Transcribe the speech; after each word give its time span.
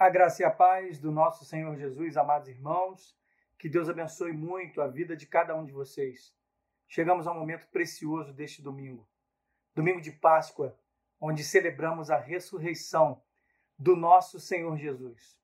A 0.00 0.08
graça 0.08 0.40
e 0.40 0.46
a 0.46 0.50
paz 0.50 0.98
do 0.98 1.12
nosso 1.12 1.44
Senhor 1.44 1.76
Jesus, 1.76 2.16
amados 2.16 2.48
irmãos, 2.48 3.14
que 3.58 3.68
Deus 3.68 3.86
abençoe 3.86 4.32
muito 4.32 4.80
a 4.80 4.86
vida 4.86 5.14
de 5.14 5.26
cada 5.26 5.54
um 5.54 5.62
de 5.62 5.72
vocês. 5.72 6.34
Chegamos 6.88 7.26
ao 7.26 7.34
momento 7.34 7.68
precioso 7.68 8.32
deste 8.32 8.62
domingo, 8.62 9.06
domingo 9.74 10.00
de 10.00 10.10
Páscoa, 10.10 10.74
onde 11.20 11.44
celebramos 11.44 12.10
a 12.10 12.16
ressurreição 12.16 13.22
do 13.78 13.94
nosso 13.94 14.40
Senhor 14.40 14.74
Jesus. 14.78 15.38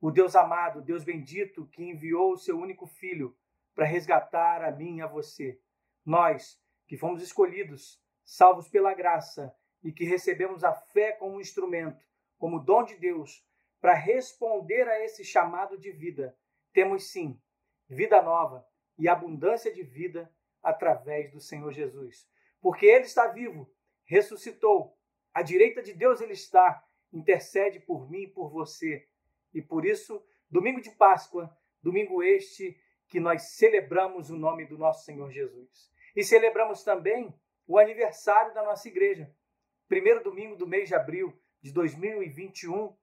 O 0.00 0.12
Deus 0.12 0.36
amado, 0.36 0.80
Deus 0.80 1.02
bendito, 1.02 1.66
que 1.66 1.82
enviou 1.82 2.34
o 2.34 2.38
seu 2.38 2.56
único 2.56 2.86
filho 2.86 3.36
para 3.74 3.86
resgatar 3.86 4.62
a 4.62 4.70
mim 4.70 4.98
e 4.98 5.02
a 5.02 5.08
você. 5.08 5.60
Nós, 6.04 6.62
que 6.86 6.96
fomos 6.96 7.24
escolhidos, 7.24 8.00
salvos 8.24 8.68
pela 8.68 8.94
graça 8.94 9.52
e 9.82 9.90
que 9.90 10.04
recebemos 10.04 10.62
a 10.62 10.72
fé 10.72 11.10
como 11.10 11.40
instrumento, 11.40 12.06
como 12.38 12.60
dom 12.60 12.84
de 12.84 12.94
Deus 12.94 13.44
para 13.80 13.94
responder 13.94 14.88
a 14.88 15.04
esse 15.04 15.24
chamado 15.24 15.78
de 15.78 15.90
vida, 15.92 16.36
temos 16.72 17.10
sim 17.10 17.40
vida 17.88 18.20
nova 18.22 18.66
e 18.98 19.08
abundância 19.08 19.72
de 19.72 19.82
vida 19.82 20.30
através 20.62 21.30
do 21.30 21.40
Senhor 21.40 21.72
Jesus. 21.72 22.28
Porque 22.60 22.86
Ele 22.86 23.04
está 23.04 23.28
vivo, 23.28 23.70
ressuscitou, 24.04 24.96
à 25.32 25.42
direita 25.42 25.82
de 25.82 25.92
Deus 25.92 26.20
Ele 26.20 26.32
está, 26.32 26.82
intercede 27.12 27.78
por 27.80 28.10
mim 28.10 28.22
e 28.22 28.28
por 28.28 28.50
você. 28.50 29.08
E 29.54 29.62
por 29.62 29.84
isso, 29.84 30.24
domingo 30.50 30.80
de 30.80 30.90
Páscoa, 30.90 31.56
domingo 31.82 32.22
este 32.22 32.78
que 33.08 33.20
nós 33.20 33.54
celebramos 33.54 34.30
o 34.30 34.36
nome 34.36 34.66
do 34.66 34.76
nosso 34.76 35.04
Senhor 35.04 35.30
Jesus. 35.30 35.92
E 36.14 36.24
celebramos 36.24 36.82
também 36.82 37.32
o 37.66 37.78
aniversário 37.78 38.54
da 38.54 38.62
nossa 38.62 38.88
igreja. 38.88 39.32
Primeiro 39.88 40.22
domingo 40.22 40.56
do 40.56 40.66
mês 40.66 40.88
de 40.88 40.94
abril 40.94 41.32
de 41.62 41.72
2021, 41.72 42.96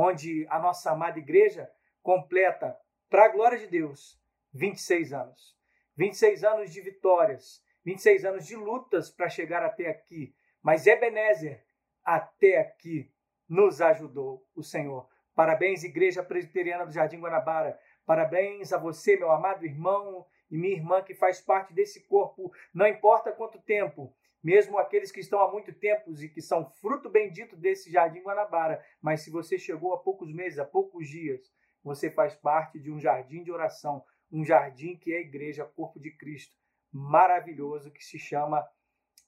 onde 0.00 0.46
a 0.48 0.60
nossa 0.60 0.92
amada 0.92 1.18
igreja 1.18 1.68
completa, 2.04 2.78
para 3.10 3.24
a 3.24 3.28
glória 3.28 3.58
de 3.58 3.66
Deus, 3.66 4.16
26 4.54 5.12
anos. 5.12 5.58
26 5.96 6.44
anos 6.44 6.72
de 6.72 6.80
vitórias, 6.80 7.60
26 7.84 8.24
anos 8.24 8.46
de 8.46 8.54
lutas 8.54 9.10
para 9.10 9.28
chegar 9.28 9.64
até 9.64 9.88
aqui. 9.88 10.32
Mas 10.62 10.86
Ebenezer, 10.86 11.64
até 12.04 12.60
aqui, 12.60 13.12
nos 13.48 13.80
ajudou 13.80 14.46
o 14.54 14.62
Senhor. 14.62 15.08
Parabéns, 15.34 15.82
Igreja 15.82 16.22
Presbiteriana 16.22 16.86
do 16.86 16.92
Jardim 16.92 17.18
Guanabara. 17.18 17.76
Parabéns 18.06 18.72
a 18.72 18.78
você, 18.78 19.16
meu 19.16 19.32
amado 19.32 19.66
irmão 19.66 20.24
e 20.48 20.56
minha 20.56 20.76
irmã 20.76 21.02
que 21.02 21.12
faz 21.12 21.40
parte 21.40 21.74
desse 21.74 22.06
corpo, 22.06 22.52
não 22.72 22.86
importa 22.86 23.32
quanto 23.32 23.58
tempo, 23.58 24.14
mesmo 24.42 24.78
aqueles 24.78 25.10
que 25.10 25.20
estão 25.20 25.40
há 25.40 25.50
muito 25.50 25.72
tempo 25.72 26.12
e 26.20 26.28
que 26.28 26.40
são 26.40 26.70
fruto 26.80 27.08
bendito 27.08 27.56
desse 27.56 27.90
Jardim 27.90 28.20
Guanabara, 28.20 28.84
mas 29.00 29.22
se 29.22 29.30
você 29.30 29.58
chegou 29.58 29.92
há 29.92 29.98
poucos 29.98 30.32
meses, 30.32 30.58
há 30.58 30.64
poucos 30.64 31.08
dias, 31.08 31.52
você 31.82 32.10
faz 32.10 32.34
parte 32.34 32.78
de 32.78 32.90
um 32.90 32.98
jardim 32.98 33.42
de 33.42 33.50
oração, 33.50 34.04
um 34.30 34.44
jardim 34.44 34.96
que 34.96 35.12
é 35.12 35.18
a 35.18 35.20
igreja, 35.20 35.64
corpo 35.64 35.98
de 35.98 36.10
Cristo, 36.10 36.56
maravilhoso, 36.92 37.90
que 37.90 38.04
se 38.04 38.18
chama 38.18 38.66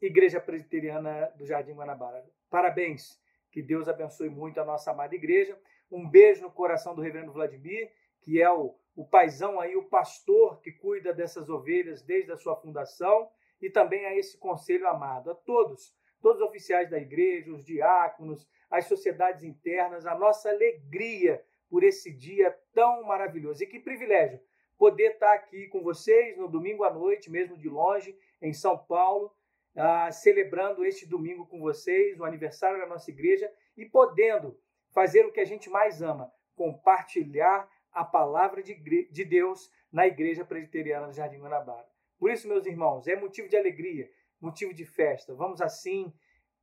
Igreja 0.01 0.41
Presbiteriana 0.41 1.33
do 1.37 1.47
Jardim 1.47 1.75
Guanabara. 1.75 2.25
Parabéns, 2.49 3.21
que 3.51 3.63
Deus 3.63 3.89
abençoe 3.89 4.29
muito 4.29 4.61
a 4.61 4.65
nossa 4.65 4.91
amada 4.91 5.15
igreja. 5.15 5.59
Um 5.91 6.09
beijo 6.09 6.43
no 6.43 6.51
coração 6.51 6.95
do 6.95 7.03
reverendo 7.03 7.33
Vladimir, 7.33 7.91
que 8.21 8.41
é 8.41 8.51
o, 8.51 8.75
o 8.95 9.05
paizão 9.05 9.61
aí, 9.61 9.77
o 9.77 9.85
pastor 9.89 10.61
que 10.61 10.73
cuida 10.73 11.13
dessas 11.13 11.49
ovelhas 11.49 12.03
desde 12.03 12.33
a 12.33 12.37
sua 12.37 12.57
fundação 12.57 13.29
e 13.61 13.71
também 13.71 14.07
a 14.07 14.17
esse 14.17 14.39
conselho 14.39 14.89
amado, 14.89 15.31
a 15.31 15.35
todos, 15.35 15.95
todos 16.21 16.41
os 16.41 16.49
oficiais 16.49 16.91
da 16.91 16.99
igreja, 16.99 17.53
os 17.53 17.65
diáconos, 17.65 18.49
as 18.71 18.87
sociedades 18.87 19.43
internas, 19.43 20.07
a 20.07 20.15
nossa 20.15 20.49
alegria 20.49 21.45
por 21.69 21.83
esse 21.85 22.13
dia 22.13 22.57
tão 22.73 23.05
maravilhoso. 23.05 23.63
E 23.63 23.67
que 23.67 23.79
privilégio 23.79 24.41
poder 24.79 25.13
estar 25.13 25.35
aqui 25.35 25.69
com 25.69 25.83
vocês 25.83 26.37
no 26.39 26.49
domingo 26.49 26.85
à 26.85 26.91
noite, 26.93 27.31
mesmo 27.31 27.57
de 27.57 27.69
longe, 27.69 28.17
em 28.41 28.53
São 28.53 28.79
Paulo, 28.79 29.31
ah, 29.77 30.11
celebrando 30.11 30.85
este 30.85 31.07
domingo 31.07 31.47
com 31.47 31.61
vocês, 31.61 32.19
o 32.19 32.25
aniversário 32.25 32.81
da 32.81 32.87
nossa 32.87 33.11
igreja 33.11 33.53
e 33.77 33.85
podendo 33.85 34.59
fazer 34.91 35.25
o 35.27 35.33
que 35.33 35.41
a 35.41 35.45
gente 35.45 35.69
mais 35.69 36.03
ama, 36.03 36.33
compartilhar 36.57 37.69
a 37.93 38.05
palavra 38.05 38.63
de, 38.63 38.75
de 39.11 39.25
Deus 39.25 39.71
na 39.93 40.07
Igreja 40.07 40.45
Presbiteriana 40.45 41.09
do 41.09 41.13
Jardim 41.13 41.39
Guanabara. 41.39 41.90
Por 42.21 42.31
isso, 42.31 42.47
meus 42.47 42.67
irmãos, 42.67 43.09
é 43.09 43.17
motivo 43.17 43.49
de 43.49 43.57
alegria, 43.57 44.07
motivo 44.39 44.75
de 44.75 44.85
festa. 44.85 45.35
Vamos 45.35 45.63
assim 45.63 46.13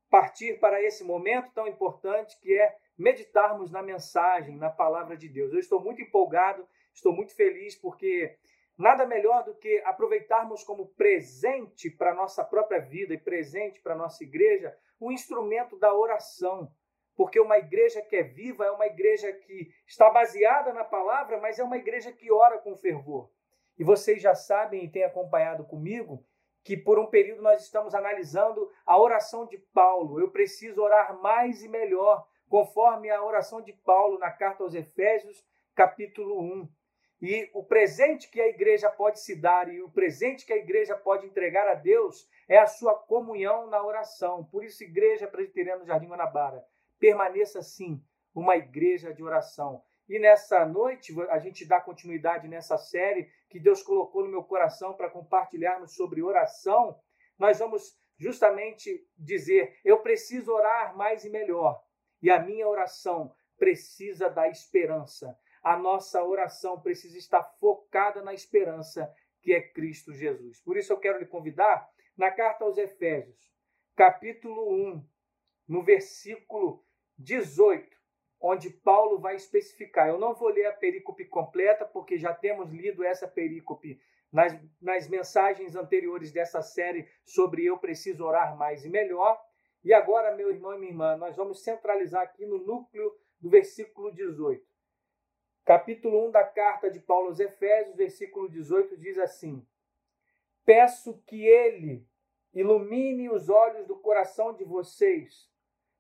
partir 0.07 0.59
para 0.59 0.81
esse 0.83 1.03
momento 1.03 1.51
tão 1.51 1.67
importante 1.67 2.39
que 2.39 2.57
é 2.57 2.77
meditarmos 2.95 3.71
na 3.71 3.81
mensagem, 3.81 4.55
na 4.55 4.69
palavra 4.69 5.17
de 5.17 5.27
Deus. 5.27 5.51
Eu 5.51 5.59
estou 5.59 5.81
muito 5.81 5.99
empolgado, 5.99 6.65
estou 6.93 7.11
muito 7.11 7.35
feliz 7.35 7.75
porque 7.75 8.37
nada 8.77 9.07
melhor 9.07 9.43
do 9.43 9.55
que 9.55 9.81
aproveitarmos 9.83 10.63
como 10.63 10.93
presente 10.93 11.89
para 11.89 12.11
a 12.11 12.15
nossa 12.15 12.43
própria 12.43 12.79
vida 12.79 13.15
e 13.15 13.19
presente 13.19 13.81
para 13.81 13.95
a 13.95 13.97
nossa 13.97 14.23
igreja 14.23 14.77
o 14.99 15.11
instrumento 15.11 15.75
da 15.79 15.91
oração. 15.91 16.71
Porque 17.15 17.39
uma 17.39 17.57
igreja 17.57 17.99
que 18.03 18.15
é 18.15 18.21
viva 18.21 18.63
é 18.63 18.71
uma 18.71 18.85
igreja 18.85 19.33
que 19.33 19.71
está 19.87 20.07
baseada 20.11 20.71
na 20.71 20.83
palavra, 20.83 21.41
mas 21.41 21.57
é 21.57 21.63
uma 21.63 21.77
igreja 21.77 22.11
que 22.11 22.31
ora 22.31 22.59
com 22.59 22.77
fervor. 22.77 23.31
E 23.77 23.83
vocês 23.83 24.21
já 24.21 24.33
sabem 24.33 24.83
e 24.83 24.89
têm 24.89 25.03
acompanhado 25.03 25.63
comigo 25.63 26.25
que 26.63 26.75
por 26.75 26.99
um 26.99 27.05
período 27.05 27.41
nós 27.41 27.63
estamos 27.63 27.95
analisando 27.95 28.69
a 28.85 28.99
oração 28.99 29.45
de 29.45 29.57
Paulo. 29.73 30.19
Eu 30.19 30.31
preciso 30.31 30.81
orar 30.81 31.17
mais 31.21 31.63
e 31.63 31.69
melhor, 31.69 32.27
conforme 32.49 33.09
a 33.09 33.23
oração 33.23 33.61
de 33.61 33.71
Paulo 33.71 34.19
na 34.19 34.31
carta 34.31 34.63
aos 34.63 34.73
Efésios, 34.73 35.45
capítulo 35.73 36.41
1. 36.41 36.69
E 37.21 37.49
o 37.53 37.63
presente 37.63 38.29
que 38.29 38.39
a 38.39 38.47
igreja 38.47 38.89
pode 38.89 39.19
se 39.19 39.35
dar 39.35 39.73
e 39.73 39.81
o 39.81 39.89
presente 39.89 40.45
que 40.45 40.53
a 40.53 40.57
igreja 40.57 40.95
pode 40.95 41.25
entregar 41.25 41.67
a 41.67 41.73
Deus 41.73 42.29
é 42.47 42.57
a 42.57 42.67
sua 42.67 42.95
comunhão 42.95 43.67
na 43.67 43.83
oração. 43.83 44.43
Por 44.45 44.63
isso, 44.63 44.83
Igreja 44.83 45.27
Presbiteriana 45.27 45.81
do 45.81 45.87
Jardim 45.87 46.07
Guanabara, 46.07 46.63
permaneça 46.99 47.61
sim 47.63 48.03
uma 48.35 48.55
igreja 48.55 49.13
de 49.13 49.23
oração. 49.23 49.81
E 50.07 50.19
nessa 50.19 50.65
noite, 50.65 51.13
a 51.29 51.37
gente 51.37 51.65
dá 51.65 51.81
continuidade 51.81 52.47
nessa 52.47 52.77
série 52.77 53.29
que 53.49 53.59
Deus 53.59 53.83
colocou 53.83 54.23
no 54.23 54.31
meu 54.31 54.43
coração 54.43 54.93
para 54.93 55.09
compartilharmos 55.09 55.95
sobre 55.95 56.23
oração. 56.23 56.97
Nós 57.37 57.59
vamos 57.59 57.99
justamente 58.17 59.05
dizer: 59.17 59.77
eu 59.83 59.99
preciso 60.01 60.51
orar 60.51 60.95
mais 60.95 61.25
e 61.25 61.29
melhor. 61.29 61.83
E 62.21 62.31
a 62.31 62.39
minha 62.39 62.67
oração 62.67 63.33
precisa 63.57 64.29
da 64.29 64.47
esperança. 64.47 65.37
A 65.61 65.77
nossa 65.77 66.23
oração 66.23 66.79
precisa 66.79 67.17
estar 67.17 67.43
focada 67.59 68.21
na 68.21 68.33
esperança 68.33 69.13
que 69.41 69.53
é 69.53 69.61
Cristo 69.61 70.13
Jesus. 70.13 70.61
Por 70.61 70.77
isso 70.77 70.93
eu 70.93 70.99
quero 70.99 71.19
lhe 71.19 71.25
convidar 71.25 71.89
na 72.17 72.31
carta 72.31 72.63
aos 72.63 72.77
Efésios, 72.77 73.53
capítulo 73.95 74.73
1, 74.73 75.07
no 75.67 75.83
versículo 75.83 76.83
18 77.17 77.96
onde 78.39 78.69
Paulo 78.69 79.19
vai 79.19 79.35
especificar. 79.35 80.07
Eu 80.07 80.19
não 80.19 80.33
vou 80.33 80.49
ler 80.49 80.65
a 80.65 80.73
perícope 80.73 81.25
completa, 81.25 81.85
porque 81.85 82.17
já 82.17 82.33
temos 82.33 82.71
lido 82.71 83.03
essa 83.03 83.27
perícope 83.27 83.99
nas, 84.31 84.57
nas 84.81 85.07
mensagens 85.07 85.75
anteriores 85.75 86.31
dessa 86.31 86.61
série 86.61 87.07
sobre 87.25 87.65
eu 87.65 87.77
preciso 87.77 88.23
orar 88.25 88.55
mais 88.57 88.85
e 88.85 88.89
melhor. 88.89 89.41
E 89.83 89.93
agora, 89.93 90.35
meu 90.35 90.49
irmão 90.51 90.73
e 90.73 90.79
minha 90.79 90.91
irmã, 90.91 91.15
nós 91.15 91.35
vamos 91.35 91.63
centralizar 91.63 92.23
aqui 92.23 92.45
no 92.45 92.57
núcleo 92.57 93.15
do 93.39 93.49
versículo 93.49 94.11
18. 94.11 94.65
Capítulo 95.63 96.27
1 96.27 96.31
da 96.31 96.43
carta 96.43 96.89
de 96.89 96.99
Paulo 96.99 97.27
aos 97.27 97.39
Efésios, 97.39 97.95
versículo 97.95 98.49
18, 98.49 98.97
diz 98.97 99.17
assim: 99.17 99.65
Peço 100.65 101.21
que 101.25 101.45
ele 101.45 102.07
ilumine 102.53 103.29
os 103.29 103.49
olhos 103.49 103.85
do 103.85 103.97
coração 103.99 104.53
de 104.53 104.63
vocês, 104.63 105.49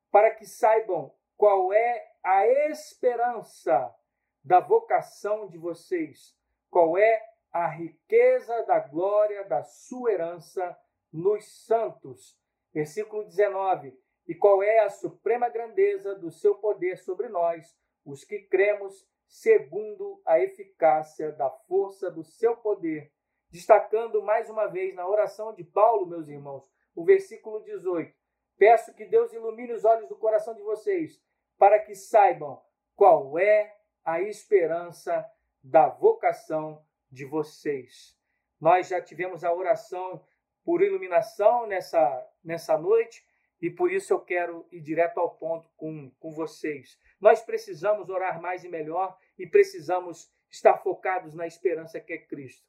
para 0.09 0.31
que 0.31 0.45
saibam 0.45 1.13
qual 1.35 1.71
é 1.71 2.06
a 2.23 2.47
esperança 2.69 3.93
da 4.43 4.59
vocação 4.59 5.47
de 5.47 5.57
vocês? 5.57 6.35
Qual 6.69 6.97
é 6.97 7.21
a 7.51 7.67
riqueza 7.67 8.63
da 8.63 8.79
glória 8.79 9.43
da 9.45 9.63
sua 9.63 10.11
herança 10.11 10.77
nos 11.11 11.65
santos? 11.65 12.37
Versículo 12.73 13.23
19. 13.25 13.97
E 14.27 14.35
qual 14.35 14.61
é 14.61 14.79
a 14.79 14.89
suprema 14.89 15.49
grandeza 15.49 16.15
do 16.15 16.29
seu 16.29 16.55
poder 16.55 16.97
sobre 16.97 17.29
nós, 17.29 17.77
os 18.05 18.23
que 18.23 18.41
cremos, 18.43 19.07
segundo 19.25 20.21
a 20.25 20.39
eficácia 20.39 21.31
da 21.31 21.49
força 21.49 22.11
do 22.11 22.23
seu 22.23 22.55
poder? 22.57 23.11
Destacando 23.49 24.21
mais 24.21 24.49
uma 24.49 24.67
vez 24.67 24.93
na 24.93 25.07
oração 25.07 25.53
de 25.53 25.63
Paulo, 25.63 26.05
meus 26.05 26.27
irmãos, 26.27 26.69
o 26.93 27.05
versículo 27.05 27.63
18. 27.63 28.13
Peço 28.57 28.93
que 28.93 29.05
Deus 29.05 29.31
ilumine 29.31 29.71
os 29.71 29.85
olhos 29.85 30.09
do 30.09 30.17
coração 30.17 30.53
de 30.53 30.61
vocês 30.61 31.21
para 31.57 31.79
que 31.79 31.95
saibam 31.95 32.61
qual 32.95 33.37
é 33.37 33.75
a 34.03 34.21
esperança 34.21 35.25
da 35.63 35.89
vocação 35.89 36.83
de 37.11 37.25
vocês. 37.25 38.15
Nós 38.59 38.87
já 38.87 39.01
tivemos 39.01 39.43
a 39.43 39.53
oração 39.53 40.25
por 40.63 40.81
iluminação 40.81 41.67
nessa, 41.67 42.27
nessa 42.43 42.77
noite 42.77 43.25
e 43.61 43.69
por 43.69 43.91
isso 43.91 44.13
eu 44.13 44.19
quero 44.19 44.67
ir 44.71 44.81
direto 44.81 45.19
ao 45.19 45.35
ponto 45.35 45.69
com, 45.75 46.11
com 46.19 46.31
vocês. 46.31 46.99
nós 47.19 47.41
precisamos 47.41 48.09
orar 48.09 48.41
mais 48.41 48.63
e 48.63 48.69
melhor 48.69 49.17
e 49.37 49.47
precisamos 49.47 50.31
estar 50.49 50.77
focados 50.77 51.33
na 51.33 51.47
esperança 51.47 51.99
que 51.99 52.13
é 52.13 52.17
Cristo. 52.17 52.65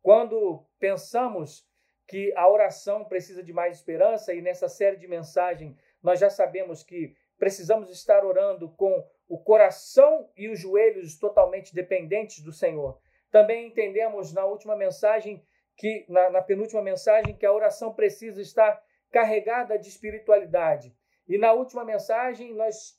Quando 0.00 0.66
pensamos 0.78 1.68
que 2.08 2.32
a 2.36 2.48
oração 2.48 3.04
precisa 3.04 3.42
de 3.42 3.52
mais 3.52 3.76
esperança, 3.76 4.34
e 4.34 4.42
nessa 4.42 4.68
série 4.68 4.96
de 4.96 5.06
mensagens 5.06 5.76
nós 6.02 6.18
já 6.18 6.28
sabemos 6.28 6.82
que 6.82 7.16
precisamos 7.42 7.90
estar 7.90 8.24
orando 8.24 8.68
com 8.76 9.04
o 9.28 9.36
coração 9.36 10.30
e 10.36 10.48
os 10.48 10.60
joelhos 10.60 11.18
totalmente 11.18 11.74
dependentes 11.74 12.40
do 12.40 12.52
Senhor. 12.52 13.00
Também 13.32 13.66
entendemos 13.66 14.32
na 14.32 14.44
última 14.44 14.76
mensagem 14.76 15.44
que 15.76 16.06
na, 16.08 16.30
na 16.30 16.40
penúltima 16.40 16.80
mensagem 16.80 17.36
que 17.36 17.44
a 17.44 17.52
oração 17.52 17.92
precisa 17.92 18.40
estar 18.40 18.80
carregada 19.10 19.76
de 19.76 19.88
espiritualidade. 19.88 20.96
E 21.26 21.36
na 21.36 21.52
última 21.52 21.84
mensagem 21.84 22.54
nós 22.54 22.96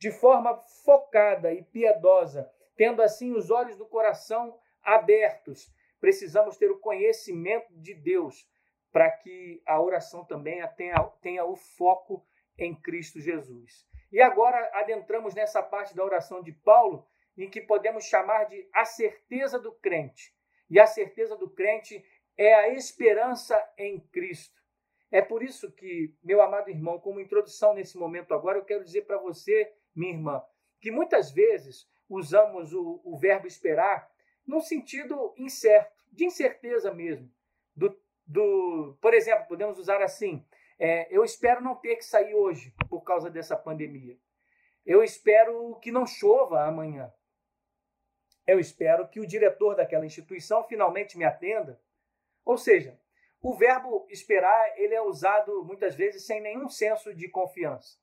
de 0.00 0.10
forma 0.10 0.56
focada 0.84 1.52
e 1.52 1.62
piedosa, 1.62 2.50
tendo 2.74 3.00
assim 3.00 3.32
os 3.32 3.48
olhos 3.48 3.76
do 3.76 3.86
coração 3.86 4.58
abertos, 4.82 5.72
precisamos 6.00 6.56
ter 6.56 6.68
o 6.68 6.80
conhecimento 6.80 7.72
de 7.78 7.94
Deus 7.94 8.44
para 8.90 9.08
que 9.08 9.62
a 9.64 9.80
oração 9.80 10.24
também 10.24 10.60
tenha, 10.76 10.98
tenha 11.22 11.44
o 11.44 11.54
foco 11.54 12.26
em 12.58 12.74
Cristo 12.74 13.20
Jesus. 13.20 13.86
E 14.12 14.20
agora 14.20 14.70
adentramos 14.74 15.34
nessa 15.34 15.62
parte 15.62 15.94
da 15.94 16.04
oração 16.04 16.42
de 16.42 16.52
Paulo, 16.52 17.06
em 17.36 17.50
que 17.50 17.60
podemos 17.60 18.04
chamar 18.04 18.44
de 18.44 18.68
a 18.72 18.84
certeza 18.84 19.58
do 19.58 19.72
crente. 19.72 20.32
E 20.70 20.78
a 20.78 20.86
certeza 20.86 21.36
do 21.36 21.50
crente 21.50 22.04
é 22.36 22.54
a 22.54 22.68
esperança 22.70 23.60
em 23.76 24.00
Cristo. 24.00 24.62
É 25.10 25.22
por 25.22 25.42
isso 25.42 25.70
que, 25.72 26.14
meu 26.22 26.40
amado 26.42 26.70
irmão, 26.70 26.98
como 26.98 27.20
introdução 27.20 27.74
nesse 27.74 27.96
momento 27.96 28.34
agora, 28.34 28.58
eu 28.58 28.64
quero 28.64 28.84
dizer 28.84 29.02
para 29.02 29.18
você, 29.18 29.72
minha 29.94 30.12
irmã, 30.12 30.42
que 30.80 30.90
muitas 30.90 31.30
vezes 31.30 31.88
usamos 32.08 32.72
o, 32.72 33.00
o 33.04 33.16
verbo 33.16 33.46
esperar 33.46 34.10
num 34.46 34.60
sentido 34.60 35.32
incerto, 35.36 35.92
de 36.12 36.24
incerteza 36.24 36.92
mesmo. 36.92 37.30
Do, 37.74 37.96
do, 38.26 38.96
por 39.00 39.14
exemplo, 39.14 39.46
podemos 39.46 39.78
usar 39.78 40.02
assim: 40.02 40.44
é, 40.78 41.06
eu 41.14 41.24
espero 41.24 41.62
não 41.62 41.76
ter 41.76 41.96
que 41.96 42.04
sair 42.04 42.34
hoje 42.34 42.74
por 42.88 43.02
causa 43.02 43.30
dessa 43.30 43.56
pandemia. 43.56 44.18
Eu 44.84 45.02
espero 45.02 45.76
que 45.80 45.90
não 45.90 46.06
chova 46.06 46.64
amanhã. 46.64 47.12
Eu 48.46 48.60
espero 48.60 49.08
que 49.08 49.20
o 49.20 49.26
diretor 49.26 49.74
daquela 49.74 50.04
instituição 50.04 50.62
finalmente 50.64 51.16
me 51.16 51.24
atenda. 51.24 51.80
Ou 52.44 52.58
seja, 52.58 53.00
o 53.40 53.54
verbo 53.54 54.06
esperar 54.10 54.78
ele 54.78 54.94
é 54.94 55.00
usado 55.00 55.64
muitas 55.64 55.94
vezes 55.94 56.26
sem 56.26 56.40
nenhum 56.40 56.68
senso 56.68 57.14
de 57.14 57.28
confiança. 57.28 57.98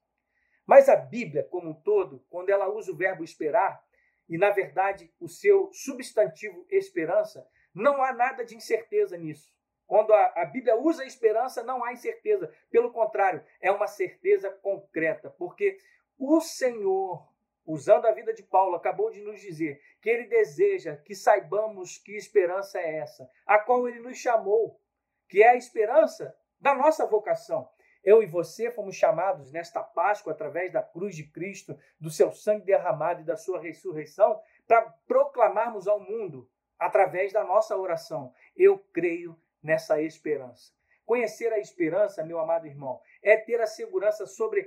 Mas 0.66 0.88
a 0.88 0.96
Bíblia, 0.96 1.44
como 1.44 1.70
um 1.70 1.74
todo, 1.74 2.26
quando 2.30 2.50
ela 2.50 2.70
usa 2.70 2.92
o 2.92 2.96
verbo 2.96 3.24
esperar, 3.24 3.84
e 4.28 4.38
na 4.38 4.50
verdade 4.50 5.14
o 5.20 5.28
seu 5.28 5.72
substantivo 5.74 6.66
esperança, 6.70 7.46
não 7.74 8.02
há 8.02 8.14
nada 8.14 8.46
de 8.46 8.56
incerteza 8.56 9.18
nisso. 9.18 9.54
Quando 9.92 10.14
a, 10.14 10.32
a 10.38 10.46
Bíblia 10.46 10.78
usa 10.78 11.04
a 11.04 11.06
esperança, 11.06 11.64
não 11.64 11.84
há 11.84 11.92
incerteza. 11.92 12.50
Pelo 12.70 12.94
contrário, 12.94 13.44
é 13.60 13.70
uma 13.70 13.88
certeza 13.88 14.50
concreta, 14.50 15.30
porque 15.32 15.78
o 16.18 16.40
Senhor, 16.40 17.28
usando 17.66 18.06
a 18.06 18.14
vida 18.14 18.34
de 18.34 18.42
Paulo, 18.42 18.78
acabou 18.78 19.12
de 19.12 19.20
nos 19.22 19.42
dizer 19.42 19.82
que 20.02 20.10
ele 20.10 20.28
deseja 20.28 20.96
que 20.96 21.14
saibamos 21.14 21.98
que 21.98 22.16
esperança 22.16 22.80
é 22.80 23.00
essa, 23.00 23.30
a 23.46 23.60
qual 23.60 23.86
ele 23.86 24.00
nos 24.00 24.18
chamou, 24.18 24.80
que 25.28 25.44
é 25.44 25.50
a 25.50 25.58
esperança 25.58 26.34
da 26.58 26.74
nossa 26.74 27.06
vocação. 27.06 27.70
Eu 28.02 28.24
e 28.24 28.26
você 28.26 28.72
fomos 28.72 28.96
chamados 28.96 29.52
nesta 29.52 29.84
Páscoa, 29.84 30.32
através 30.32 30.72
da 30.72 30.82
cruz 30.82 31.18
de 31.18 31.26
Cristo, 31.26 31.78
do 32.00 32.10
seu 32.10 32.32
sangue 32.32 32.64
derramado 32.64 33.20
e 33.20 33.26
da 33.26 33.36
sua 33.36 33.60
ressurreição, 33.60 34.42
para 34.66 34.84
proclamarmos 35.06 35.86
ao 35.86 36.00
mundo, 36.00 36.50
através 36.80 37.34
da 37.34 37.44
nossa 37.44 37.76
oração: 37.76 38.34
Eu 38.56 38.80
creio 38.94 39.38
nessa 39.64 40.02
esperança. 40.02 40.72
Conhecer 41.06 41.52
a 41.52 41.60
esperança, 41.60 42.24
meu 42.24 42.40
amado 42.40 42.68
irmão, 42.68 43.00
é 43.22 43.38
ter 43.38 43.60
a 43.60 43.68
segurança 43.68 44.26
sobre 44.26 44.66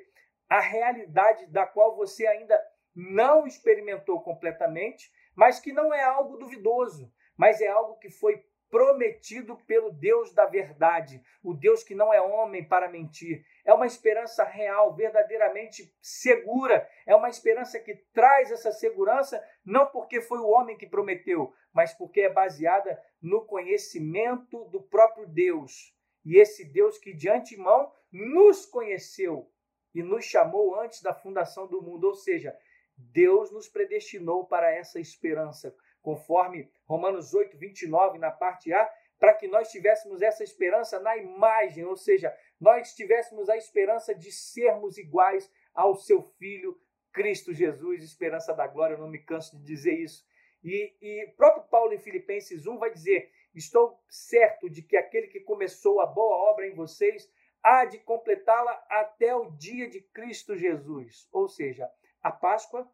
a 0.49 0.61
realidade 0.61 1.47
da 1.47 1.67
qual 1.67 1.97
você 1.97 2.27
ainda 2.27 2.61
não 2.95 3.47
experimentou 3.47 4.21
completamente, 4.21 5.11
mas 5.35 5.59
que 5.59 5.73
não 5.73 5.93
é 5.93 6.03
algo 6.05 6.37
duvidoso, 6.37 7.13
mas 7.37 7.61
é 7.61 7.69
algo 7.69 7.99
que 7.99 8.11
foi 8.11 8.45
prometido 8.71 9.57
pelo 9.69 9.93
Deus 9.93 10.33
da 10.33 10.47
verdade, 10.47 11.23
o 11.45 11.55
Deus 11.55 11.85
que 11.85 11.95
não 11.95 12.13
é 12.13 12.21
homem 12.21 12.67
para 12.67 12.89
mentir. 12.89 13.47
É 13.65 13.73
uma 13.73 13.87
esperança 13.87 14.43
real, 14.43 14.93
verdadeiramente 14.95 15.95
segura. 16.03 16.89
É 17.07 17.15
uma 17.15 17.29
esperança 17.29 17.79
que 17.79 17.95
traz 18.13 18.51
essa 18.51 18.73
segurança 18.73 19.41
não 19.65 19.87
porque 19.87 20.21
foi 20.21 20.39
o 20.39 20.49
homem 20.49 20.77
que 20.77 20.89
prometeu, 20.89 21.55
mas 21.73 21.95
porque 21.95 22.23
é 22.23 22.29
baseada 22.29 23.01
no 23.25 23.41
conhecimento 23.41 24.67
do 24.67 24.83
próprio 24.83 25.27
Deus. 25.27 25.97
E 26.23 26.37
esse 26.37 26.63
Deus 26.63 26.99
que 26.99 27.15
de 27.15 27.31
antemão 27.31 27.91
nos 28.13 28.67
conheceu 28.67 29.51
e 29.95 30.03
nos 30.03 30.27
chamou 30.27 30.79
antes 30.79 31.01
da 31.01 31.15
fundação 31.15 31.67
do 31.67 31.81
mundo, 31.81 32.05
ou 32.05 32.15
seja, 32.15 32.55
Deus 32.95 33.51
nos 33.51 33.67
predestinou 33.67 34.47
para 34.47 34.71
essa 34.71 35.01
esperança, 35.01 35.75
conforme 36.03 36.71
Romanos 36.85 37.33
8, 37.33 37.57
29, 37.57 38.19
na 38.19 38.31
parte 38.31 38.73
A, 38.75 38.93
para 39.19 39.33
que 39.33 39.49
nós 39.49 39.71
tivéssemos 39.71 40.21
essa 40.21 40.45
esperança 40.45 41.01
na 41.01 41.17
imagem, 41.17 41.87
ou 41.87 41.97
seja, 41.97 42.37
nós 42.61 42.95
tivéssemos 42.95 43.49
a 43.49 43.57
esperança 43.57 44.15
de 44.15 44.31
sermos 44.31 44.99
iguais 44.99 45.51
ao 45.73 45.95
seu 45.95 46.21
Filho 46.23 46.79
Cristo 47.11 47.55
Jesus, 47.55 48.03
esperança 48.03 48.53
da 48.53 48.67
glória, 48.67 48.95
eu 48.95 48.99
não 48.99 49.09
me 49.09 49.19
canso 49.19 49.57
de 49.57 49.65
dizer 49.65 49.95
isso. 49.95 50.27
E, 50.65 50.97
e 51.01 51.27
próprio 51.37 51.65
Paulo 51.65 51.93
em 51.93 51.99
Filipenses 51.99 52.67
1 52.67 52.79
vai 52.79 52.91
dizer: 52.91 53.31
Estou 53.55 54.03
certo 54.09 54.71
de 54.71 54.83
que 54.83 54.97
aquele 54.97 55.27
que 55.27 55.41
começou 55.41 56.01
a 56.01 56.07
boa 56.07 56.51
obra 56.51 56.67
em 56.67 56.75
vocês 56.75 57.31
há 57.63 57.85
de 57.85 57.99
completá-la 57.99 58.73
até 58.89 59.35
o 59.37 59.51
dia 59.51 59.89
de 59.89 60.01
Cristo 60.01 60.57
Jesus. 60.57 61.29
Ou 61.31 61.49
seja, 61.49 61.91
a 62.23 62.33
Páscoa, 62.33 62.91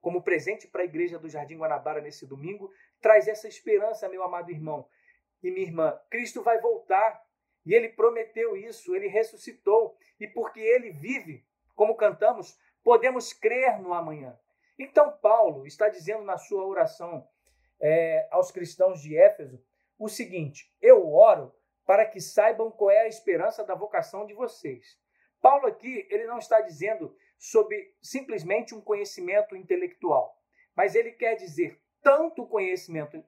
como 0.00 0.22
presente 0.22 0.66
para 0.66 0.82
a 0.82 0.86
igreja 0.86 1.18
do 1.18 1.28
Jardim 1.28 1.58
Guanabara 1.58 2.00
nesse 2.00 2.26
domingo, 2.26 2.72
traz 3.00 3.28
essa 3.28 3.46
esperança, 3.46 4.08
meu 4.08 4.22
amado 4.22 4.50
irmão 4.50 4.88
e 5.42 5.50
minha 5.50 5.66
irmã. 5.66 6.00
Cristo 6.10 6.42
vai 6.42 6.58
voltar 6.60 7.22
e 7.64 7.74
ele 7.74 7.90
prometeu 7.90 8.56
isso, 8.56 8.94
ele 8.94 9.08
ressuscitou. 9.08 9.96
E 10.18 10.26
porque 10.26 10.60
ele 10.60 10.90
vive, 10.90 11.46
como 11.74 11.96
cantamos, 11.96 12.58
podemos 12.82 13.32
crer 13.32 13.78
no 13.80 13.92
amanhã. 13.92 14.38
Então, 14.82 15.12
Paulo 15.18 15.66
está 15.66 15.90
dizendo 15.90 16.24
na 16.24 16.38
sua 16.38 16.64
oração 16.64 17.28
é, 17.78 18.26
aos 18.30 18.50
cristãos 18.50 19.02
de 19.02 19.14
Éfeso 19.14 19.62
o 19.98 20.08
seguinte: 20.08 20.74
Eu 20.80 21.12
oro 21.12 21.54
para 21.84 22.06
que 22.06 22.18
saibam 22.18 22.70
qual 22.70 22.90
é 22.90 23.02
a 23.02 23.06
esperança 23.06 23.62
da 23.62 23.74
vocação 23.74 24.24
de 24.24 24.32
vocês. 24.32 24.98
Paulo 25.38 25.66
aqui, 25.66 26.06
ele 26.08 26.24
não 26.24 26.38
está 26.38 26.62
dizendo 26.62 27.14
sobre 27.38 27.94
simplesmente 28.00 28.74
um 28.74 28.80
conhecimento 28.80 29.54
intelectual, 29.54 30.34
mas 30.74 30.94
ele 30.94 31.12
quer 31.12 31.34
dizer 31.34 31.78
tanto 32.02 32.44
o 32.44 32.48
conhecimento 32.48 33.22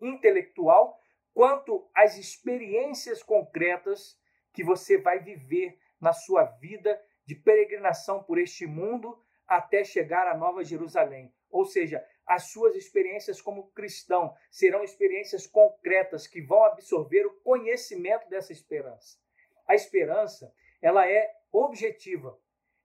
intelectual 0.00 1.02
quanto 1.34 1.90
as 1.92 2.16
experiências 2.16 3.20
concretas 3.20 4.16
que 4.52 4.62
você 4.62 4.96
vai 4.96 5.18
viver 5.18 5.76
na 6.00 6.12
sua 6.12 6.44
vida 6.44 7.04
de 7.26 7.34
peregrinação 7.34 8.22
por 8.22 8.38
este 8.38 8.64
mundo 8.64 9.20
até 9.48 9.82
chegar 9.82 10.28
à 10.28 10.36
Nova 10.36 10.62
Jerusalém. 10.62 11.32
Ou 11.50 11.64
seja, 11.64 12.04
as 12.26 12.50
suas 12.50 12.76
experiências 12.76 13.40
como 13.40 13.70
cristão 13.70 14.34
serão 14.50 14.84
experiências 14.84 15.46
concretas 15.46 16.26
que 16.26 16.42
vão 16.42 16.62
absorver 16.64 17.26
o 17.26 17.40
conhecimento 17.40 18.28
dessa 18.28 18.52
esperança. 18.52 19.18
A 19.66 19.74
esperança, 19.74 20.52
ela 20.82 21.10
é 21.10 21.34
objetiva. 21.50 22.38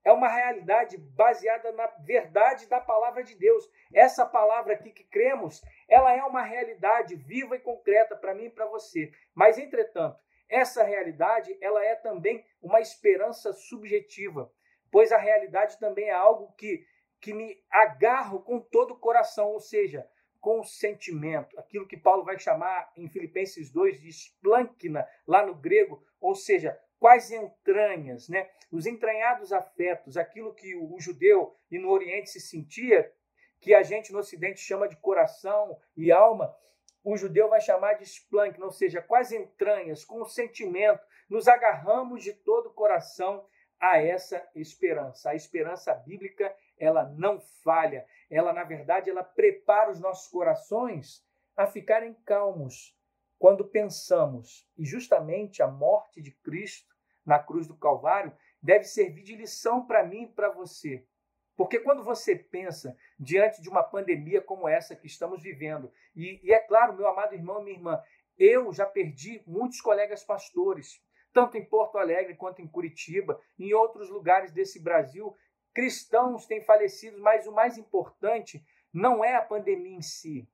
É 0.05 0.11
uma 0.11 0.27
realidade 0.27 0.97
baseada 0.97 1.71
na 1.71 1.87
verdade 1.87 2.67
da 2.67 2.79
palavra 2.79 3.23
de 3.23 3.35
Deus. 3.35 3.69
Essa 3.93 4.25
palavra 4.25 4.73
aqui 4.73 4.91
que 4.91 5.03
cremos, 5.03 5.61
ela 5.87 6.13
é 6.13 6.23
uma 6.23 6.41
realidade 6.41 7.15
viva 7.15 7.55
e 7.55 7.59
concreta 7.59 8.15
para 8.15 8.33
mim 8.33 8.45
e 8.45 8.49
para 8.49 8.65
você. 8.65 9.11
Mas 9.33 9.57
entretanto, 9.57 10.19
essa 10.49 10.83
realidade, 10.83 11.57
ela 11.61 11.83
é 11.83 11.95
também 11.95 12.45
uma 12.61 12.79
esperança 12.79 13.53
subjetiva 13.53 14.51
pois 14.93 15.11
a 15.11 15.17
realidade 15.17 15.79
também 15.79 16.09
é 16.09 16.13
algo 16.13 16.53
que, 16.55 16.85
que 17.19 17.33
me 17.33 17.59
agarro 17.67 18.43
com 18.43 18.59
todo 18.59 18.91
o 18.91 18.99
coração, 18.99 19.51
ou 19.51 19.59
seja, 19.59 20.07
com 20.39 20.59
o 20.59 20.63
sentimento, 20.63 21.59
aquilo 21.59 21.87
que 21.87 21.97
Paulo 21.97 22.23
vai 22.23 22.37
chamar 22.37 22.91
em 22.95 23.09
Filipenses 23.09 23.71
2 23.71 23.99
de 23.99 24.09
esplâncna, 24.09 25.09
lá 25.25 25.43
no 25.43 25.55
grego, 25.55 26.05
ou 26.21 26.35
seja, 26.35 26.79
quais 26.99 27.31
entranhas, 27.31 28.29
né? 28.29 28.47
os 28.71 28.85
entranhados 28.85 29.51
afetos, 29.51 30.15
aquilo 30.15 30.53
que 30.53 30.75
o, 30.75 30.99
judeu 30.99 31.57
e 31.71 31.79
no 31.79 31.89
Oriente 31.89 32.29
se 32.29 32.39
sentia, 32.39 33.11
que 33.59 33.73
a 33.73 33.81
gente 33.81 34.13
no 34.13 34.19
Ocidente 34.19 34.59
chama 34.59 34.87
de 34.87 34.95
coração 34.97 35.75
e 35.97 36.11
alma, 36.11 36.55
o 37.03 37.17
judeu 37.17 37.49
vai 37.49 37.61
chamar 37.61 37.93
de 37.93 38.03
esplâncna, 38.03 38.63
ou 38.63 38.71
seja, 38.71 39.01
quais 39.01 39.31
entranhas, 39.31 40.05
com 40.05 40.21
o 40.21 40.29
sentimento, 40.29 41.03
nos 41.27 41.47
agarramos 41.47 42.23
de 42.23 42.31
todo 42.31 42.67
o 42.67 42.73
coração 42.73 43.43
a 43.83 44.01
essa 44.01 44.41
esperança. 44.55 45.29
A 45.29 45.35
esperança 45.35 45.93
bíblica 45.93 46.55
ela 46.77 47.03
não 47.03 47.41
falha. 47.41 48.05
Ela, 48.29 48.53
na 48.53 48.63
verdade, 48.63 49.09
ela 49.09 49.25
prepara 49.25 49.91
os 49.91 49.99
nossos 49.99 50.31
corações 50.31 51.21
a 51.57 51.67
ficarem 51.67 52.13
calmos 52.25 52.97
quando 53.37 53.67
pensamos. 53.67 54.65
E 54.77 54.85
justamente 54.85 55.61
a 55.61 55.67
morte 55.67 56.21
de 56.21 56.31
Cristo 56.31 56.95
na 57.25 57.37
cruz 57.37 57.67
do 57.67 57.75
Calvário 57.75 58.31
deve 58.61 58.85
servir 58.85 59.23
de 59.23 59.35
lição 59.35 59.85
para 59.85 60.01
mim 60.01 60.23
e 60.23 60.27
para 60.27 60.49
você. 60.49 61.05
Porque 61.53 61.77
quando 61.77 62.05
você 62.05 62.37
pensa 62.37 62.97
diante 63.19 63.61
de 63.61 63.67
uma 63.67 63.83
pandemia 63.83 64.41
como 64.41 64.65
essa 64.65 64.95
que 64.95 65.07
estamos 65.07 65.43
vivendo, 65.43 65.91
e, 66.15 66.39
e, 66.41 66.53
é 66.53 66.59
claro, 66.59 66.95
meu 66.95 67.05
amado 67.05 67.35
irmão 67.35 67.59
e 67.59 67.63
minha 67.65 67.75
irmã, 67.75 68.01
eu 68.37 68.71
já 68.71 68.85
perdi 68.85 69.43
muitos 69.45 69.81
colegas 69.81 70.23
pastores, 70.23 71.03
tanto 71.33 71.57
em 71.57 71.65
Porto 71.65 71.97
Alegre 71.97 72.35
quanto 72.35 72.61
em 72.61 72.67
Curitiba, 72.67 73.41
em 73.57 73.73
outros 73.73 74.09
lugares 74.09 74.51
desse 74.51 74.81
Brasil, 74.81 75.35
cristãos 75.73 76.45
têm 76.45 76.61
falecido, 76.61 77.19
mas 77.19 77.47
o 77.47 77.51
mais 77.51 77.77
importante 77.77 78.63
não 78.93 79.25
é 79.25 79.35
a 79.35 79.41
pandemia 79.41 79.97
em 79.97 80.01
si, 80.01 80.47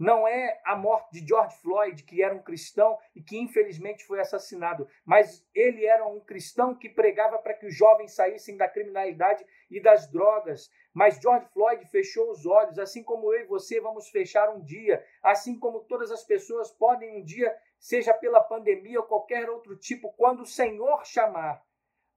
não 0.00 0.26
é 0.26 0.58
a 0.64 0.74
morte 0.74 1.12
de 1.12 1.28
George 1.28 1.54
Floyd, 1.58 2.02
que 2.04 2.22
era 2.22 2.34
um 2.34 2.42
cristão 2.42 2.98
e 3.14 3.22
que 3.22 3.38
infelizmente 3.38 4.02
foi 4.06 4.18
assassinado, 4.18 4.88
mas 5.04 5.46
ele 5.54 5.84
era 5.84 6.06
um 6.06 6.18
cristão 6.20 6.74
que 6.74 6.88
pregava 6.88 7.38
para 7.38 7.52
que 7.52 7.66
os 7.66 7.76
jovens 7.76 8.14
saíssem 8.14 8.56
da 8.56 8.66
criminalidade 8.66 9.44
e 9.70 9.78
das 9.78 10.10
drogas. 10.10 10.70
Mas 10.94 11.20
George 11.20 11.46
Floyd 11.52 11.84
fechou 11.90 12.30
os 12.30 12.46
olhos, 12.46 12.78
assim 12.78 13.04
como 13.04 13.30
eu 13.34 13.42
e 13.42 13.46
você 13.46 13.78
vamos 13.78 14.08
fechar 14.08 14.48
um 14.48 14.64
dia, 14.64 15.04
assim 15.22 15.58
como 15.58 15.84
todas 15.84 16.10
as 16.10 16.24
pessoas 16.24 16.70
podem 16.70 17.18
um 17.18 17.22
dia, 17.22 17.54
seja 17.80 18.12
pela 18.12 18.40
pandemia 18.40 19.00
ou 19.00 19.06
qualquer 19.06 19.48
outro 19.48 19.74
tipo, 19.74 20.12
quando 20.12 20.42
o 20.42 20.46
Senhor 20.46 21.04
chamar, 21.06 21.64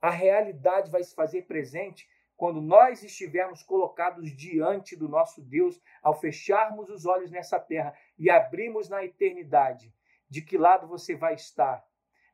a 0.01 0.09
realidade 0.09 0.91
vai 0.91 1.01
se 1.01 1.15
fazer 1.15 1.43
presente 1.43 2.07
quando 2.35 2.59
nós 2.59 3.01
estivermos 3.01 3.63
colocados 3.63 4.35
diante 4.35 4.97
do 4.97 5.07
nosso 5.07 5.41
Deus, 5.41 5.81
ao 6.01 6.19
fecharmos 6.19 6.89
os 6.89 7.05
olhos 7.05 7.31
nessa 7.31 7.57
terra 7.57 7.95
e 8.19 8.29
abrirmos 8.29 8.89
na 8.89 9.05
eternidade, 9.05 9.93
de 10.29 10.41
que 10.41 10.57
lado 10.57 10.85
você 10.85 11.15
vai 11.15 11.35
estar? 11.35 11.85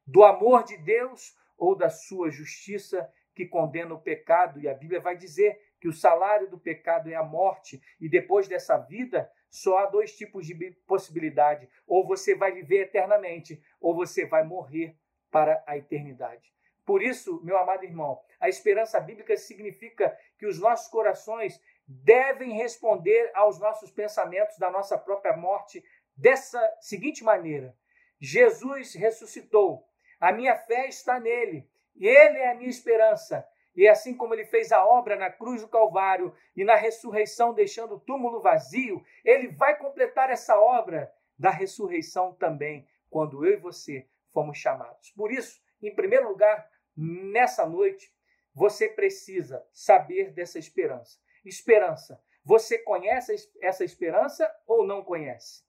Do 0.07 0.23
amor 0.23 0.63
de 0.63 0.77
Deus 0.77 1.37
ou 1.55 1.75
da 1.75 1.89
sua 1.89 2.31
justiça 2.31 3.07
que 3.35 3.45
condena 3.45 3.93
o 3.93 4.01
pecado? 4.01 4.59
E 4.59 4.67
a 4.67 4.73
Bíblia 4.73 4.99
vai 4.99 5.15
dizer 5.15 5.61
que 5.79 5.87
o 5.87 5.93
salário 5.93 6.49
do 6.49 6.57
pecado 6.57 7.09
é 7.09 7.15
a 7.15 7.23
morte, 7.23 7.79
e 7.99 8.09
depois 8.09 8.47
dessa 8.47 8.77
vida 8.77 9.31
só 9.49 9.79
há 9.79 9.85
dois 9.85 10.15
tipos 10.15 10.45
de 10.45 10.71
possibilidade: 10.85 11.69
ou 11.87 12.05
você 12.05 12.35
vai 12.35 12.51
viver 12.51 12.81
eternamente, 12.81 13.61
ou 13.79 13.95
você 13.95 14.25
vai 14.25 14.43
morrer 14.43 14.95
para 15.31 15.63
a 15.65 15.77
eternidade. 15.77 16.53
Por 16.85 17.03
isso, 17.03 17.39
meu 17.43 17.57
amado 17.57 17.83
irmão, 17.83 18.19
a 18.39 18.49
esperança 18.49 18.99
bíblica 18.99 19.37
significa 19.37 20.17
que 20.37 20.47
os 20.47 20.59
nossos 20.59 20.87
corações 20.87 21.61
devem 21.87 22.53
responder 22.53 23.31
aos 23.33 23.59
nossos 23.59 23.91
pensamentos 23.91 24.57
da 24.57 24.71
nossa 24.71 24.97
própria 24.97 25.35
morte 25.35 25.83
dessa 26.15 26.59
seguinte 26.79 27.23
maneira: 27.23 27.75
Jesus 28.19 28.93
ressuscitou, 28.93 29.87
a 30.19 30.31
minha 30.31 30.55
fé 30.55 30.87
está 30.87 31.19
nele, 31.19 31.69
ele 31.95 32.39
é 32.39 32.51
a 32.51 32.55
minha 32.55 32.69
esperança. 32.69 33.47
E 33.79 33.87
assim 33.87 34.15
como 34.15 34.33
ele 34.33 34.45
fez 34.45 34.71
a 34.71 34.85
obra 34.85 35.15
na 35.15 35.29
cruz 35.29 35.61
do 35.61 35.67
Calvário 35.67 36.35
e 36.55 36.63
na 36.63 36.75
ressurreição, 36.75 37.53
deixando 37.53 37.95
o 37.95 37.99
túmulo 37.99 38.41
vazio, 38.41 39.03
ele 39.23 39.47
vai 39.47 39.77
completar 39.77 40.29
essa 40.29 40.59
obra 40.59 41.11
da 41.37 41.49
ressurreição 41.49 42.33
também, 42.33 42.87
quando 43.09 43.45
eu 43.45 43.53
e 43.53 43.57
você 43.57 44.07
fomos 44.33 44.57
chamados. 44.57 45.11
Por 45.11 45.31
isso, 45.31 45.61
em 45.81 45.95
primeiro 45.95 46.27
lugar, 46.27 46.69
Nessa 47.01 47.65
noite, 47.65 48.13
você 48.53 48.89
precisa 48.89 49.65
saber 49.71 50.33
dessa 50.33 50.59
esperança. 50.59 51.17
Esperança. 51.45 52.21
Você 52.43 52.77
conhece 52.79 53.49
essa 53.61 53.85
esperança 53.85 54.53
ou 54.67 54.85
não 54.85 55.01
conhece? 55.01 55.63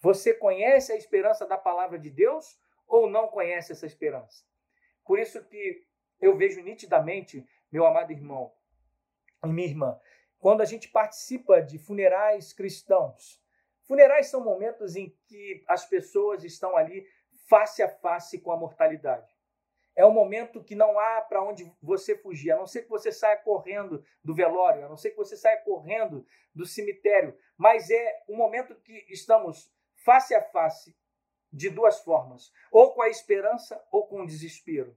Você 0.00 0.32
conhece 0.32 0.92
a 0.92 0.96
esperança 0.96 1.44
da 1.44 1.58
palavra 1.58 1.98
de 1.98 2.08
Deus 2.08 2.56
ou 2.86 3.10
não 3.10 3.26
conhece 3.26 3.72
essa 3.72 3.84
esperança? 3.84 4.44
Por 5.04 5.18
isso 5.18 5.44
que 5.48 5.84
eu 6.20 6.36
vejo 6.36 6.62
nitidamente, 6.62 7.46
meu 7.70 7.86
amado 7.86 8.12
irmão 8.12 8.52
e 9.44 9.48
minha 9.48 9.68
irmã, 9.68 10.00
quando 10.38 10.60
a 10.60 10.64
gente 10.64 10.88
participa 10.88 11.60
de 11.60 11.78
funerais 11.78 12.52
cristãos. 12.52 13.40
Funerais 13.82 14.28
são 14.28 14.42
momentos 14.42 14.96
em 14.96 15.10
que 15.26 15.64
as 15.66 15.86
pessoas 15.86 16.44
estão 16.44 16.76
ali 16.76 17.06
face 17.48 17.82
a 17.82 17.88
face 17.88 18.38
com 18.38 18.52
a 18.52 18.56
mortalidade. 18.56 19.34
É 19.96 20.06
um 20.06 20.12
momento 20.12 20.62
que 20.62 20.74
não 20.74 20.98
há 20.98 21.20
para 21.20 21.42
onde 21.42 21.70
você 21.82 22.16
fugir, 22.16 22.52
a 22.52 22.56
não 22.56 22.66
ser 22.66 22.82
que 22.82 22.88
você 22.88 23.10
saia 23.10 23.36
correndo 23.36 24.04
do 24.22 24.34
velório, 24.34 24.84
a 24.84 24.88
não 24.88 24.96
ser 24.96 25.10
que 25.10 25.16
você 25.16 25.36
saia 25.36 25.60
correndo 25.62 26.24
do 26.54 26.64
cemitério. 26.64 27.36
Mas 27.56 27.90
é 27.90 28.22
um 28.28 28.36
momento 28.36 28.74
que 28.76 29.04
estamos 29.08 29.70
face 29.96 30.34
a 30.34 30.42
face 30.42 30.96
de 31.52 31.68
duas 31.68 31.98
formas, 32.00 32.52
ou 32.70 32.94
com 32.94 33.02
a 33.02 33.08
esperança 33.08 33.82
ou 33.90 34.06
com 34.06 34.22
o 34.22 34.26
desespero. 34.26 34.96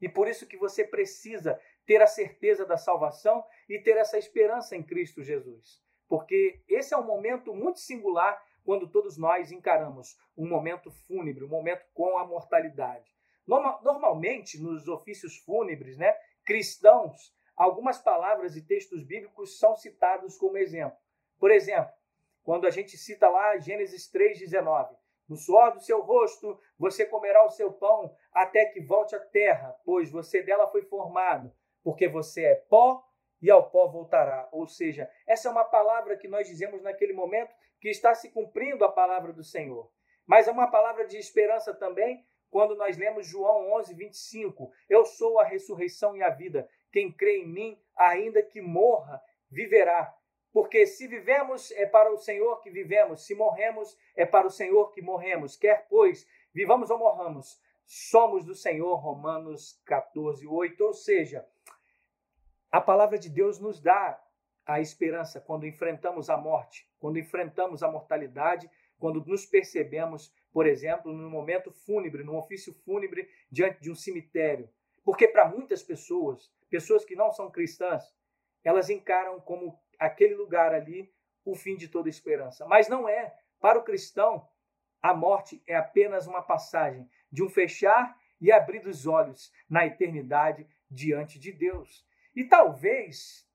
E 0.00 0.08
por 0.08 0.28
isso 0.28 0.46
que 0.46 0.56
você 0.56 0.84
precisa 0.84 1.60
ter 1.86 2.02
a 2.02 2.06
certeza 2.06 2.64
da 2.64 2.76
salvação 2.76 3.44
e 3.68 3.78
ter 3.78 3.96
essa 3.96 4.18
esperança 4.18 4.76
em 4.76 4.82
Cristo 4.82 5.22
Jesus. 5.22 5.82
Porque 6.08 6.62
esse 6.68 6.94
é 6.94 6.96
um 6.96 7.06
momento 7.06 7.54
muito 7.54 7.80
singular 7.80 8.42
quando 8.64 8.88
todos 8.88 9.16
nós 9.18 9.52
encaramos 9.52 10.18
um 10.36 10.48
momento 10.48 10.90
fúnebre, 10.90 11.44
um 11.44 11.48
momento 11.48 11.84
com 11.92 12.18
a 12.18 12.26
mortalidade. 12.26 13.14
Normalmente, 13.46 14.60
nos 14.60 14.88
ofícios 14.88 15.36
fúnebres 15.38 15.98
né, 15.98 16.14
cristãos, 16.44 17.34
algumas 17.54 17.98
palavras 17.98 18.56
e 18.56 18.62
textos 18.62 19.02
bíblicos 19.02 19.58
são 19.58 19.76
citados 19.76 20.38
como 20.38 20.56
exemplo. 20.56 20.96
Por 21.38 21.50
exemplo, 21.50 21.92
quando 22.42 22.66
a 22.66 22.70
gente 22.70 22.96
cita 22.96 23.28
lá 23.28 23.58
Gênesis 23.58 24.10
3,19: 24.10 24.96
No 25.28 25.36
suor 25.36 25.72
do 25.72 25.80
seu 25.80 26.02
rosto 26.02 26.60
você 26.78 27.06
comerá 27.06 27.44
o 27.44 27.50
seu 27.50 27.72
pão 27.72 28.14
até 28.32 28.66
que 28.66 28.80
volte 28.80 29.14
à 29.14 29.20
terra, 29.20 29.74
pois 29.84 30.10
você 30.10 30.42
dela 30.42 30.68
foi 30.68 30.82
formado, 30.82 31.52
porque 31.82 32.08
você 32.08 32.44
é 32.44 32.54
pó 32.54 33.02
e 33.40 33.50
ao 33.50 33.70
pó 33.70 33.86
voltará. 33.86 34.48
Ou 34.52 34.66
seja, 34.66 35.10
essa 35.26 35.48
é 35.48 35.50
uma 35.50 35.64
palavra 35.64 36.16
que 36.16 36.28
nós 36.28 36.46
dizemos 36.46 36.82
naquele 36.82 37.12
momento 37.12 37.54
que 37.80 37.88
está 37.88 38.14
se 38.14 38.30
cumprindo 38.30 38.84
a 38.84 38.92
palavra 38.92 39.32
do 39.32 39.44
Senhor. 39.44 39.90
Mas 40.26 40.48
é 40.48 40.50
uma 40.50 40.70
palavra 40.70 41.06
de 41.06 41.18
esperança 41.18 41.74
também, 41.74 42.24
quando 42.50 42.74
nós 42.76 42.96
lemos 42.96 43.26
João 43.26 43.72
11, 43.74 43.94
25, 43.94 44.72
eu 44.88 45.04
sou 45.04 45.38
a 45.40 45.44
ressurreição 45.44 46.16
e 46.16 46.22
a 46.22 46.30
vida. 46.30 46.68
Quem 46.92 47.12
crê 47.12 47.38
em 47.38 47.48
mim, 47.48 47.82
ainda 47.96 48.42
que 48.42 48.62
morra, 48.62 49.20
viverá. 49.50 50.14
Porque 50.54 50.86
se 50.86 51.06
vivemos, 51.06 51.70
é 51.72 51.84
para 51.84 52.10
o 52.10 52.16
Senhor 52.16 52.62
que 52.62 52.70
vivemos, 52.70 53.26
se 53.26 53.34
morremos, 53.34 53.98
é 54.16 54.24
para 54.24 54.46
o 54.46 54.50
Senhor 54.50 54.90
que 54.92 55.02
morremos. 55.02 55.54
Quer, 55.54 55.86
pois, 55.90 56.26
vivamos 56.54 56.88
ou 56.88 56.98
morramos, 56.98 57.60
somos 57.84 58.42
do 58.46 58.54
Senhor. 58.54 58.94
Romanos 58.94 59.82
14, 59.84 60.46
8. 60.46 60.80
Ou 60.82 60.94
seja, 60.94 61.46
a 62.70 62.80
palavra 62.80 63.18
de 63.18 63.28
Deus 63.28 63.58
nos 63.58 63.82
dá 63.82 64.18
a 64.64 64.80
esperança 64.80 65.40
quando 65.40 65.66
enfrentamos 65.66 66.30
a 66.30 66.38
morte, 66.38 66.88
quando 66.98 67.18
enfrentamos 67.18 67.82
a 67.82 67.90
mortalidade, 67.90 68.70
quando 68.98 69.22
nos 69.26 69.44
percebemos 69.44 70.32
por 70.54 70.68
exemplo, 70.68 71.12
no 71.12 71.28
momento 71.28 71.72
fúnebre, 71.72 72.22
no 72.22 72.38
ofício 72.38 72.72
fúnebre 72.72 73.28
diante 73.50 73.82
de 73.82 73.90
um 73.90 73.94
cemitério. 73.96 74.70
Porque 75.02 75.26
para 75.26 75.48
muitas 75.48 75.82
pessoas, 75.82 76.48
pessoas 76.70 77.04
que 77.04 77.16
não 77.16 77.32
são 77.32 77.50
cristãs, 77.50 78.14
elas 78.62 78.88
encaram 78.88 79.40
como 79.40 79.76
aquele 79.98 80.34
lugar 80.34 80.74
ali 80.74 81.12
o 81.44 81.54
fim 81.54 81.76
de 81.76 81.88
toda 81.88 82.08
esperança. 82.08 82.66
Mas 82.66 82.88
não 82.88 83.08
é. 83.08 83.34
Para 83.60 83.78
o 83.78 83.84
cristão, 83.84 84.48
a 85.02 85.12
morte 85.12 85.62
é 85.66 85.76
apenas 85.76 86.26
uma 86.26 86.42
passagem 86.42 87.08
de 87.30 87.42
um 87.42 87.48
fechar 87.48 88.16
e 88.40 88.50
abrir 88.50 88.80
dos 88.80 89.06
olhos 89.06 89.52
na 89.68 89.86
eternidade 89.86 90.66
diante 90.90 91.38
de 91.38 91.52
Deus. 91.52 92.06
E 92.34 92.44
talvez 92.44 93.46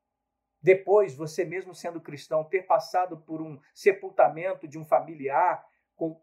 depois 0.61 1.15
você 1.15 1.45
mesmo 1.45 1.73
sendo 1.73 2.01
cristão 2.01 2.43
ter 2.43 2.63
passado 2.63 3.17
por 3.17 3.41
um 3.41 3.59
sepultamento 3.73 4.67
de 4.67 4.77
um 4.77 4.85
familiar, 4.85 5.65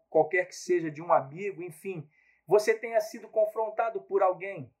qualquer 0.09 0.47
que 0.47 0.55
seja 0.55 0.91
de 0.91 1.01
um 1.01 1.11
amigo, 1.11 1.63
enfim, 1.63 2.07
você 2.45 2.73
tenha 2.73 3.01
sido 3.01 3.27
confrontado 3.27 4.01
por 4.01 4.21
alguém, 4.21 4.71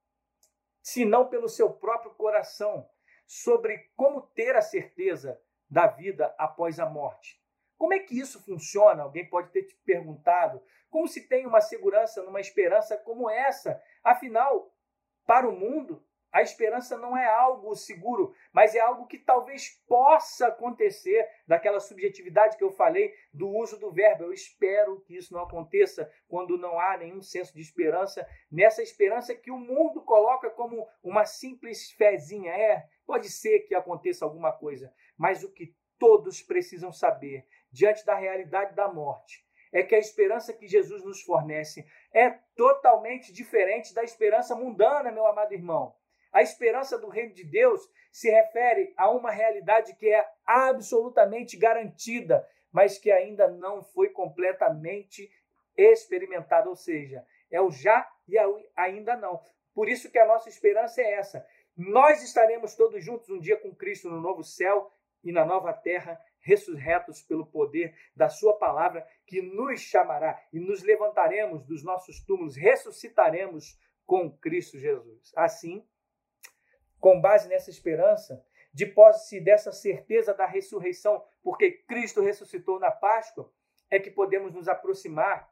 se 0.81 1.03
não 1.03 1.27
pelo 1.27 1.49
seu 1.49 1.69
próprio 1.69 2.11
coração, 2.11 2.87
sobre 3.27 3.91
como 3.95 4.21
ter 4.21 4.55
a 4.55 4.61
certeza 4.61 5.39
da 5.69 5.85
vida 5.85 6.33
após 6.37 6.79
a 6.79 6.85
morte. 6.85 7.39
Como 7.77 7.93
é 7.93 7.99
que 7.99 8.17
isso 8.17 8.43
funciona? 8.43 9.03
Alguém 9.03 9.29
pode 9.29 9.51
ter 9.51 9.63
te 9.63 9.75
perguntado. 9.85 10.63
Como 10.89 11.07
se 11.07 11.27
tem 11.27 11.45
uma 11.45 11.61
segurança 11.61 12.23
numa 12.23 12.39
esperança 12.39 12.97
como 12.97 13.29
essa? 13.29 13.79
Afinal, 14.03 14.73
para 15.25 15.47
o 15.47 15.51
mundo, 15.51 16.03
a 16.31 16.41
esperança 16.41 16.97
não 16.97 17.17
é 17.17 17.25
algo 17.25 17.75
seguro, 17.75 18.33
mas 18.51 18.75
é 18.75 18.79
algo 18.79 19.07
que 19.07 19.17
talvez 19.17 19.69
possa 19.87 20.47
acontecer, 20.47 21.27
daquela 21.47 21.79
subjetividade 21.79 22.57
que 22.57 22.63
eu 22.63 22.71
falei 22.71 23.13
do 23.33 23.49
uso 23.49 23.79
do 23.79 23.91
verbo. 23.91 24.23
Eu 24.23 24.33
espero 24.33 25.01
que 25.01 25.15
isso 25.15 25.33
não 25.33 25.41
aconteça 25.41 26.11
quando 26.27 26.57
não 26.57 26.79
há 26.79 26.97
nenhum 26.97 27.21
senso 27.21 27.53
de 27.53 27.61
esperança, 27.61 28.27
nessa 28.51 28.83
esperança 28.83 29.33
que 29.33 29.51
o 29.51 29.57
mundo 29.57 30.01
coloca 30.03 30.49
como 30.49 30.87
uma 31.03 31.25
simples 31.25 31.91
fezinha. 31.91 32.51
É, 32.51 32.87
Pode 33.07 33.29
ser 33.29 33.61
que 33.61 33.73
aconteça 33.73 34.25
alguma 34.25 34.51
coisa, 34.51 34.93
mas 35.17 35.41
o 35.41 35.53
que 35.53 35.73
todos 35.97 36.41
precisam 36.41 36.91
saber 36.91 37.47
diante 37.71 38.05
da 38.05 38.13
realidade 38.13 38.75
da 38.75 38.91
morte 38.91 39.47
é 39.71 39.81
que 39.81 39.95
a 39.95 39.99
esperança 39.99 40.53
que 40.53 40.67
Jesus 40.67 41.03
nos 41.05 41.21
fornece 41.21 41.87
é 42.13 42.29
totalmente 42.55 43.31
diferente 43.31 43.93
da 43.93 44.03
esperança 44.03 44.55
mundana, 44.55 45.09
meu 45.09 45.25
amado 45.25 45.53
irmão. 45.53 45.95
A 46.37 46.43
esperança 46.43 46.99
do 46.99 47.09
reino 47.09 47.33
de 47.33 47.43
Deus 47.43 47.81
se 48.11 48.29
refere 48.29 48.93
a 48.95 49.09
uma 49.09 49.31
realidade 49.31 49.95
que 49.95 50.07
é 50.07 50.23
absolutamente 50.45 51.57
garantida, 51.57 52.47
mas 52.71 52.99
que 52.99 53.11
ainda 53.11 53.47
não 53.47 53.81
foi 53.81 54.09
completamente 54.09 55.31
experimentada, 55.75 56.69
ou 56.69 56.75
seja, 56.75 57.25
é 57.49 57.59
o 57.59 57.71
já 57.71 58.07
e 58.27 58.37
ainda 58.75 59.15
não. 59.15 59.41
Por 59.73 59.89
isso 59.89 60.11
que 60.11 60.19
a 60.19 60.27
nossa 60.27 60.47
esperança 60.47 61.01
é 61.01 61.13
essa. 61.13 61.43
Nós 61.75 62.21
estaremos 62.21 62.75
todos 62.75 63.03
juntos 63.03 63.31
um 63.31 63.39
dia 63.39 63.57
com 63.57 63.73
Cristo 63.73 64.07
no 64.07 64.21
novo 64.21 64.43
céu 64.43 64.91
e 65.23 65.31
na 65.31 65.43
nova 65.43 65.73
terra, 65.73 66.21
ressurretos 66.39 67.19
pelo 67.19 67.47
poder 67.47 67.97
da 68.15 68.29
Sua 68.29 68.55
palavra, 68.59 69.07
que 69.25 69.41
nos 69.41 69.81
chamará 69.81 70.39
e 70.53 70.59
nos 70.59 70.83
levantaremos 70.83 71.65
dos 71.65 71.83
nossos 71.83 72.23
túmulos, 72.23 72.55
ressuscitaremos 72.55 73.75
com 74.05 74.31
Cristo 74.37 74.77
Jesus. 74.77 75.31
Assim, 75.35 75.83
com 76.99 77.19
base 77.19 77.47
nessa 77.47 77.69
esperança, 77.69 78.43
de 78.73 78.85
posse 78.85 79.39
dessa 79.39 79.71
certeza 79.71 80.33
da 80.33 80.45
ressurreição, 80.45 81.23
porque 81.41 81.71
Cristo 81.71 82.21
ressuscitou 82.21 82.79
na 82.79 82.91
Páscoa, 82.91 83.51
é 83.89 83.99
que 83.99 84.11
podemos 84.11 84.53
nos 84.53 84.67
aproximar 84.67 85.51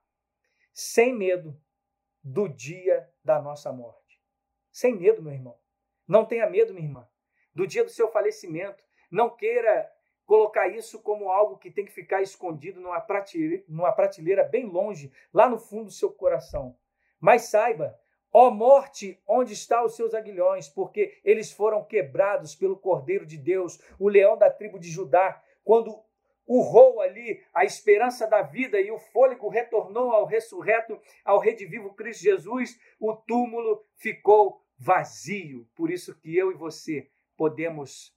sem 0.73 1.13
medo 1.13 1.59
do 2.23 2.47
dia 2.47 3.09
da 3.23 3.41
nossa 3.41 3.71
morte. 3.71 4.21
Sem 4.71 4.95
medo, 4.95 5.21
meu 5.21 5.33
irmão. 5.33 5.57
Não 6.07 6.25
tenha 6.25 6.49
medo, 6.49 6.73
minha 6.73 6.85
irmã, 6.85 7.07
do 7.53 7.65
dia 7.65 7.83
do 7.83 7.89
seu 7.89 8.11
falecimento. 8.11 8.83
Não 9.09 9.35
queira 9.35 9.91
colocar 10.25 10.67
isso 10.67 11.01
como 11.01 11.29
algo 11.29 11.57
que 11.57 11.71
tem 11.71 11.85
que 11.85 11.91
ficar 11.91 12.21
escondido 12.21 12.81
numa 12.81 12.99
prateleira, 12.99 13.63
numa 13.67 13.91
prateleira 13.91 14.43
bem 14.43 14.65
longe, 14.65 15.11
lá 15.33 15.47
no 15.47 15.57
fundo 15.57 15.85
do 15.85 15.91
seu 15.91 16.11
coração. 16.11 16.77
Mas 17.19 17.43
saiba, 17.43 17.97
ó 18.37 18.51
morte, 18.51 19.17
onde 19.25 19.53
estão 19.53 19.85
os 19.85 19.95
seus 19.95 20.13
aguilhões? 20.13 20.67
Porque 20.67 21.21
eles 21.23 21.53
foram 21.53 21.85
quebrados 21.85 22.53
pelo 22.53 22.75
Cordeiro 22.75 23.25
de 23.25 23.37
Deus, 23.37 23.79
o 23.97 24.09
leão 24.09 24.37
da 24.37 24.51
tribo 24.51 24.77
de 24.77 24.89
Judá, 24.89 25.41
quando 25.63 25.97
urrou 26.45 26.99
ali 26.99 27.41
a 27.53 27.63
esperança 27.63 28.27
da 28.27 28.41
vida 28.41 28.77
e 28.77 28.91
o 28.91 28.99
fôlego 28.99 29.47
retornou 29.47 30.11
ao 30.11 30.25
ressurreto, 30.25 30.99
ao 31.23 31.39
redivivo 31.39 31.93
Cristo 31.93 32.23
Jesus, 32.23 32.77
o 32.99 33.15
túmulo 33.15 33.81
ficou 33.95 34.61
vazio. 34.77 35.65
Por 35.73 35.89
isso 35.89 36.13
que 36.19 36.35
eu 36.35 36.51
e 36.51 36.55
você 36.55 37.09
podemos 37.37 38.13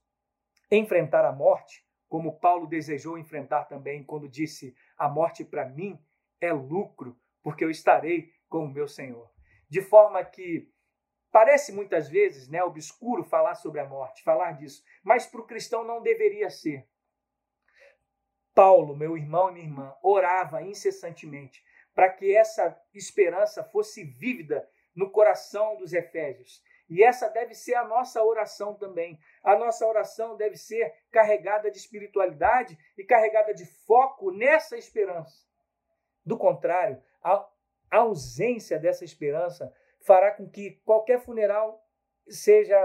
enfrentar 0.69 1.25
a 1.25 1.31
morte, 1.31 1.87
como 2.09 2.41
Paulo 2.41 2.67
desejou 2.67 3.19
enfrentar 3.19 3.67
também 3.67 4.03
quando 4.03 4.29
disse: 4.29 4.75
A 4.97 5.09
morte 5.09 5.45
para 5.45 5.69
mim 5.69 5.97
é 6.41 6.53
lucro, 6.53 7.17
porque 7.41 7.65
eu 7.65 7.71
estarei 7.71 8.33
com 8.49 8.65
o 8.65 8.69
meu 8.69 8.89
Senhor. 8.89 9.38
De 9.69 9.83
forma 9.83 10.25
que 10.25 10.71
parece 11.31 11.73
muitas 11.73 12.09
vezes 12.09 12.49
né, 12.49 12.63
obscuro 12.63 13.23
falar 13.25 13.55
sobre 13.55 13.81
a 13.81 13.87
morte, 13.87 14.23
falar 14.23 14.53
disso, 14.53 14.83
mas 15.03 15.27
para 15.27 15.41
o 15.41 15.47
cristão 15.47 15.85
não 15.85 16.03
deveria 16.03 16.51
ser. 16.51 16.89
Paulo, 18.55 18.97
meu 18.97 19.17
irmão 19.17 19.51
e 19.51 19.53
minha 19.53 19.67
irmã, 19.67 19.97
orava 20.03 20.63
incessantemente 20.63 21.63
para 21.95 22.13
que 22.13 22.37
essa 22.37 22.81
esperança 22.95 23.63
fosse 23.65 24.05
vívida 24.05 24.69
no 24.95 25.11
coração 25.11 25.77
dos 25.77 25.93
Efésios. 25.93 26.63
E 26.89 27.03
essa 27.05 27.29
deve 27.29 27.55
ser 27.55 27.75
a 27.75 27.85
nossa 27.85 28.23
oração 28.23 28.75
também. 28.75 29.21
A 29.43 29.57
nossa 29.57 29.87
oração 29.87 30.37
deve 30.37 30.57
ser 30.57 30.93
carregada 31.11 31.71
de 31.71 31.77
espiritualidade 31.77 32.79
e 32.97 33.05
carregada 33.05 33.53
de 33.53 33.67
foco 33.85 34.31
nessa 34.31 34.77
esperança. 34.77 35.45
Do 36.25 36.39
contrário, 36.39 37.03
a 37.91 37.99
ausência 37.99 38.79
dessa 38.79 39.05
esperança 39.05 39.73
fará 40.01 40.33
com 40.33 40.49
que 40.49 40.81
qualquer 40.85 41.21
funeral 41.21 41.83
seja 42.29 42.79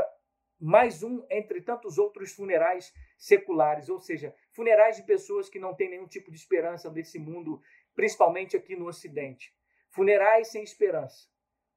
mais 0.60 1.04
um 1.04 1.26
entre 1.30 1.62
tantos 1.62 1.98
outros 1.98 2.32
funerais 2.32 2.94
seculares, 3.18 3.90
ou 3.90 4.00
seja, 4.00 4.34
funerais 4.52 4.96
de 4.96 5.04
pessoas 5.04 5.50
que 5.50 5.60
não 5.60 5.76
têm 5.76 5.90
nenhum 5.90 6.08
tipo 6.08 6.32
de 6.32 6.38
esperança 6.38 6.90
desse 6.90 7.20
mundo, 7.20 7.62
principalmente 7.94 8.56
aqui 8.56 8.76
no 8.76 8.88
Ocidente. 8.88 9.54
Funerais 9.90 10.48
sem 10.48 10.64
esperança 10.64 11.34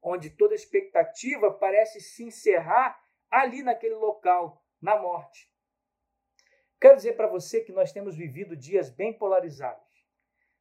onde 0.07 0.31
toda 0.31 0.55
expectativa 0.55 1.53
parece 1.53 2.01
se 2.01 2.23
encerrar 2.23 2.97
ali 3.29 3.63
naquele 3.63 3.97
local, 3.97 4.65
na 4.81 4.97
morte. 4.97 5.53
Quero 6.81 6.95
dizer 6.95 7.15
para 7.17 7.27
você 7.27 7.61
que 7.61 7.73
nós 7.73 7.91
temos 7.91 8.17
vivido 8.17 8.55
dias 8.55 8.89
bem 8.89 9.13
polarizados. 9.13 9.85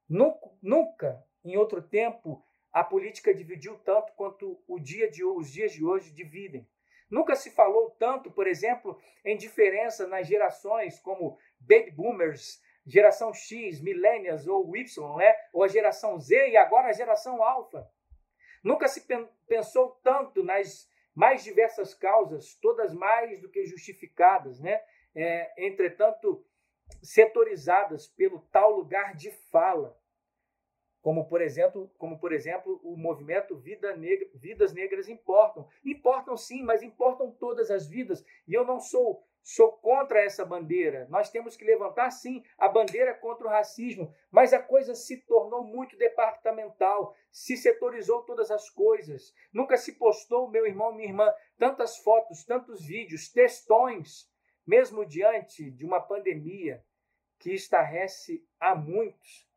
Nunca, 0.10 0.50
nunca, 0.64 1.24
em 1.44 1.58
outro 1.58 1.80
tempo, 1.80 2.44
a 2.76 2.84
política 2.84 3.34
dividiu 3.34 3.80
tanto 3.86 4.12
quanto 4.18 4.62
dia 4.82 5.10
de, 5.10 5.24
os 5.24 5.50
dias 5.50 5.72
de 5.72 5.86
hoje 5.86 6.12
dividem. 6.12 6.68
Nunca 7.10 7.34
se 7.34 7.50
falou 7.50 7.92
tanto, 7.92 8.30
por 8.30 8.48
exemplo, 8.48 9.00
em 9.24 9.38
diferença 9.38 10.06
nas 10.06 10.28
gerações 10.28 11.00
como 11.00 11.40
baby 11.58 11.92
boomers, 11.92 12.62
geração 12.86 13.34
X, 13.34 13.80
millennials 13.80 14.46
ou 14.46 14.76
Y, 14.76 15.18
né? 15.18 15.34
ou 15.54 15.64
a 15.64 15.70
geração 15.70 16.20
Z 16.20 16.50
e 16.50 16.58
agora 16.58 16.90
a 16.90 16.92
geração 16.92 17.42
alfa. 17.42 17.90
Nunca 18.62 18.90
se 18.90 19.08
pensou 19.48 19.92
tanto 20.04 20.44
nas 20.44 20.92
mais 21.16 21.46
diversas 21.46 21.94
causas, 21.94 22.56
todas 22.56 22.94
mais 22.94 23.40
do 23.40 23.48
que 23.48 23.66
justificadas, 23.66 24.60
né? 24.60 24.82
É, 25.16 25.66
entretanto, 25.66 26.46
setorizadas 27.02 28.06
pelo 28.06 28.42
tal 28.52 28.72
lugar 28.76 29.16
de 29.16 29.32
fala, 29.50 29.98
como 31.06 31.28
por 31.28 31.40
exemplo, 31.40 31.88
como 32.00 32.18
por 32.18 32.34
exemplo 32.34 32.82
o 32.84 32.98
movimento 32.98 33.56
Vida 33.56 33.96
Negra, 33.96 34.28
Vidas 34.34 34.74
Negras 34.74 35.08
Importam. 35.08 35.68
Importam 35.86 36.36
sim, 36.36 36.64
mas 36.64 36.82
importam 36.82 37.30
todas 37.30 37.70
as 37.70 37.86
vidas. 37.86 38.26
E 38.48 38.56
eu 38.56 38.66
não 38.66 38.80
sou 38.80 39.24
Sou 39.44 39.74
contra 39.74 40.26
essa 40.26 40.44
bandeira. 40.44 41.06
Nós 41.08 41.30
temos 41.30 41.56
que 41.56 41.64
levantar, 41.64 42.10
sim, 42.10 42.44
a 42.58 42.68
bandeira 42.68 43.14
contra 43.14 43.46
o 43.46 43.50
racismo, 43.52 44.12
mas 44.32 44.52
a 44.54 44.60
coisa 44.60 44.96
se 44.96 45.18
tornou 45.18 45.64
muito 45.64 45.96
departamental, 45.96 47.16
se 47.32 47.56
setorizou 47.56 48.24
todas 48.24 48.50
as 48.50 48.72
coisas. 48.72 49.32
Nunca 49.54 49.78
se 49.78 50.00
postou, 50.00 50.50
meu 50.50 50.66
irmão, 50.66 50.92
minha 50.92 51.10
irmã, 51.10 51.32
tantas 51.60 51.98
fotos, 51.98 52.44
tantos 52.44 52.84
vídeos, 52.84 53.30
textões, 53.30 54.28
mesmo 54.66 55.06
diante 55.06 55.70
de 55.70 55.86
uma 55.86 56.02
pandemia 56.02 56.84
que 57.38 57.52
estarrece 57.52 58.44
a 58.60 58.74
muitos. 58.74 59.48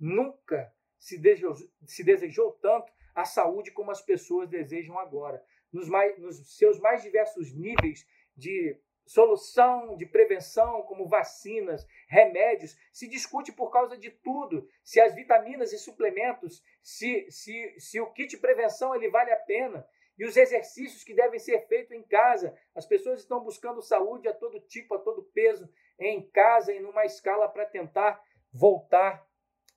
Nunca 0.00 0.73
se 1.04 1.18
desejou, 1.18 1.54
se 1.84 2.02
desejou 2.02 2.52
tanto 2.52 2.90
a 3.14 3.26
saúde 3.26 3.70
como 3.70 3.90
as 3.90 4.00
pessoas 4.00 4.48
desejam 4.48 4.98
agora. 4.98 5.44
Nos, 5.70 5.86
mais, 5.86 6.18
nos 6.18 6.56
seus 6.56 6.80
mais 6.80 7.02
diversos 7.02 7.52
níveis 7.52 8.06
de 8.34 8.80
solução 9.04 9.98
de 9.98 10.06
prevenção, 10.06 10.80
como 10.84 11.06
vacinas, 11.06 11.86
remédios, 12.08 12.74
se 12.90 13.06
discute 13.06 13.52
por 13.52 13.70
causa 13.70 13.98
de 13.98 14.10
tudo, 14.10 14.66
se 14.82 14.98
as 14.98 15.14
vitaminas 15.14 15.74
e 15.74 15.78
suplementos, 15.78 16.64
se, 16.82 17.30
se, 17.30 17.74
se 17.78 18.00
o 18.00 18.10
kit 18.12 18.38
prevenção 18.38 18.94
ele 18.94 19.10
vale 19.10 19.30
a 19.30 19.36
pena, 19.36 19.86
e 20.16 20.24
os 20.24 20.38
exercícios 20.38 21.04
que 21.04 21.12
devem 21.12 21.38
ser 21.38 21.66
feitos 21.66 21.92
em 21.92 22.02
casa. 22.02 22.56
As 22.74 22.86
pessoas 22.86 23.20
estão 23.20 23.40
buscando 23.40 23.82
saúde 23.82 24.26
a 24.26 24.32
todo 24.32 24.60
tipo, 24.60 24.94
a 24.94 24.98
todo 25.00 25.28
peso, 25.34 25.68
em 25.98 26.26
casa 26.30 26.72
e 26.72 26.80
numa 26.80 27.04
escala 27.04 27.46
para 27.48 27.66
tentar 27.66 28.22
voltar 28.52 29.26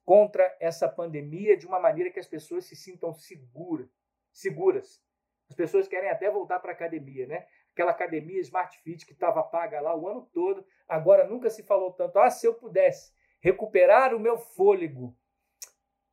contra 0.07 0.55
essa 0.61 0.87
pandemia 0.87 1.57
de 1.57 1.67
uma 1.67 1.81
maneira 1.81 2.09
que 2.09 2.17
as 2.17 2.25
pessoas 2.25 2.63
se 2.63 2.77
sintam 2.77 3.13
segura, 3.13 3.89
seguras. 4.31 5.03
As 5.49 5.55
pessoas 5.55 5.85
querem 5.85 6.09
até 6.09 6.31
voltar 6.31 6.61
para 6.61 6.71
a 6.71 6.73
academia, 6.73 7.27
né? 7.27 7.45
aquela 7.73 7.91
academia 7.91 8.39
Smart 8.39 8.79
Fit 8.83 9.05
que 9.05 9.11
estava 9.11 9.43
paga 9.43 9.81
lá 9.81 9.93
o 9.93 10.07
ano 10.07 10.21
todo, 10.33 10.65
agora 10.87 11.27
nunca 11.27 11.49
se 11.49 11.61
falou 11.61 11.91
tanto. 11.91 12.19
Ah, 12.19 12.31
se 12.31 12.47
eu 12.47 12.53
pudesse 12.53 13.11
recuperar 13.41 14.15
o 14.15 14.19
meu 14.19 14.37
fôlego. 14.37 15.13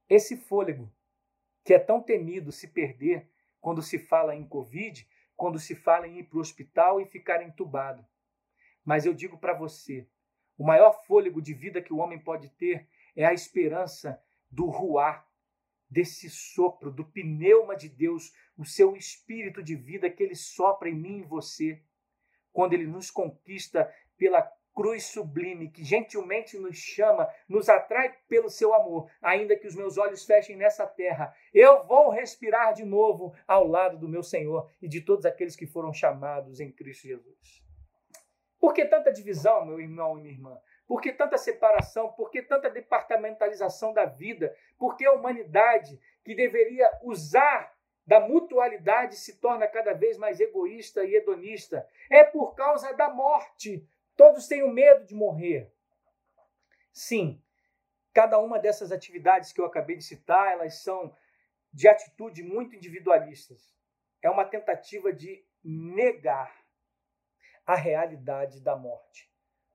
Esse 0.08 0.36
fôlego 0.36 0.92
que 1.64 1.72
é 1.72 1.78
tão 1.78 2.02
temido 2.02 2.50
se 2.50 2.66
perder 2.66 3.30
quando 3.60 3.80
se 3.80 3.96
fala 3.96 4.34
em 4.34 4.44
Covid, 4.44 5.08
quando 5.36 5.60
se 5.60 5.76
fala 5.76 6.08
em 6.08 6.18
ir 6.18 6.24
para 6.24 6.38
o 6.38 6.40
hospital 6.40 7.00
e 7.00 7.06
ficar 7.06 7.44
entubado. 7.44 8.04
Mas 8.84 9.06
eu 9.06 9.14
digo 9.14 9.38
para 9.38 9.54
você, 9.54 10.04
o 10.58 10.64
maior 10.64 11.04
fôlego 11.04 11.40
de 11.40 11.54
vida 11.54 11.80
que 11.80 11.92
o 11.92 11.98
homem 11.98 12.18
pode 12.18 12.50
ter 12.50 12.88
é 13.16 13.24
a 13.24 13.32
esperança 13.32 14.20
do 14.50 14.66
ruar, 14.66 15.26
desse 15.88 16.28
sopro, 16.28 16.90
do 16.90 17.04
pneuma 17.04 17.76
de 17.76 17.88
Deus, 17.88 18.32
o 18.56 18.64
seu 18.64 18.96
espírito 18.96 19.62
de 19.62 19.76
vida 19.76 20.10
que 20.10 20.22
ele 20.22 20.34
sopra 20.34 20.88
em 20.88 20.94
mim 20.94 21.20
e 21.20 21.24
você, 21.24 21.80
quando 22.52 22.72
ele 22.72 22.86
nos 22.86 23.10
conquista 23.10 23.92
pela 24.16 24.42
cruz 24.74 25.04
sublime, 25.04 25.70
que 25.70 25.84
gentilmente 25.84 26.58
nos 26.58 26.76
chama, 26.76 27.28
nos 27.48 27.68
atrai 27.68 28.16
pelo 28.28 28.50
seu 28.50 28.74
amor, 28.74 29.08
ainda 29.22 29.56
que 29.56 29.68
os 29.68 29.76
meus 29.76 29.96
olhos 29.96 30.24
fechem 30.24 30.56
nessa 30.56 30.84
terra, 30.84 31.32
eu 31.52 31.84
vou 31.84 32.10
respirar 32.10 32.74
de 32.74 32.84
novo 32.84 33.32
ao 33.46 33.66
lado 33.66 33.96
do 33.96 34.08
meu 34.08 34.22
Senhor 34.22 34.68
e 34.82 34.88
de 34.88 35.00
todos 35.00 35.24
aqueles 35.24 35.54
que 35.54 35.66
foram 35.66 35.92
chamados 35.92 36.58
em 36.58 36.72
Cristo 36.72 37.06
Jesus. 37.06 37.62
Por 38.58 38.72
que 38.72 38.84
tanta 38.84 39.12
divisão, 39.12 39.64
meu 39.64 39.78
irmão 39.78 40.18
e 40.18 40.22
minha 40.22 40.34
irmã? 40.34 40.58
Por 40.86 41.00
que 41.00 41.12
tanta 41.12 41.38
separação? 41.38 42.12
Por 42.12 42.30
que 42.30 42.42
tanta 42.42 42.68
departamentalização 42.68 43.92
da 43.92 44.04
vida? 44.04 44.54
Por 44.78 44.96
que 44.96 45.06
a 45.06 45.12
humanidade, 45.12 45.98
que 46.22 46.34
deveria 46.34 46.90
usar 47.02 47.74
da 48.06 48.20
mutualidade, 48.20 49.16
se 49.16 49.40
torna 49.40 49.66
cada 49.66 49.94
vez 49.94 50.18
mais 50.18 50.40
egoísta 50.40 51.02
e 51.04 51.14
hedonista? 51.14 51.88
É 52.10 52.22
por 52.22 52.54
causa 52.54 52.92
da 52.92 53.08
morte. 53.08 53.86
Todos 54.14 54.46
têm 54.46 54.62
o 54.62 54.70
medo 54.70 55.06
de 55.06 55.14
morrer. 55.14 55.72
Sim, 56.92 57.42
cada 58.12 58.38
uma 58.38 58.58
dessas 58.58 58.92
atividades 58.92 59.52
que 59.52 59.60
eu 59.60 59.64
acabei 59.64 59.96
de 59.96 60.04
citar, 60.04 60.52
elas 60.52 60.82
são 60.82 61.16
de 61.72 61.88
atitude 61.88 62.42
muito 62.42 62.76
individualistas. 62.76 63.74
É 64.22 64.30
uma 64.30 64.44
tentativa 64.44 65.12
de 65.12 65.44
negar 65.64 66.54
a 67.66 67.74
realidade 67.74 68.60
da 68.60 68.76
morte 68.76 69.33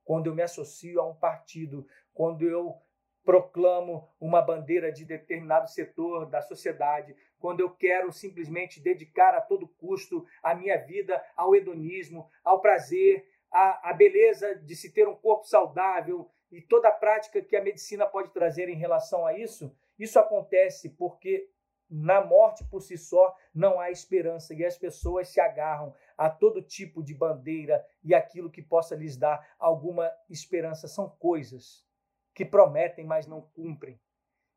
quando 0.09 0.25
eu 0.25 0.33
me 0.33 0.41
associo 0.41 0.99
a 0.99 1.07
um 1.07 1.13
partido, 1.13 1.85
quando 2.15 2.41
eu 2.41 2.75
proclamo 3.23 4.09
uma 4.19 4.41
bandeira 4.41 4.91
de 4.91 5.05
determinado 5.05 5.69
setor 5.69 6.25
da 6.25 6.41
sociedade, 6.41 7.15
quando 7.37 7.59
eu 7.59 7.69
quero 7.69 8.11
simplesmente 8.11 8.81
dedicar 8.81 9.35
a 9.35 9.41
todo 9.41 9.67
custo 9.67 10.25
a 10.41 10.55
minha 10.55 10.75
vida 10.77 11.23
ao 11.37 11.55
hedonismo, 11.55 12.27
ao 12.43 12.59
prazer, 12.59 13.23
à, 13.51 13.91
à 13.91 13.93
beleza 13.93 14.55
de 14.55 14.75
se 14.75 14.91
ter 14.91 15.07
um 15.07 15.15
corpo 15.15 15.45
saudável 15.45 16.27
e 16.51 16.59
toda 16.59 16.89
a 16.89 16.91
prática 16.91 17.39
que 17.39 17.55
a 17.55 17.63
medicina 17.63 18.07
pode 18.07 18.33
trazer 18.33 18.67
em 18.67 18.77
relação 18.77 19.27
a 19.27 19.37
isso, 19.37 19.71
isso 19.99 20.17
acontece 20.17 20.89
porque 20.89 21.47
na 21.89 22.23
morte 22.23 22.63
por 22.65 22.81
si 22.81 22.97
só 22.97 23.35
não 23.53 23.79
há 23.79 23.89
esperança 23.89 24.53
e 24.53 24.63
as 24.63 24.77
pessoas 24.77 25.29
se 25.29 25.41
agarram 25.41 25.93
a 26.17 26.29
todo 26.29 26.61
tipo 26.61 27.03
de 27.03 27.13
bandeira 27.13 27.85
e 28.03 28.13
aquilo 28.13 28.51
que 28.51 28.61
possa 28.61 28.95
lhes 28.95 29.17
dar 29.17 29.55
alguma 29.57 30.11
esperança. 30.29 30.87
São 30.87 31.09
coisas 31.09 31.83
que 32.33 32.45
prometem, 32.45 33.05
mas 33.05 33.25
não 33.25 33.41
cumprem. 33.41 33.99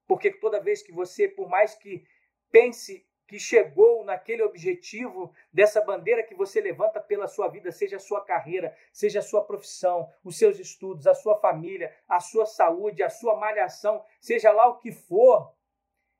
Porque 0.06 0.30
toda 0.30 0.60
vez 0.60 0.82
que 0.82 0.92
você, 0.92 1.26
por 1.26 1.48
mais 1.48 1.74
que 1.74 2.04
pense 2.50 3.06
que 3.26 3.38
chegou 3.38 4.04
naquele 4.04 4.42
objetivo 4.42 5.32
dessa 5.50 5.80
bandeira 5.80 6.22
que 6.22 6.34
você 6.34 6.60
levanta 6.60 7.00
pela 7.00 7.26
sua 7.26 7.48
vida, 7.48 7.72
seja 7.72 7.96
a 7.96 7.98
sua 7.98 8.22
carreira, 8.22 8.76
seja 8.92 9.20
a 9.20 9.22
sua 9.22 9.42
profissão, 9.42 10.06
os 10.22 10.36
seus 10.36 10.58
estudos, 10.58 11.06
a 11.06 11.14
sua 11.14 11.40
família, 11.40 11.96
a 12.06 12.20
sua 12.20 12.44
saúde, 12.44 13.02
a 13.02 13.08
sua 13.08 13.34
malhação, 13.36 14.04
seja 14.20 14.52
lá 14.52 14.68
o 14.68 14.76
que 14.76 14.92
for, 14.92 15.50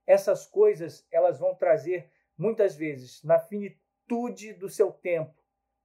essas 0.06 0.46
coisas 0.46 1.06
elas 1.10 1.38
vão 1.38 1.54
trazer 1.54 2.10
muitas 2.36 2.74
vezes 2.74 3.22
na 3.22 3.38
finitude 3.38 4.52
do 4.54 4.68
seu 4.68 4.92
tempo 4.92 5.34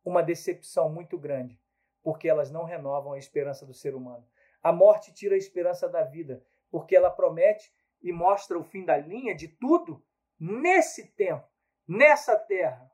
uma 0.03 0.23
decepção 0.23 0.89
muito 0.89 1.17
grande, 1.17 1.59
porque 2.01 2.27
elas 2.27 2.49
não 2.49 2.63
renovam 2.63 3.13
a 3.13 3.17
esperança 3.17 3.65
do 3.65 3.73
ser 3.73 3.93
humano. 3.93 4.25
A 4.63 4.71
morte 4.71 5.13
tira 5.13 5.35
a 5.35 5.37
esperança 5.37 5.87
da 5.87 6.03
vida, 6.03 6.43
porque 6.71 6.95
ela 6.95 7.11
promete 7.11 7.71
e 8.01 8.11
mostra 8.11 8.57
o 8.57 8.63
fim 8.63 8.85
da 8.85 8.97
linha 8.97 9.35
de 9.35 9.47
tudo 9.47 10.03
nesse 10.39 11.07
tempo, 11.07 11.47
nessa 11.87 12.37
terra. 12.37 12.91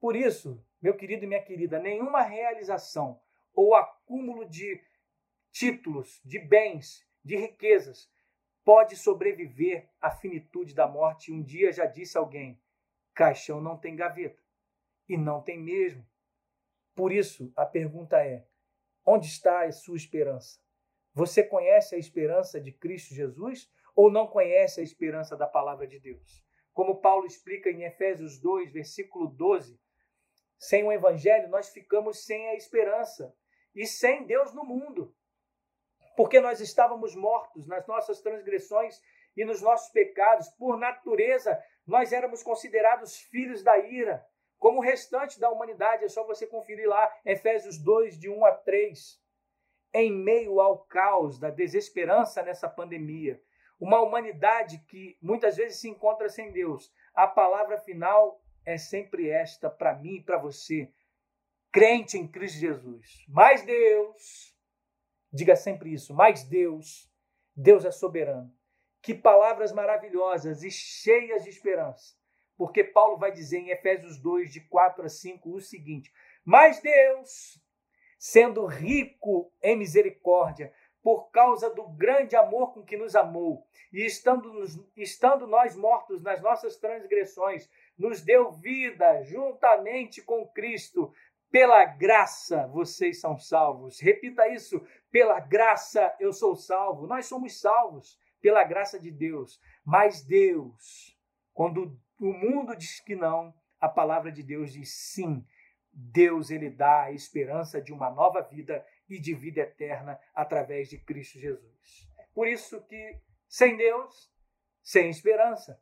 Por 0.00 0.14
isso, 0.14 0.62
meu 0.80 0.94
querido 0.96 1.24
e 1.24 1.26
minha 1.26 1.42
querida, 1.42 1.78
nenhuma 1.78 2.22
realização 2.22 3.20
ou 3.54 3.74
acúmulo 3.74 4.48
de 4.48 4.80
títulos, 5.50 6.20
de 6.24 6.38
bens, 6.38 7.04
de 7.24 7.36
riquezas 7.36 8.08
pode 8.68 8.96
sobreviver 8.96 9.88
à 9.98 10.10
finitude 10.10 10.74
da 10.74 10.86
morte. 10.86 11.32
Um 11.32 11.42
dia 11.42 11.72
já 11.72 11.86
disse 11.86 12.18
alguém: 12.18 12.60
caixão 13.14 13.62
não 13.62 13.78
tem 13.78 13.96
gaveta. 13.96 14.42
E 15.08 15.16
não 15.16 15.40
tem 15.40 15.58
mesmo. 15.58 16.06
Por 16.94 17.10
isso, 17.10 17.50
a 17.56 17.64
pergunta 17.64 18.22
é: 18.22 18.46
onde 19.06 19.26
está 19.26 19.64
a 19.64 19.72
sua 19.72 19.96
esperança? 19.96 20.60
Você 21.14 21.42
conhece 21.42 21.94
a 21.94 21.98
esperança 21.98 22.60
de 22.60 22.70
Cristo 22.70 23.14
Jesus 23.14 23.72
ou 23.96 24.12
não 24.12 24.26
conhece 24.26 24.80
a 24.82 24.84
esperança 24.84 25.34
da 25.34 25.46
palavra 25.46 25.86
de 25.86 25.98
Deus? 25.98 26.44
Como 26.74 27.00
Paulo 27.00 27.24
explica 27.24 27.70
em 27.70 27.84
Efésios 27.84 28.38
2, 28.38 28.70
versículo 28.70 29.28
12, 29.28 29.80
sem 30.58 30.84
o 30.84 30.92
evangelho 30.92 31.48
nós 31.48 31.70
ficamos 31.70 32.22
sem 32.26 32.50
a 32.50 32.54
esperança 32.54 33.34
e 33.74 33.86
sem 33.86 34.26
Deus 34.26 34.52
no 34.52 34.62
mundo 34.62 35.16
porque 36.18 36.40
nós 36.40 36.58
estávamos 36.58 37.14
mortos 37.14 37.64
nas 37.68 37.86
nossas 37.86 38.20
transgressões 38.20 39.00
e 39.36 39.44
nos 39.44 39.62
nossos 39.62 39.88
pecados. 39.92 40.48
Por 40.48 40.76
natureza, 40.76 41.56
nós 41.86 42.12
éramos 42.12 42.42
considerados 42.42 43.20
filhos 43.20 43.62
da 43.62 43.78
ira, 43.78 44.26
como 44.58 44.78
o 44.78 44.82
restante 44.82 45.38
da 45.38 45.48
humanidade. 45.48 46.04
É 46.04 46.08
só 46.08 46.26
você 46.26 46.44
conferir 46.44 46.88
lá, 46.88 47.08
Efésios 47.24 47.78
2, 47.78 48.18
de 48.18 48.28
1 48.28 48.44
a 48.46 48.50
3. 48.50 49.22
Em 49.94 50.10
meio 50.10 50.60
ao 50.60 50.78
caos 50.86 51.38
da 51.38 51.50
desesperança 51.50 52.42
nessa 52.42 52.68
pandemia, 52.68 53.40
uma 53.78 54.00
humanidade 54.00 54.78
que 54.88 55.16
muitas 55.22 55.56
vezes 55.56 55.78
se 55.78 55.88
encontra 55.88 56.28
sem 56.28 56.50
Deus, 56.50 56.92
a 57.14 57.28
palavra 57.28 57.78
final 57.78 58.42
é 58.66 58.76
sempre 58.76 59.30
esta 59.30 59.70
para 59.70 59.94
mim 59.94 60.16
e 60.16 60.24
para 60.24 60.36
você, 60.36 60.92
crente 61.70 62.18
em 62.18 62.26
Cristo 62.26 62.58
Jesus. 62.58 63.24
Mas 63.28 63.62
Deus 63.62 64.57
Diga 65.32 65.56
sempre 65.56 65.92
isso. 65.92 66.14
Mas 66.14 66.44
Deus, 66.44 67.10
Deus 67.54 67.84
é 67.84 67.90
soberano. 67.90 68.52
Que 69.02 69.14
palavras 69.14 69.72
maravilhosas 69.72 70.62
e 70.62 70.70
cheias 70.70 71.44
de 71.44 71.50
esperança. 71.50 72.16
Porque 72.56 72.82
Paulo 72.82 73.16
vai 73.16 73.30
dizer 73.30 73.58
em 73.58 73.70
Efésios 73.70 74.18
2, 74.18 74.52
de 74.52 74.60
4 74.62 75.04
a 75.04 75.08
5, 75.08 75.48
o 75.48 75.60
seguinte: 75.60 76.12
Mas 76.44 76.80
Deus, 76.80 77.62
sendo 78.18 78.66
rico 78.66 79.52
em 79.62 79.76
misericórdia, 79.76 80.72
por 81.00 81.30
causa 81.30 81.70
do 81.70 81.88
grande 81.88 82.34
amor 82.34 82.74
com 82.74 82.82
que 82.82 82.96
nos 82.96 83.14
amou, 83.14 83.64
e 83.92 84.04
estando, 84.04 84.52
estando 84.96 85.46
nós 85.46 85.76
mortos 85.76 86.20
nas 86.20 86.42
nossas 86.42 86.76
transgressões, 86.76 87.70
nos 87.96 88.20
deu 88.20 88.52
vida 88.52 89.22
juntamente 89.22 90.20
com 90.20 90.46
Cristo. 90.48 91.12
Pela 91.50 91.84
graça 91.84 92.66
vocês 92.66 93.20
são 93.20 93.38
salvos. 93.38 94.00
Repita 94.00 94.48
isso. 94.48 94.84
Pela 95.10 95.40
graça 95.40 96.14
eu 96.20 96.32
sou 96.32 96.54
salvo. 96.54 97.06
Nós 97.06 97.26
somos 97.26 97.60
salvos 97.60 98.18
pela 98.40 98.64
graça 98.64 98.98
de 98.98 99.10
Deus. 99.10 99.60
Mas 99.84 100.22
Deus, 100.22 101.16
quando 101.54 101.98
o 102.20 102.32
mundo 102.32 102.76
diz 102.76 103.00
que 103.00 103.16
não, 103.16 103.54
a 103.80 103.88
palavra 103.88 104.30
de 104.30 104.42
Deus 104.42 104.72
diz 104.72 104.92
sim. 104.92 105.44
Deus 105.92 106.50
ele 106.50 106.70
dá 106.70 107.04
a 107.04 107.12
esperança 107.12 107.80
de 107.80 107.92
uma 107.92 108.10
nova 108.10 108.42
vida 108.42 108.84
e 109.08 109.18
de 109.18 109.34
vida 109.34 109.60
eterna 109.62 110.20
através 110.34 110.88
de 110.88 110.98
Cristo 110.98 111.38
Jesus. 111.38 112.08
Por 112.34 112.46
isso 112.46 112.80
que 112.82 113.18
sem 113.48 113.76
Deus, 113.76 114.30
sem 114.82 115.08
esperança. 115.08 115.80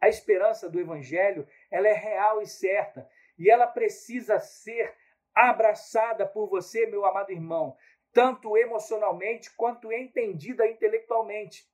A 0.00 0.08
esperança 0.08 0.68
do 0.68 0.78
evangelho, 0.78 1.46
ela 1.70 1.88
é 1.88 1.94
real 1.94 2.42
e 2.42 2.46
certa 2.46 3.08
e 3.38 3.50
ela 3.50 3.66
precisa 3.66 4.40
ser 4.40 4.94
abraçada 5.34 6.26
por 6.26 6.48
você, 6.48 6.86
meu 6.86 7.04
amado 7.04 7.30
irmão, 7.30 7.76
tanto 8.12 8.56
emocionalmente 8.56 9.54
quanto 9.54 9.92
entendida 9.92 10.66
intelectualmente. 10.66 11.68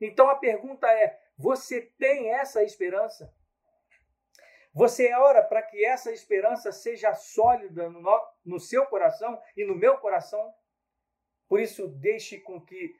Então 0.00 0.28
a 0.28 0.36
pergunta 0.36 0.86
é: 0.86 1.18
você 1.36 1.80
tem 1.98 2.30
essa 2.30 2.62
esperança? 2.62 3.34
Você 4.72 5.12
ora 5.14 5.42
para 5.42 5.62
que 5.62 5.84
essa 5.84 6.12
esperança 6.12 6.70
seja 6.70 7.14
sólida 7.14 7.90
no, 7.90 8.00
no 8.44 8.60
seu 8.60 8.86
coração 8.86 9.40
e 9.56 9.64
no 9.64 9.74
meu 9.74 9.98
coração? 9.98 10.54
Por 11.48 11.58
isso, 11.58 11.88
deixe 11.88 12.38
com 12.38 12.60
que 12.60 12.94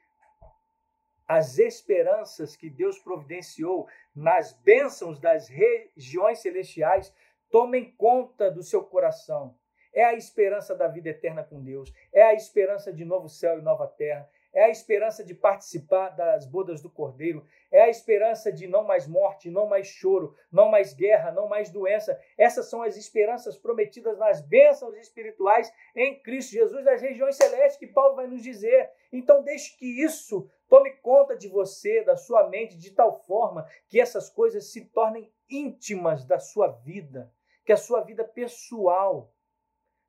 as 1.27 1.59
esperanças 1.59 2.55
que 2.55 2.69
Deus 2.71 2.97
providenciou 2.97 3.87
nas 4.15 4.51
bênçãos 4.51 5.19
das 5.19 5.47
regiões 5.47 6.39
celestiais 6.39 7.13
tomem 7.51 7.91
conta 7.97 8.49
do 8.49 8.63
seu 8.63 8.83
coração. 8.83 9.55
É 9.93 10.03
a 10.03 10.13
esperança 10.13 10.75
da 10.75 10.87
vida 10.87 11.09
eterna 11.09 11.43
com 11.43 11.63
Deus, 11.63 11.91
é 12.13 12.21
a 12.21 12.33
esperança 12.33 12.93
de 12.93 13.03
novo 13.03 13.27
céu 13.27 13.57
e 13.57 13.61
nova 13.61 13.87
terra, 13.87 14.29
é 14.53 14.63
a 14.63 14.69
esperança 14.69 15.23
de 15.23 15.33
participar 15.33 16.09
das 16.09 16.45
bodas 16.45 16.81
do 16.81 16.89
Cordeiro, 16.89 17.45
é 17.71 17.81
a 17.81 17.89
esperança 17.89 18.51
de 18.51 18.67
não 18.67 18.83
mais 18.83 19.07
morte, 19.07 19.49
não 19.49 19.67
mais 19.67 19.87
choro, 19.87 20.35
não 20.51 20.69
mais 20.69 20.93
guerra, 20.93 21.31
não 21.31 21.47
mais 21.47 21.69
doença. 21.69 22.19
Essas 22.37 22.67
são 22.67 22.81
as 22.81 22.97
esperanças 22.97 23.57
prometidas 23.57 24.17
nas 24.17 24.41
bênçãos 24.41 24.95
espirituais 24.95 25.71
em 25.95 26.19
Cristo 26.21 26.51
Jesus, 26.51 26.83
das 26.83 27.01
regiões 27.01 27.35
celestes, 27.35 27.77
que 27.77 27.87
Paulo 27.87 28.15
vai 28.15 28.27
nos 28.27 28.41
dizer. 28.41 28.89
Então, 29.11 29.43
deixe 29.43 29.77
que 29.77 30.03
isso 30.03 30.49
tome 30.67 30.91
conta 30.97 31.35
de 31.35 31.47
você, 31.47 32.03
da 32.03 32.15
sua 32.15 32.47
mente, 32.47 32.77
de 32.77 32.91
tal 32.91 33.19
forma 33.25 33.67
que 33.87 33.99
essas 33.99 34.29
coisas 34.29 34.71
se 34.71 34.85
tornem 34.85 35.31
íntimas 35.49 36.25
da 36.25 36.39
sua 36.39 36.67
vida 36.67 37.31
que 37.69 37.73
a 37.73 37.77
sua 37.77 38.01
vida 38.01 38.23
pessoal, 38.23 39.31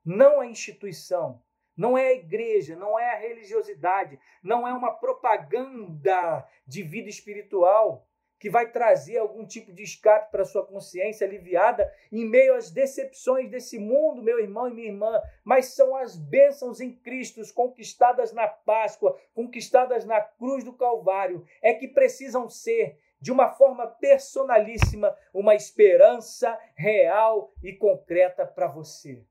não 0.03 0.41
a 0.41 0.47
instituição, 0.47 1.43
não 1.77 1.99
é 1.99 2.07
a 2.07 2.15
igreja, 2.15 2.75
não 2.75 2.99
é 2.99 3.13
a 3.13 3.19
religiosidade, 3.19 4.19
não 4.43 4.67
é 4.67 4.73
uma 4.73 4.95
propaganda 4.95 6.49
de 6.67 6.83
vida 6.83 7.11
espiritual 7.11 8.09
que 8.39 8.49
vai 8.49 8.73
trazer 8.73 9.19
algum 9.19 9.47
tipo 9.47 9.75
de 9.75 9.83
escape 9.83 10.31
para 10.31 10.47
sua 10.47 10.65
consciência 10.65 11.27
aliviada 11.27 11.93
em 12.11 12.25
meio 12.25 12.55
às 12.55 12.71
decepções 12.71 13.51
desse 13.51 13.79
mundo, 13.79 14.23
meu 14.23 14.39
irmão 14.39 14.67
e 14.67 14.73
minha 14.73 14.89
irmã, 14.89 15.21
mas 15.45 15.75
são 15.75 15.95
as 15.95 16.17
bênçãos 16.17 16.81
em 16.81 16.91
Cristo 16.91 17.43
conquistadas 17.53 18.33
na 18.33 18.49
Páscoa, 18.49 19.21
conquistadas 19.35 20.07
na 20.07 20.23
cruz 20.23 20.65
do 20.65 20.73
Calvário, 20.73 21.45
é 21.61 21.75
que 21.75 21.87
precisam 21.87 22.49
ser 22.49 22.99
de 23.21 23.31
uma 23.31 23.51
forma 23.51 23.87
personalíssima, 23.87 25.17
uma 25.33 25.55
esperança 25.55 26.59
real 26.75 27.53
e 27.63 27.73
concreta 27.75 28.47
para 28.47 28.67
você. 28.67 29.25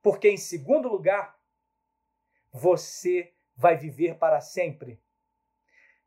Porque, 0.00 0.28
em 0.28 0.36
segundo 0.36 0.88
lugar, 0.88 1.38
você 2.52 3.32
vai 3.56 3.76
viver 3.76 4.18
para 4.18 4.40
sempre. 4.40 5.00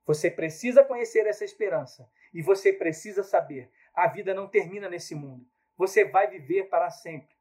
Você 0.05 0.29
precisa 0.29 0.83
conhecer 0.83 1.25
essa 1.25 1.43
esperança 1.43 2.09
e 2.33 2.41
você 2.41 2.71
precisa 2.71 3.23
saber: 3.23 3.71
a 3.93 4.07
vida 4.07 4.33
não 4.33 4.47
termina 4.47 4.89
nesse 4.89 5.15
mundo. 5.15 5.45
Você 5.77 6.05
vai 6.05 6.27
viver 6.27 6.69
para 6.69 6.89
sempre. 6.89 7.35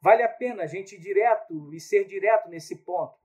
Vale 0.00 0.22
a 0.22 0.28
pena 0.28 0.62
a 0.62 0.66
gente 0.66 0.94
ir 0.94 1.00
direto 1.00 1.72
e 1.74 1.80
ser 1.80 2.04
direto 2.04 2.48
nesse 2.48 2.76
ponto. 2.76 3.23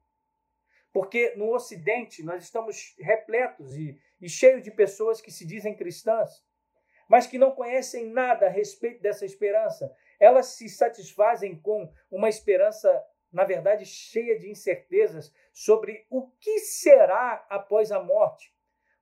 Porque 0.91 1.33
no 1.35 1.53
Ocidente 1.53 2.23
nós 2.23 2.43
estamos 2.43 2.95
repletos 2.99 3.75
e, 3.75 3.99
e 4.19 4.29
cheios 4.29 4.63
de 4.63 4.71
pessoas 4.71 5.21
que 5.21 5.31
se 5.31 5.45
dizem 5.45 5.75
cristãs, 5.75 6.43
mas 7.07 7.27
que 7.27 7.37
não 7.37 7.51
conhecem 7.51 8.07
nada 8.07 8.47
a 8.47 8.49
respeito 8.49 9.01
dessa 9.01 9.25
esperança. 9.25 9.93
Elas 10.19 10.47
se 10.47 10.67
satisfazem 10.67 11.59
com 11.59 11.91
uma 12.11 12.29
esperança, 12.29 12.89
na 13.31 13.43
verdade, 13.43 13.85
cheia 13.85 14.37
de 14.37 14.49
incertezas 14.49 15.33
sobre 15.53 16.05
o 16.09 16.29
que 16.39 16.59
será 16.59 17.45
após 17.49 17.91
a 17.91 18.01
morte 18.01 18.53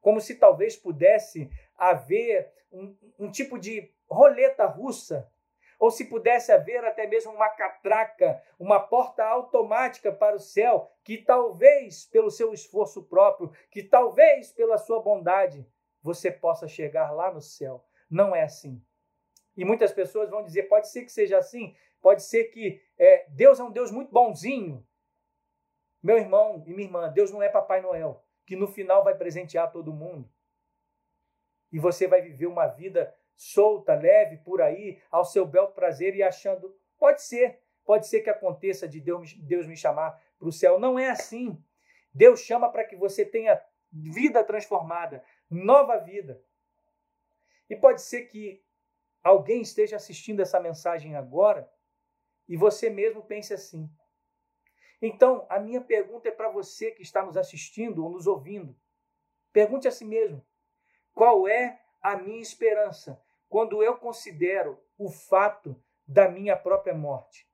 como 0.08 0.22
se 0.22 0.36
talvez 0.36 0.74
pudesse 0.74 1.50
haver 1.78 2.50
um, 2.72 2.96
um 3.20 3.30
tipo 3.30 3.60
de 3.60 3.92
roleta 4.10 4.66
russa, 4.66 5.30
ou 5.80 5.92
se 5.92 6.06
pudesse 6.06 6.52
haver 6.52 6.84
até 6.84 7.06
mesmo 7.06 7.32
uma 7.32 7.50
catraca, 7.50 8.42
uma 8.60 8.80
porta 8.80 9.24
automática 9.24 10.12
para 10.12 10.36
o 10.36 10.40
céu, 10.40 10.92
que 11.04 11.18
talvez 11.18 12.06
pelo 12.06 12.32
seu 12.32 12.54
esforço 12.54 13.04
próprio, 13.04 13.52
que 13.70 13.84
talvez 13.84 14.52
pela 14.52 14.78
sua 14.78 15.02
bondade, 15.02 15.68
você 16.02 16.32
possa 16.32 16.68
chegar 16.68 17.12
lá 17.12 17.32
no 17.32 17.42
céu. 17.42 17.86
Não 18.10 18.36
é 18.36 18.44
assim. 18.44 18.82
E 19.56 19.66
muitas 19.66 19.92
pessoas 19.92 20.30
vão 20.30 20.44
dizer: 20.44 20.64
pode 20.64 20.90
ser 20.90 21.04
que 21.04 21.12
seja 21.12 21.38
assim, 21.38 21.76
pode 22.02 22.24
ser 22.24 22.46
que 22.46 22.82
é, 22.98 23.26
Deus 23.30 23.60
é 23.60 23.64
um 23.64 23.72
Deus 23.72 23.92
muito 23.92 24.12
bonzinho. 24.12 24.86
Meu 26.02 26.18
irmão 26.18 26.64
e 26.66 26.74
minha 26.74 26.88
irmã, 26.88 27.12
Deus 27.12 27.32
não 27.32 27.42
é 27.44 27.50
Papai 27.50 27.82
Noel 27.82 28.24
que 28.48 28.56
no 28.56 28.66
final 28.66 29.04
vai 29.04 29.14
presentear 29.14 29.70
todo 29.72 29.94
mundo. 29.94 30.28
E 31.70 31.78
você 31.78 32.08
vai 32.08 32.22
viver 32.22 32.48
uma 32.48 32.66
vida 32.66 33.14
solta, 33.38 33.94
leve 33.94 34.38
por 34.38 34.62
aí, 34.62 35.00
ao 35.12 35.24
seu 35.24 35.46
bel 35.46 35.68
prazer 35.68 36.16
e 36.16 36.24
achando, 36.24 36.76
pode 36.98 37.22
ser, 37.22 37.62
pode 37.86 38.08
ser 38.08 38.22
que 38.22 38.30
aconteça 38.30 38.88
de 38.88 39.00
Deus, 39.00 39.34
Deus 39.36 39.68
me 39.68 39.78
chamar 39.78 40.20
para 40.40 40.48
o 40.48 40.52
céu. 40.52 40.80
Não 40.80 40.98
é 40.98 41.10
assim. 41.10 41.64
Deus 42.14 42.42
chama 42.42 42.70
para 42.70 42.84
que 42.84 42.96
você 42.96 43.24
tenha 43.24 43.62
vida 43.92 44.44
transformada, 44.44 45.24
nova 45.50 45.98
vida. 45.98 46.42
E 47.70 47.76
pode 47.76 48.02
ser 48.02 48.24
que 48.24 48.64
alguém 49.24 49.62
esteja 49.62 49.96
assistindo 49.96 50.42
essa 50.42 50.60
mensagem 50.60 51.16
agora 51.16 51.72
e 52.50 52.58
você 52.58 52.90
mesmo 52.90 53.22
pense 53.22 53.54
assim: 53.54 53.90
então, 55.02 55.46
a 55.48 55.60
minha 55.60 55.82
pergunta 55.82 56.28
é 56.28 56.32
para 56.32 56.50
você 56.50 56.92
que 56.92 57.04
está 57.04 57.24
nos 57.24 57.38
assistindo 57.38 58.04
ou 58.04 58.10
nos 58.10 58.26
ouvindo. 58.26 58.76
Pergunte 59.54 59.88
a 59.88 59.92
si 59.92 60.06
mesmo: 60.06 60.44
qual 61.14 61.48
é 61.48 61.80
a 62.02 62.16
minha 62.18 62.42
esperança 62.42 63.22
quando 63.50 63.82
eu 63.84 63.98
considero 63.98 64.82
o 64.98 65.10
fato 65.10 65.82
da 66.08 66.30
minha 66.30 66.56
própria 66.56 66.94
morte? 66.94 67.48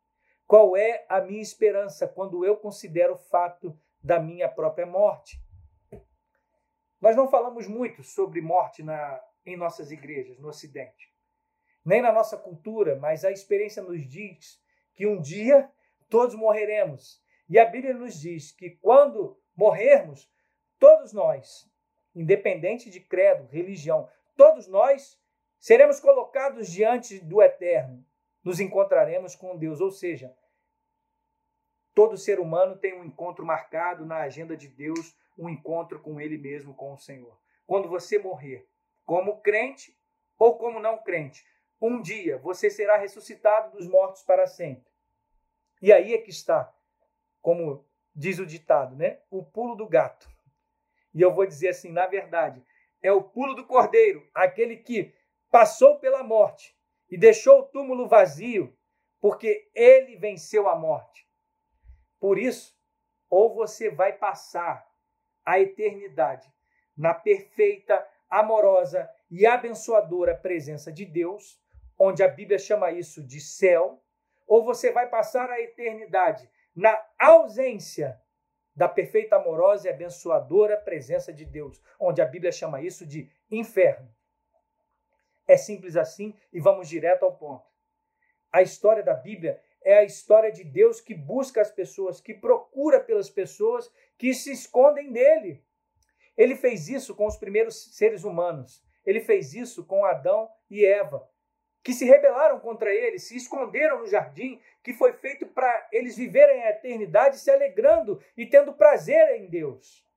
Qual 0.46 0.76
é 0.76 1.06
a 1.10 1.22
minha 1.22 1.42
esperança 1.42 2.08
quando 2.08 2.46
eu 2.46 2.58
considero 2.58 3.14
o 3.14 3.18
fato 3.18 3.78
da 4.02 4.20
minha 4.20 4.50
própria 4.50 4.86
morte? 4.86 5.42
Nós 7.00 7.16
não 7.16 7.30
falamos 7.30 7.68
muito 7.68 8.04
sobre 8.04 8.42
morte 8.42 8.84
na, 8.84 9.22
em 9.46 9.58
nossas 9.58 9.92
igrejas 9.92 10.40
no 10.40 10.50
Ocidente, 10.50 11.14
nem 11.84 12.02
na 12.02 12.12
nossa 12.12 12.38
cultura, 12.38 12.96
mas 12.96 13.26
a 13.26 13.32
experiência 13.32 13.82
nos 13.82 14.08
diz 14.08 14.62
que 14.94 15.06
um 15.06 15.20
dia 15.20 15.70
todos 16.10 16.36
morreremos 16.36 17.22
e 17.50 17.60
a 17.60 17.66
Bíblia 17.66 17.94
nos 17.94 18.20
diz 18.20 18.52
que 18.52 18.70
quando 18.70 19.38
morrermos, 19.56 20.32
todos 20.80 21.14
nós, 21.14 21.70
independente 22.16 22.90
de 22.90 23.00
credo, 23.00 23.48
religião, 23.48 24.10
todos 24.36 24.68
nós 24.68 25.20
seremos 25.64 25.98
colocados 26.02 26.70
diante 26.70 27.20
do 27.20 27.42
Eterno. 27.42 28.06
Nos 28.44 28.60
encontraremos 28.60 29.34
com 29.34 29.58
Deus, 29.58 29.80
ou 29.80 29.90
seja, 29.90 30.36
todo 31.94 32.18
ser 32.18 32.38
humano 32.38 32.78
tem 32.78 32.94
um 32.94 33.06
encontro 33.06 33.46
marcado 33.46 34.06
na 34.06 34.18
agenda 34.18 34.58
de 34.58 34.68
Deus, 34.68 35.16
um 35.38 35.48
encontro 35.48 36.02
com 36.02 36.20
ele 36.20 36.38
mesmo, 36.38 36.74
com 36.74 36.92
o 36.92 36.98
Senhor. 36.98 37.40
Quando 37.66 37.88
você 37.88 38.20
morrer, 38.20 38.68
como 39.06 39.40
crente 39.40 39.98
ou 40.38 40.58
como 40.58 40.82
não 40.82 40.98
crente, 40.98 41.48
um 41.82 42.02
dia 42.02 42.38
você 42.40 42.70
será 42.70 42.98
ressuscitado 42.98 43.78
dos 43.78 43.88
mortos 43.88 44.22
para 44.22 44.46
sempre. 44.46 44.92
E 45.82 45.94
aí 45.94 46.14
é 46.14 46.18
que 46.18 46.30
está 46.30 46.76
como 47.42 47.88
diz 48.14 48.38
o 48.38 48.46
ditado, 48.46 48.98
né? 48.98 49.22
O 49.32 49.42
pulo 49.46 49.76
do 49.76 49.88
gato. 49.88 50.30
E 51.14 51.22
eu 51.22 51.34
vou 51.34 51.46
dizer 51.46 51.70
assim, 51.70 51.90
na 51.90 52.06
verdade, 52.06 52.62
é 53.02 53.14
o 53.14 53.24
pulo 53.24 53.56
do 53.56 53.66
cordeiro, 53.66 54.30
aquele 54.34 54.76
que 54.76 55.14
passou 55.54 56.00
pela 56.00 56.24
morte 56.24 56.76
e 57.08 57.16
deixou 57.16 57.60
o 57.60 57.64
túmulo 57.68 58.08
vazio, 58.08 58.76
porque 59.22 59.70
ele 59.76 60.16
venceu 60.16 60.68
a 60.68 60.76
morte. 60.76 61.30
Por 62.20 62.40
isso, 62.40 62.76
ou 63.30 63.54
você 63.54 63.92
vai 63.92 64.14
passar 64.14 64.84
a 65.46 65.60
eternidade 65.60 66.52
na 66.98 67.14
perfeita, 67.14 68.04
amorosa 68.28 69.08
e 69.30 69.46
abençoadora 69.46 70.36
presença 70.36 70.92
de 70.92 71.06
Deus, 71.06 71.62
onde 72.00 72.24
a 72.24 72.28
Bíblia 72.28 72.58
chama 72.58 72.90
isso 72.90 73.22
de 73.22 73.40
céu, 73.40 74.02
ou 74.48 74.66
você 74.66 74.92
vai 74.92 75.08
passar 75.08 75.52
a 75.52 75.62
eternidade 75.62 76.50
na 76.76 77.00
ausência 77.20 78.20
da 78.76 78.90
perfeita, 78.90 79.36
amorosa 79.36 79.88
e 79.88 79.92
abençoadora 79.92 80.78
presença 80.78 81.32
de 81.32 81.46
Deus, 81.46 81.80
onde 82.00 82.24
a 82.24 82.26
Bíblia 82.26 82.52
chama 82.52 82.82
isso 82.82 83.06
de 83.06 83.32
inferno. 83.52 84.12
É 85.48 85.58
simples 85.58 85.96
assim 85.96 86.34
e 86.52 86.60
vamos 86.60 86.88
direto 86.88 87.24
ao 87.24 87.36
ponto. 87.36 87.66
A 88.52 88.62
história 88.62 89.04
da 89.04 89.14
Bíblia 89.14 89.62
é 89.82 89.98
a 89.98 90.04
história 90.04 90.52
de 90.52 90.64
Deus 90.64 91.02
que 91.02 91.14
busca 91.14 91.62
as 91.62 91.72
pessoas, 91.72 92.22
que 92.22 92.34
procura 92.34 93.00
pelas 93.00 93.30
pessoas 93.30 93.92
que 94.18 94.34
se 94.34 94.52
escondem 94.52 95.12
dele. 95.12 95.64
Ele 96.38 96.56
fez 96.56 96.88
isso 96.88 97.16
com 97.16 97.26
os 97.26 97.38
primeiros 97.38 97.96
seres 97.96 98.24
humanos. 98.24 98.84
Ele 99.06 99.20
fez 99.20 99.54
isso 99.54 99.86
com 99.86 100.06
Adão 100.06 100.50
e 100.70 100.86
Eva 100.86 101.30
que 101.84 101.94
se 101.94 102.06
rebelaram 102.06 102.60
contra 102.62 102.96
ele, 102.96 103.20
se 103.20 103.36
esconderam 103.36 104.00
no 104.00 104.08
jardim, 104.08 104.60
que 104.82 104.94
foi 104.94 105.12
feito 105.14 105.46
para 105.46 105.90
eles 105.92 106.16
viverem 106.16 106.64
a 106.64 106.70
eternidade 106.70 107.38
se 107.38 107.52
alegrando 107.52 108.24
e 108.38 108.46
tendo 108.46 108.74
prazer 108.74 109.36
em 109.36 109.48
Deus. 109.48 110.08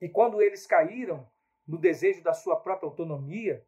E 0.00 0.08
quando 0.08 0.42
eles 0.42 0.66
caíram 0.66 1.26
no 1.66 1.78
desejo 1.78 2.22
da 2.22 2.32
sua 2.32 2.56
própria 2.56 2.88
autonomia, 2.88 3.64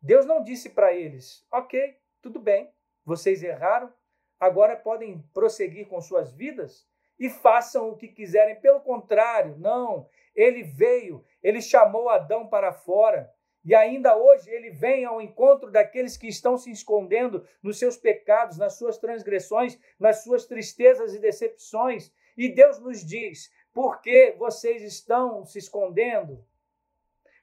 Deus 0.00 0.26
não 0.26 0.42
disse 0.42 0.70
para 0.70 0.92
eles: 0.92 1.46
ok, 1.50 1.96
tudo 2.20 2.40
bem, 2.40 2.70
vocês 3.04 3.42
erraram, 3.42 3.92
agora 4.38 4.76
podem 4.76 5.22
prosseguir 5.32 5.86
com 5.88 6.00
suas 6.00 6.32
vidas 6.32 6.86
e 7.18 7.28
façam 7.28 7.90
o 7.90 7.96
que 7.96 8.08
quiserem. 8.08 8.60
Pelo 8.60 8.80
contrário, 8.80 9.56
não. 9.58 10.08
Ele 10.34 10.62
veio, 10.62 11.24
ele 11.42 11.62
chamou 11.62 12.08
Adão 12.08 12.48
para 12.48 12.72
fora 12.72 13.32
e 13.64 13.74
ainda 13.74 14.14
hoje 14.16 14.50
ele 14.50 14.70
vem 14.70 15.04
ao 15.04 15.22
encontro 15.22 15.70
daqueles 15.70 16.16
que 16.16 16.28
estão 16.28 16.58
se 16.58 16.70
escondendo 16.70 17.46
nos 17.62 17.78
seus 17.78 17.96
pecados, 17.96 18.58
nas 18.58 18.76
suas 18.76 18.98
transgressões, 18.98 19.78
nas 19.98 20.22
suas 20.22 20.44
tristezas 20.44 21.14
e 21.14 21.18
decepções. 21.18 22.12
E 22.36 22.48
Deus 22.48 22.78
nos 22.78 23.04
diz: 23.04 23.50
por 23.72 24.02
que 24.02 24.32
vocês 24.32 24.82
estão 24.82 25.46
se 25.46 25.58
escondendo? 25.58 26.44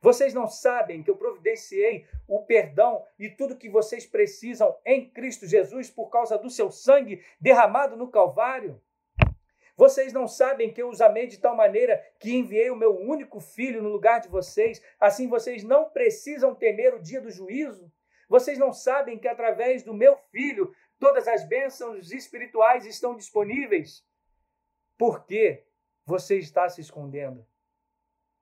Vocês 0.02 0.34
não 0.34 0.48
sabem 0.48 1.04
que 1.04 1.12
eu 1.12 1.16
providenciei 1.16 2.08
o 2.28 2.44
perdão 2.44 3.06
e 3.20 3.30
tudo 3.30 3.56
que 3.56 3.70
vocês 3.70 4.04
precisam 4.04 4.76
em 4.84 5.08
Cristo 5.08 5.46
Jesus 5.46 5.92
por 5.92 6.10
causa 6.10 6.40
do 6.40 6.50
seu 6.50 6.72
sangue 6.72 7.24
derramado 7.40 7.96
no 7.96 8.10
Calvário? 8.10 8.82
Vocês 9.78 10.12
não 10.12 10.28
sabem 10.28 10.74
que 10.74 10.82
eu 10.82 10.90
os 10.90 11.02
amei 11.02 11.28
de 11.28 11.38
tal 11.38 11.56
maneira 11.56 12.04
que 12.20 12.34
enviei 12.34 12.72
o 12.72 12.76
meu 12.76 13.00
único 13.00 13.40
filho 13.40 13.82
no 13.82 13.90
lugar 13.90 14.20
de 14.20 14.28
vocês, 14.28 14.82
assim 15.00 15.28
vocês 15.28 15.64
não 15.64 15.90
precisam 15.90 16.56
temer 16.56 16.96
o 16.96 17.02
dia 17.02 17.22
do 17.22 17.30
juízo? 17.30 17.92
Vocês 18.28 18.58
não 18.58 18.74
sabem 18.74 19.20
que 19.20 19.28
através 19.28 19.84
do 19.84 19.94
meu 19.94 20.18
filho 20.32 20.74
todas 21.00 21.28
as 21.28 21.44
bênçãos 21.44 22.12
espirituais 22.12 22.86
estão 22.86 23.16
disponíveis? 23.16 24.04
Por 24.98 25.26
que 25.26 25.64
você 26.06 26.38
está 26.38 26.68
se 26.70 26.82
escondendo? 26.82 27.46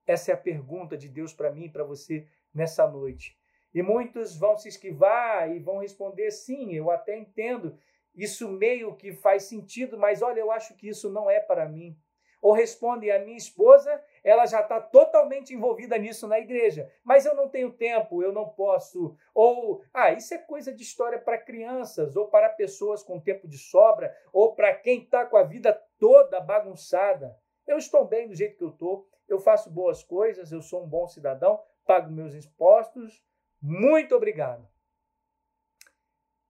Essa 0.10 0.32
é 0.32 0.34
a 0.34 0.38
pergunta 0.38 0.98
de 0.98 1.08
Deus 1.08 1.36
para 1.36 1.52
mim 1.52 1.66
e 1.66 1.70
para 1.70 1.84
você 1.84 2.26
nessa 2.52 2.88
noite. 2.88 3.38
E 3.72 3.84
muitos 3.84 4.36
vão 4.36 4.58
se 4.58 4.68
esquivar 4.68 5.56
e 5.56 5.60
vão 5.60 5.78
responder: 5.78 6.32
sim, 6.32 6.74
eu 6.74 6.90
até 6.90 7.16
entendo, 7.16 7.78
isso 8.16 8.50
meio 8.50 8.96
que 8.96 9.14
faz 9.14 9.44
sentido, 9.44 10.00
mas 10.00 10.24
olha, 10.24 10.40
eu 10.40 10.52
acho 10.52 10.76
que 10.76 10.90
isso 10.90 11.12
não 11.12 11.30
é 11.30 11.40
para 11.40 11.70
mim. 11.70 11.96
Ou 12.42 12.54
respondem: 12.54 13.12
a 13.12 13.20
minha 13.20 13.38
esposa, 13.38 14.04
ela 14.24 14.48
já 14.48 14.62
está 14.62 14.82
totalmente 14.82 15.54
envolvida 15.54 15.96
nisso 15.96 16.28
na 16.28 16.40
igreja, 16.40 16.92
mas 17.04 17.28
eu 17.28 17.36
não 17.36 17.48
tenho 17.48 17.72
tempo, 17.72 18.24
eu 18.24 18.32
não 18.32 18.50
posso. 18.50 19.16
Ou, 19.32 19.84
ah, 19.94 20.12
isso 20.12 20.34
é 20.34 20.40
coisa 20.40 20.74
de 20.74 20.82
história 20.82 21.20
para 21.20 21.38
crianças, 21.38 22.16
ou 22.16 22.28
para 22.30 22.50
pessoas 22.50 23.04
com 23.04 23.20
tempo 23.20 23.48
de 23.48 23.60
sobra, 23.60 24.12
ou 24.34 24.56
para 24.56 24.74
quem 24.74 25.04
está 25.04 25.24
com 25.24 25.38
a 25.38 25.44
vida 25.44 25.72
toda 26.00 26.42
bagunçada. 26.42 27.38
Eu 27.68 27.78
estou 27.78 28.04
bem 28.04 28.28
do 28.28 28.34
jeito 28.34 28.58
que 28.58 28.64
eu 28.64 28.70
estou, 28.70 29.08
eu 29.30 29.40
faço 29.40 29.70
boas 29.70 30.04
coisas, 30.04 30.52
eu 30.52 30.62
sou 30.62 30.84
um 30.84 30.88
bom 30.88 31.08
cidadão, 31.08 31.64
pago 31.86 32.12
meus 32.12 32.34
impostos, 32.34 33.24
muito 33.62 34.16
obrigado. 34.16 34.68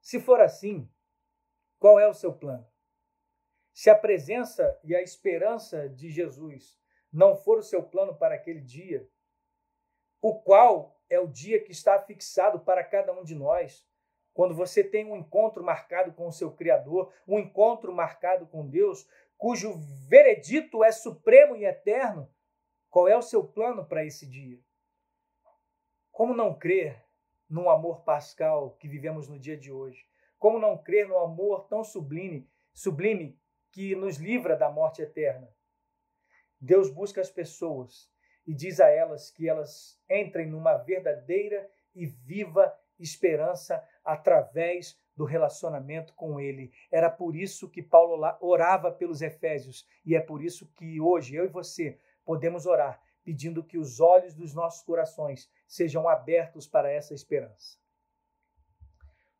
Se 0.02 0.20
for 0.20 0.39
assim, 0.42 0.89
qual 1.78 2.00
é 2.00 2.08
o 2.08 2.13
seu 2.13 2.34
plano? 2.34 2.68
Se 3.74 3.89
a 3.89 3.96
presença 3.96 4.80
e 4.84 4.96
a 4.96 5.02
esperança 5.02 5.88
de 5.88 6.10
Jesus 6.10 6.78
não 7.12 7.36
for 7.36 7.60
o 7.60 7.63
seu 7.63 7.84
plano 7.84 8.15
para 8.15 8.36
aquele 8.36 8.62
dia, 8.62 9.08
o 10.22 10.39
qual 10.42 11.00
é 11.10 11.20
o 11.20 11.28
dia 11.28 11.63
que 11.63 11.72
está 11.72 12.00
fixado 12.00 12.60
para 12.60 12.84
cada 12.84 13.13
um 13.13 13.24
de 13.24 13.34
nós, 13.34 13.88
quando 14.34 14.54
você 14.54 14.84
tem 14.84 15.06
um 15.06 15.15
encontro 15.15 15.63
marcado 15.63 16.13
com 16.13 16.28
o 16.28 16.32
seu 16.32 16.52
Criador, 16.52 17.12
um 17.28 17.39
encontro 17.39 17.94
marcado 17.94 18.46
com 18.48 18.68
Deus, 18.68 19.08
cujo 19.38 19.74
veredito 20.08 20.84
é 20.84 20.92
supremo 20.92 21.56
e 21.56 21.65
eterno, 21.65 22.30
qual 22.89 23.08
é 23.08 23.15
o 23.15 23.21
seu 23.21 23.43
plano 23.43 23.86
para 23.86 24.04
esse 24.04 24.25
dia? 24.25 24.60
Como 26.12 26.34
não 26.34 26.58
crer 26.58 27.04
no 27.49 27.69
amor 27.69 28.02
pascal 28.02 28.71
que 28.71 28.88
vivemos 28.88 29.28
no 29.28 29.39
dia 29.39 29.56
de 29.56 29.71
hoje? 29.71 30.06
Como 30.38 30.60
não 30.60 30.78
crer 30.78 31.08
no 31.08 31.17
amor 31.17 31.67
tão 31.67 31.84
sublime, 31.84 32.49
sublime 32.73 33.39
que 33.71 33.95
nos 33.95 34.17
livra 34.17 34.56
da 34.56 34.69
morte 34.71 35.02
eterna? 35.02 35.54
Deus 36.60 36.89
busca 36.89 37.21
as 37.21 37.32
pessoas 37.32 38.10
e 38.45 38.54
diz 38.54 38.80
a 38.80 38.89
elas 38.89 39.30
que 39.30 39.47
elas 39.47 40.02
entrem 40.10 40.47
numa 40.47 40.75
verdadeira 40.75 41.69
e 41.93 42.06
viva 42.06 42.75
esperança 42.97 43.84
através 44.04 44.99
do 45.15 45.25
relacionamento 45.25 46.13
com 46.15 46.39
Ele. 46.39 46.71
Era 46.91 47.10
por 47.10 47.36
isso 47.36 47.69
que 47.69 47.84
Paulo 47.84 48.21
orava 48.41 48.91
pelos 48.91 49.21
Efésios 49.21 49.88
e 50.06 50.15
é 50.15 50.21
por 50.21 50.41
isso 50.41 50.65
que 50.75 50.99
hoje 50.99 51.36
eu 51.36 51.45
e 51.45 51.49
você 51.49 51.99
podemos 52.30 52.68
orar 52.68 53.02
pedindo 53.24 53.63
que 53.63 53.76
os 53.76 54.00
olhos 54.00 54.36
dos 54.36 54.54
nossos 54.54 54.84
corações 54.84 55.52
sejam 55.68 56.08
abertos 56.08 56.68
para 56.68 56.92
essa 56.92 57.12
esperança. 57.12 57.80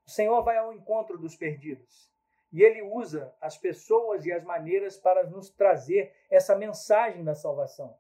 O 0.08 0.10
Senhor 0.10 0.42
vai 0.42 0.58
ao 0.58 0.74
encontro 0.74 1.16
dos 1.16 1.36
perdidos 1.36 2.12
e 2.52 2.64
ele 2.64 2.82
usa 2.82 3.32
as 3.40 3.56
pessoas 3.60 4.26
e 4.26 4.32
as 4.32 4.44
maneiras 4.44 4.98
para 4.98 5.24
nos 5.30 5.52
trazer 5.52 6.16
essa 6.32 6.56
mensagem 6.56 7.24
da 7.24 7.36
salvação. 7.36 7.96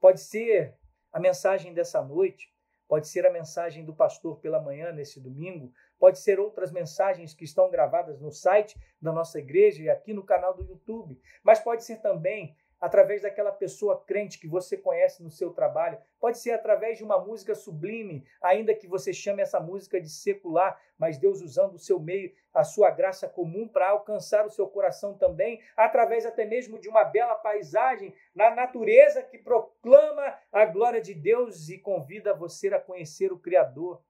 Pode 0.00 0.20
ser 0.20 0.74
a 1.12 1.20
mensagem 1.20 1.74
dessa 1.74 2.00
noite, 2.00 2.50
pode 2.88 3.08
ser 3.08 3.26
a 3.26 3.30
mensagem 3.30 3.84
do 3.84 3.94
pastor 3.94 4.40
pela 4.40 4.58
manhã 4.58 4.90
nesse 4.90 5.20
domingo, 5.20 5.70
pode 5.98 6.18
ser 6.18 6.40
outras 6.40 6.72
mensagens 6.72 7.34
que 7.34 7.44
estão 7.44 7.70
gravadas 7.70 8.18
no 8.22 8.32
site 8.32 8.80
da 9.02 9.12
nossa 9.12 9.38
igreja 9.38 9.82
e 9.82 9.90
aqui 9.90 10.14
no 10.14 10.24
canal 10.24 10.54
do 10.54 10.64
YouTube, 10.64 11.20
mas 11.44 11.60
pode 11.60 11.84
ser 11.84 11.98
também 11.98 12.56
através 12.80 13.22
daquela 13.22 13.52
pessoa 13.52 14.02
crente 14.04 14.38
que 14.38 14.48
você 14.48 14.76
conhece 14.76 15.22
no 15.22 15.30
seu 15.30 15.52
trabalho, 15.52 15.98
pode 16.18 16.38
ser 16.38 16.52
através 16.52 16.96
de 16.96 17.04
uma 17.04 17.18
música 17.18 17.54
sublime, 17.54 18.24
ainda 18.40 18.74
que 18.74 18.86
você 18.86 19.12
chame 19.12 19.42
essa 19.42 19.60
música 19.60 20.00
de 20.00 20.08
secular, 20.08 20.80
mas 20.96 21.18
Deus 21.18 21.42
usando 21.42 21.74
o 21.74 21.78
seu 21.78 22.00
meio, 22.00 22.32
a 22.54 22.64
sua 22.64 22.90
graça 22.90 23.28
comum 23.28 23.68
para 23.68 23.90
alcançar 23.90 24.46
o 24.46 24.50
seu 24.50 24.66
coração 24.66 25.16
também, 25.16 25.60
através 25.76 26.24
até 26.24 26.46
mesmo 26.46 26.78
de 26.78 26.88
uma 26.88 27.04
bela 27.04 27.34
paisagem 27.34 28.14
na 28.34 28.54
natureza 28.54 29.22
que 29.22 29.36
proclama 29.36 30.38
a 30.50 30.64
glória 30.64 31.00
de 31.00 31.12
Deus 31.12 31.68
e 31.68 31.78
convida 31.78 32.32
você 32.32 32.68
a 32.68 32.80
conhecer 32.80 33.30
o 33.30 33.38
Criador. 33.38 34.02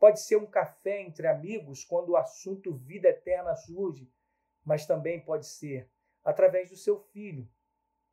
Pode 0.00 0.20
ser 0.20 0.36
um 0.36 0.46
café 0.46 1.02
entre 1.02 1.26
amigos 1.26 1.84
quando 1.84 2.10
o 2.10 2.16
assunto 2.16 2.72
vida 2.72 3.08
eterna 3.08 3.54
surge, 3.54 4.08
mas 4.64 4.86
também 4.86 5.20
pode 5.20 5.46
ser 5.46 5.88
através 6.24 6.70
do 6.70 6.76
seu 6.76 6.98
filho 6.98 7.48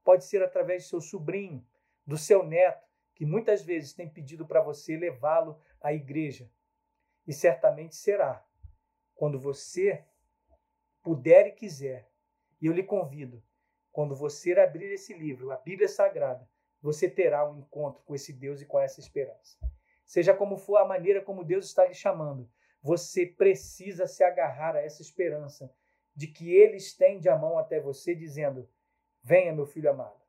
pode 0.06 0.24
ser 0.24 0.42
através 0.44 0.84
do 0.84 0.90
seu 0.90 1.02
sobrinho, 1.02 1.66
do 2.06 2.18
seu 2.18 2.44
neto, 2.44 2.86
que 3.16 3.26
muitas 3.26 3.64
vezes 3.64 3.92
tem 3.92 4.08
pedido 4.08 4.46
para 4.46 4.62
você 4.62 4.96
levá-lo 4.96 5.60
à 5.82 5.92
igreja. 5.92 6.50
E 7.28 7.34
certamente 7.34 7.96
será, 7.96 8.46
quando 9.16 9.40
você 9.40 10.06
puder 11.02 11.48
e 11.48 11.52
quiser. 11.52 12.10
E 12.62 12.68
eu 12.68 12.74
lhe 12.74 12.84
convido, 12.84 13.44
quando 13.92 14.16
você 14.16 14.54
abrir 14.54 14.94
esse 14.94 15.14
livro, 15.14 15.52
a 15.52 15.58
Bíblia 15.58 15.88
Sagrada, 15.88 16.48
você 16.82 17.10
terá 17.10 17.50
um 17.50 17.58
encontro 17.58 18.04
com 18.04 18.14
esse 18.14 18.32
Deus 18.32 18.62
e 18.62 18.66
com 18.66 18.80
essa 18.80 19.00
esperança. 19.00 19.58
Seja 20.06 20.36
como 20.36 20.58
for 20.58 20.78
a 20.78 20.86
maneira 20.86 21.22
como 21.22 21.44
Deus 21.44 21.66
está 21.66 21.86
lhe 21.86 21.96
chamando, 21.96 22.48
você 22.82 23.26
precisa 23.26 24.06
se 24.06 24.24
agarrar 24.24 24.76
a 24.76 24.82
essa 24.82 25.02
esperança 25.02 25.74
de 26.16 26.28
que 26.28 26.54
Ele 26.54 26.78
estende 26.78 27.28
a 27.28 27.36
mão 27.36 27.58
até 27.58 27.80
você, 27.80 28.14
dizendo: 28.14 28.70
Venha, 29.28 29.52
meu 29.52 29.66
filho 29.66 29.90
amado, 29.90 30.22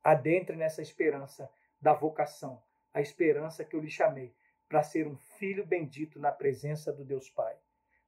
adentre 0.00 0.54
nessa 0.54 0.80
esperança 0.80 1.50
da 1.80 1.92
vocação, 1.92 2.62
a 2.94 3.00
esperança 3.00 3.64
que 3.64 3.74
eu 3.74 3.80
lhe 3.80 3.90
chamei 3.90 4.32
para 4.68 4.80
ser 4.80 5.08
um 5.08 5.16
filho 5.16 5.66
bendito 5.66 6.20
na 6.20 6.30
presença 6.30 6.92
do 6.92 7.04
Deus 7.04 7.28
Pai. 7.28 7.58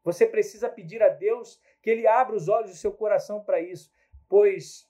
Você 0.05 0.25
precisa 0.25 0.71
pedir 0.71 1.03
a 1.03 1.09
Deus 1.09 1.61
que 1.83 1.91
Ele 1.91 2.07
abra 2.07 2.37
os 2.37 2.49
olhos 2.49 2.71
do 2.71 2.77
seu 2.77 2.93
coração 2.93 3.43
para 3.43 3.61
isso, 3.61 3.93
pois 4.29 4.89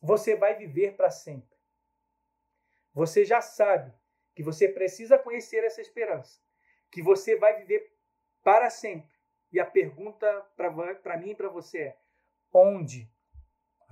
você 0.00 0.34
vai 0.34 0.56
viver 0.56 0.96
para 0.96 1.10
sempre. 1.10 1.54
Você 2.94 3.26
já 3.26 3.42
sabe 3.42 3.92
que 4.34 4.42
você 4.42 4.66
precisa 4.70 5.18
conhecer 5.18 5.62
essa 5.64 5.82
esperança, 5.82 6.40
que 6.90 7.02
você 7.02 7.36
vai 7.36 7.58
viver 7.58 7.94
para 8.42 8.70
sempre. 8.70 9.12
E 9.52 9.60
a 9.60 9.66
pergunta 9.66 10.40
para 10.56 11.18
mim 11.18 11.32
e 11.32 11.34
para 11.34 11.50
você 11.50 11.78
é: 11.78 11.98
onde 12.50 13.11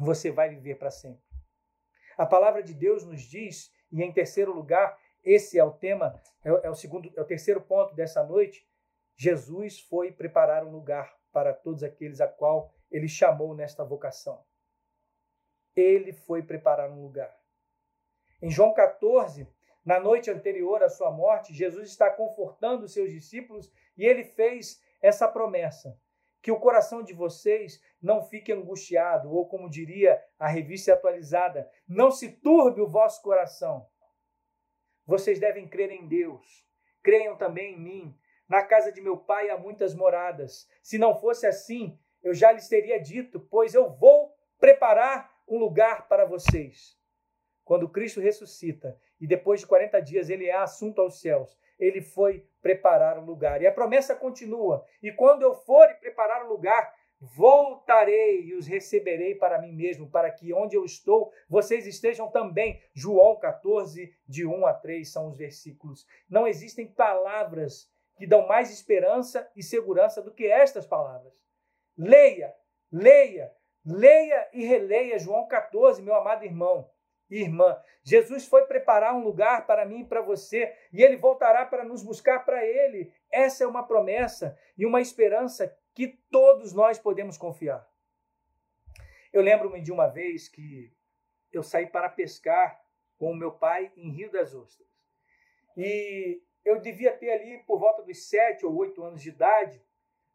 você 0.00 0.30
vai 0.30 0.48
viver 0.48 0.76
para 0.76 0.90
sempre. 0.90 1.22
A 2.16 2.26
palavra 2.26 2.62
de 2.62 2.74
Deus 2.74 3.04
nos 3.04 3.22
diz, 3.22 3.72
e 3.92 4.02
em 4.02 4.12
terceiro 4.12 4.52
lugar, 4.52 4.98
esse 5.22 5.58
é 5.58 5.64
o 5.64 5.72
tema, 5.72 6.20
é, 6.44 6.48
é 6.48 6.70
o 6.70 6.74
segundo, 6.74 7.12
é 7.16 7.20
o 7.20 7.26
terceiro 7.26 7.60
ponto 7.60 7.94
dessa 7.94 8.22
noite. 8.24 8.66
Jesus 9.16 9.80
foi 9.80 10.10
preparar 10.12 10.64
um 10.64 10.70
lugar 10.70 11.14
para 11.32 11.52
todos 11.52 11.82
aqueles 11.82 12.20
a 12.20 12.28
qual 12.28 12.72
ele 12.90 13.08
chamou 13.08 13.54
nesta 13.54 13.84
vocação. 13.84 14.42
Ele 15.76 16.12
foi 16.12 16.42
preparar 16.42 16.90
um 16.90 17.02
lugar. 17.02 17.34
Em 18.42 18.50
João 18.50 18.72
14, 18.72 19.46
na 19.84 20.00
noite 20.00 20.30
anterior 20.30 20.82
à 20.82 20.88
sua 20.88 21.10
morte, 21.10 21.54
Jesus 21.54 21.88
está 21.88 22.10
confortando 22.10 22.84
os 22.84 22.92
seus 22.92 23.10
discípulos 23.10 23.70
e 23.96 24.04
ele 24.04 24.24
fez 24.24 24.82
essa 25.00 25.28
promessa: 25.28 25.98
que 26.42 26.50
o 26.50 26.58
coração 26.58 27.02
de 27.02 27.12
vocês 27.12 27.82
não 28.00 28.22
fique 28.22 28.52
angustiado, 28.52 29.30
ou 29.30 29.46
como 29.46 29.68
diria 29.68 30.22
a 30.38 30.48
revista 30.48 30.94
atualizada, 30.94 31.70
não 31.86 32.10
se 32.10 32.32
turbe 32.32 32.80
o 32.80 32.88
vosso 32.88 33.22
coração. 33.22 33.86
Vocês 35.06 35.38
devem 35.38 35.68
crer 35.68 35.90
em 35.90 36.06
Deus. 36.06 36.64
Creiam 37.02 37.36
também 37.36 37.74
em 37.74 37.80
mim. 37.80 38.18
Na 38.48 38.64
casa 38.64 38.90
de 38.90 39.00
meu 39.00 39.16
pai 39.16 39.50
há 39.50 39.56
muitas 39.56 39.94
moradas. 39.94 40.68
Se 40.82 40.98
não 40.98 41.14
fosse 41.14 41.46
assim, 41.46 41.98
eu 42.22 42.34
já 42.34 42.52
lhes 42.52 42.68
teria 42.68 42.98
dito, 42.98 43.40
pois 43.40 43.74
eu 43.74 43.90
vou 43.90 44.34
preparar 44.58 45.30
um 45.48 45.58
lugar 45.58 46.08
para 46.08 46.24
vocês. 46.24 46.98
Quando 47.64 47.88
Cristo 47.88 48.20
ressuscita 48.20 48.98
e 49.20 49.26
depois 49.26 49.60
de 49.60 49.66
40 49.66 50.00
dias 50.00 50.28
ele 50.28 50.46
é 50.46 50.56
assunto 50.56 51.00
aos 51.00 51.20
céus, 51.20 51.58
ele 51.78 52.00
foi 52.00 52.46
preparar 52.62 53.18
um 53.18 53.24
lugar. 53.24 53.62
E 53.62 53.66
a 53.66 53.72
promessa 53.72 54.14
continua: 54.14 54.84
e 55.02 55.12
quando 55.12 55.42
eu 55.42 55.54
for 55.54 55.88
preparar 56.00 56.44
um 56.44 56.48
lugar, 56.48 56.94
voltarei 57.20 58.44
e 58.44 58.54
os 58.54 58.66
receberei 58.66 59.34
para 59.34 59.60
mim 59.60 59.72
mesmo, 59.72 60.10
para 60.10 60.30
que 60.30 60.54
onde 60.54 60.76
eu 60.76 60.84
estou, 60.84 61.32
vocês 61.48 61.86
estejam 61.86 62.30
também. 62.30 62.80
João 62.94 63.38
14, 63.38 64.12
de 64.26 64.46
1 64.46 64.66
a 64.66 64.72
3 64.72 65.10
são 65.10 65.28
os 65.28 65.36
versículos. 65.36 66.06
Não 66.28 66.46
existem 66.46 66.86
palavras 66.86 67.90
que 68.16 68.26
dão 68.26 68.46
mais 68.46 68.70
esperança 68.70 69.50
e 69.54 69.62
segurança 69.62 70.22
do 70.22 70.32
que 70.32 70.46
estas 70.46 70.86
palavras. 70.86 71.44
Leia, 71.96 72.54
leia, 72.90 73.52
leia 73.84 74.48
e 74.52 74.64
releia 74.64 75.18
João 75.18 75.46
14, 75.46 76.02
meu 76.02 76.14
amado 76.14 76.44
irmão 76.44 76.88
irmã. 77.30 77.80
Jesus 78.02 78.46
foi 78.46 78.66
preparar 78.66 79.14
um 79.14 79.22
lugar 79.22 79.66
para 79.66 79.84
mim 79.84 80.00
e 80.00 80.06
para 80.06 80.20
você, 80.20 80.74
e 80.92 81.02
ele 81.02 81.16
voltará 81.16 81.64
para 81.64 81.84
nos 81.84 82.02
buscar 82.02 82.44
para 82.44 82.64
ele. 82.64 83.12
Essa 83.30 83.64
é 83.64 83.66
uma 83.66 83.86
promessa 83.86 84.58
e 84.76 84.84
uma 84.84 85.00
esperança 85.00 85.76
que 85.94 86.08
todos 86.30 86.72
nós 86.72 86.98
podemos 86.98 87.36
confiar. 87.36 87.88
Eu 89.32 89.42
lembro-me 89.42 89.80
de 89.80 89.92
uma 89.92 90.08
vez 90.08 90.48
que 90.48 90.92
eu 91.52 91.62
saí 91.62 91.86
para 91.86 92.08
pescar 92.08 92.80
com 93.18 93.30
o 93.30 93.36
meu 93.36 93.52
pai 93.52 93.92
em 93.96 94.10
Rio 94.10 94.30
das 94.30 94.54
Ostras. 94.54 94.88
E 95.76 96.42
eu 96.64 96.80
devia 96.80 97.12
ter 97.16 97.30
ali 97.30 97.58
por 97.58 97.78
volta 97.78 98.02
dos 98.02 98.28
sete 98.28 98.66
ou 98.66 98.74
oito 98.76 99.02
anos 99.04 99.22
de 99.22 99.28
idade, 99.28 99.80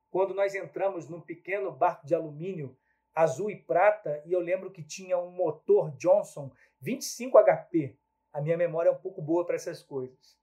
quando 0.09 0.33
nós 0.33 0.55
entramos 0.55 1.09
num 1.09 1.19
pequeno 1.19 1.71
barco 1.71 2.05
de 2.05 2.15
alumínio 2.15 2.77
azul 3.13 3.49
e 3.49 3.55
prata, 3.55 4.21
e 4.25 4.33
eu 4.33 4.39
lembro 4.39 4.71
que 4.71 4.83
tinha 4.83 5.17
um 5.17 5.31
motor 5.31 5.91
Johnson 5.97 6.51
25 6.85 7.37
HP. 7.43 7.97
A 8.31 8.39
minha 8.39 8.55
memória 8.55 8.89
é 8.89 8.91
um 8.91 9.01
pouco 9.01 9.21
boa 9.21 9.43
para 9.43 9.55
essas 9.55 9.81
coisas. 9.81 10.37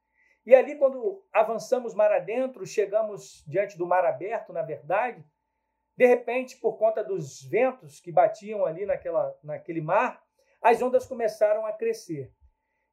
E 0.45 0.55
ali, 0.55 0.77
quando 0.77 1.25
avançamos 1.33 1.95
mar 1.95 2.11
adentro, 2.11 2.67
chegamos 2.67 3.45
diante 3.47 3.79
do 3.79 3.87
mar 3.87 4.05
aberto, 4.05 4.53
na 4.53 4.63
verdade, 4.63 5.25
de 5.97 6.05
repente, 6.05 6.57
por 6.57 6.77
conta 6.79 7.05
dos 7.05 7.43
ventos 7.43 8.01
que 8.01 8.11
batiam 8.11 8.67
ali 8.67 8.85
naquela, 8.85 9.39
naquele 9.43 9.81
mar, 9.81 10.21
as 10.61 10.83
ondas 10.83 11.07
começaram 11.07 11.65
a 11.65 11.73
crescer. 11.73 12.33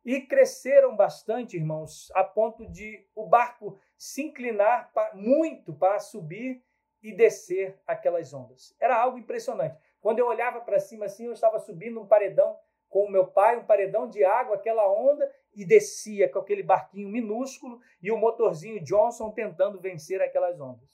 E 0.06 0.22
cresceram 0.22 0.96
bastante, 0.96 1.58
irmãos, 1.58 2.12
a 2.14 2.24
ponto 2.24 2.70
de 2.70 3.08
o 3.16 3.26
barco 3.26 3.80
se 3.98 4.22
inclinar 4.22 4.92
muito 5.14 5.74
para 5.74 6.00
subir 6.00 6.64
e 7.02 7.12
descer 7.12 7.80
aquelas 7.88 8.34
ondas. 8.34 8.76
Era 8.80 9.02
algo 9.02 9.18
impressionante. 9.18 9.78
Quando 10.00 10.20
eu 10.20 10.28
olhava 10.28 10.62
para 10.62 10.80
cima 10.80 11.06
assim, 11.06 11.26
eu 11.26 11.34
estava 11.34 11.60
subindo 11.60 12.00
um 12.00 12.08
paredão 12.08 12.58
com 12.90 13.06
o 13.06 13.12
meu 13.12 13.28
pai, 13.28 13.58
um 13.58 13.66
paredão 13.66 14.10
de 14.10 14.24
água, 14.24 14.56
aquela 14.56 14.92
onda, 14.92 15.32
e 15.54 15.64
descia 15.64 16.28
com 16.30 16.40
aquele 16.40 16.64
barquinho 16.64 17.08
minúsculo 17.10 17.80
e 18.02 18.12
o 18.12 18.18
motorzinho 18.18 18.84
Johnson 18.84 19.32
tentando 19.32 19.80
vencer 19.80 20.22
aquelas 20.22 20.60
ondas. 20.60 20.90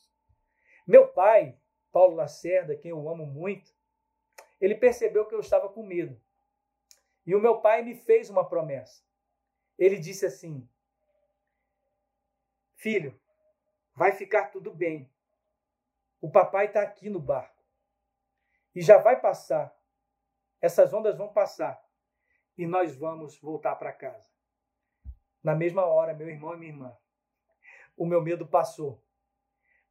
Meu 0.86 1.08
pai, 1.08 1.58
Paulo 1.92 2.16
Lacerda, 2.16 2.76
quem 2.76 2.92
eu 2.92 3.10
amo 3.10 3.26
muito, 3.26 3.74
ele 4.60 4.76
percebeu 4.76 5.26
que 5.26 5.34
eu 5.34 5.40
estava 5.40 5.70
com 5.70 5.84
medo. 5.84 6.20
E 7.26 7.34
o 7.34 7.40
meu 7.40 7.62
pai 7.62 7.82
me 7.82 7.96
fez 7.96 8.30
uma 8.30 8.48
promessa. 8.48 9.04
Ele 9.78 9.98
disse 9.98 10.26
assim: 10.26 10.68
Filho, 12.76 13.20
vai 13.96 14.12
ficar 14.12 14.52
tudo 14.52 14.74
bem. 14.74 15.10
O 16.22 16.30
papai 16.30 16.68
está 16.68 16.82
aqui 16.82 17.10
no 17.10 17.20
barco. 17.20 17.64
E 18.74 18.82
já 18.82 18.98
vai 18.98 19.20
passar. 19.20 19.76
Essas 20.62 20.94
ondas 20.94 21.18
vão 21.18 21.32
passar. 21.32 21.85
E 22.58 22.66
nós 22.66 22.96
vamos 22.96 23.38
voltar 23.40 23.76
para 23.76 23.92
casa. 23.92 24.30
Na 25.44 25.54
mesma 25.54 25.86
hora, 25.86 26.14
meu 26.14 26.30
irmão 26.30 26.54
e 26.54 26.58
minha 26.58 26.72
irmã, 26.72 26.98
o 27.96 28.06
meu 28.06 28.22
medo 28.22 28.48
passou. 28.48 29.04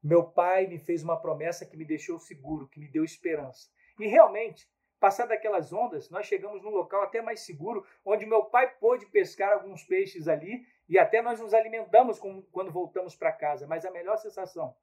Meu 0.02 0.24
pai 0.24 0.66
me 0.66 0.78
fez 0.78 1.02
uma 1.02 1.20
promessa 1.20 1.64
que 1.64 1.76
me 1.76 1.84
deixou 1.84 2.18
seguro, 2.18 2.68
que 2.68 2.80
me 2.80 2.88
deu 2.88 3.04
esperança. 3.04 3.70
E 3.98 4.06
realmente, 4.06 4.68
Passar 5.04 5.26
daquelas 5.26 5.70
ondas, 5.70 6.08
nós 6.08 6.24
chegamos 6.24 6.62
num 6.62 6.70
local 6.70 7.02
até 7.02 7.20
mais 7.20 7.40
seguro, 7.40 7.86
onde 8.02 8.24
meu 8.24 8.46
pai 8.46 8.74
pôde 8.76 9.04
pescar 9.04 9.52
alguns 9.52 9.84
peixes 9.84 10.28
ali 10.28 10.66
e 10.88 10.98
até 10.98 11.20
nós 11.20 11.38
nos 11.38 11.52
alimentamos 11.52 12.18
quando 12.18 12.72
voltamos 12.72 13.14
para 13.14 13.30
casa. 13.30 13.66
Mas 13.66 13.84
a 13.84 13.90
melhor 13.90 14.16
sensação 14.16 14.74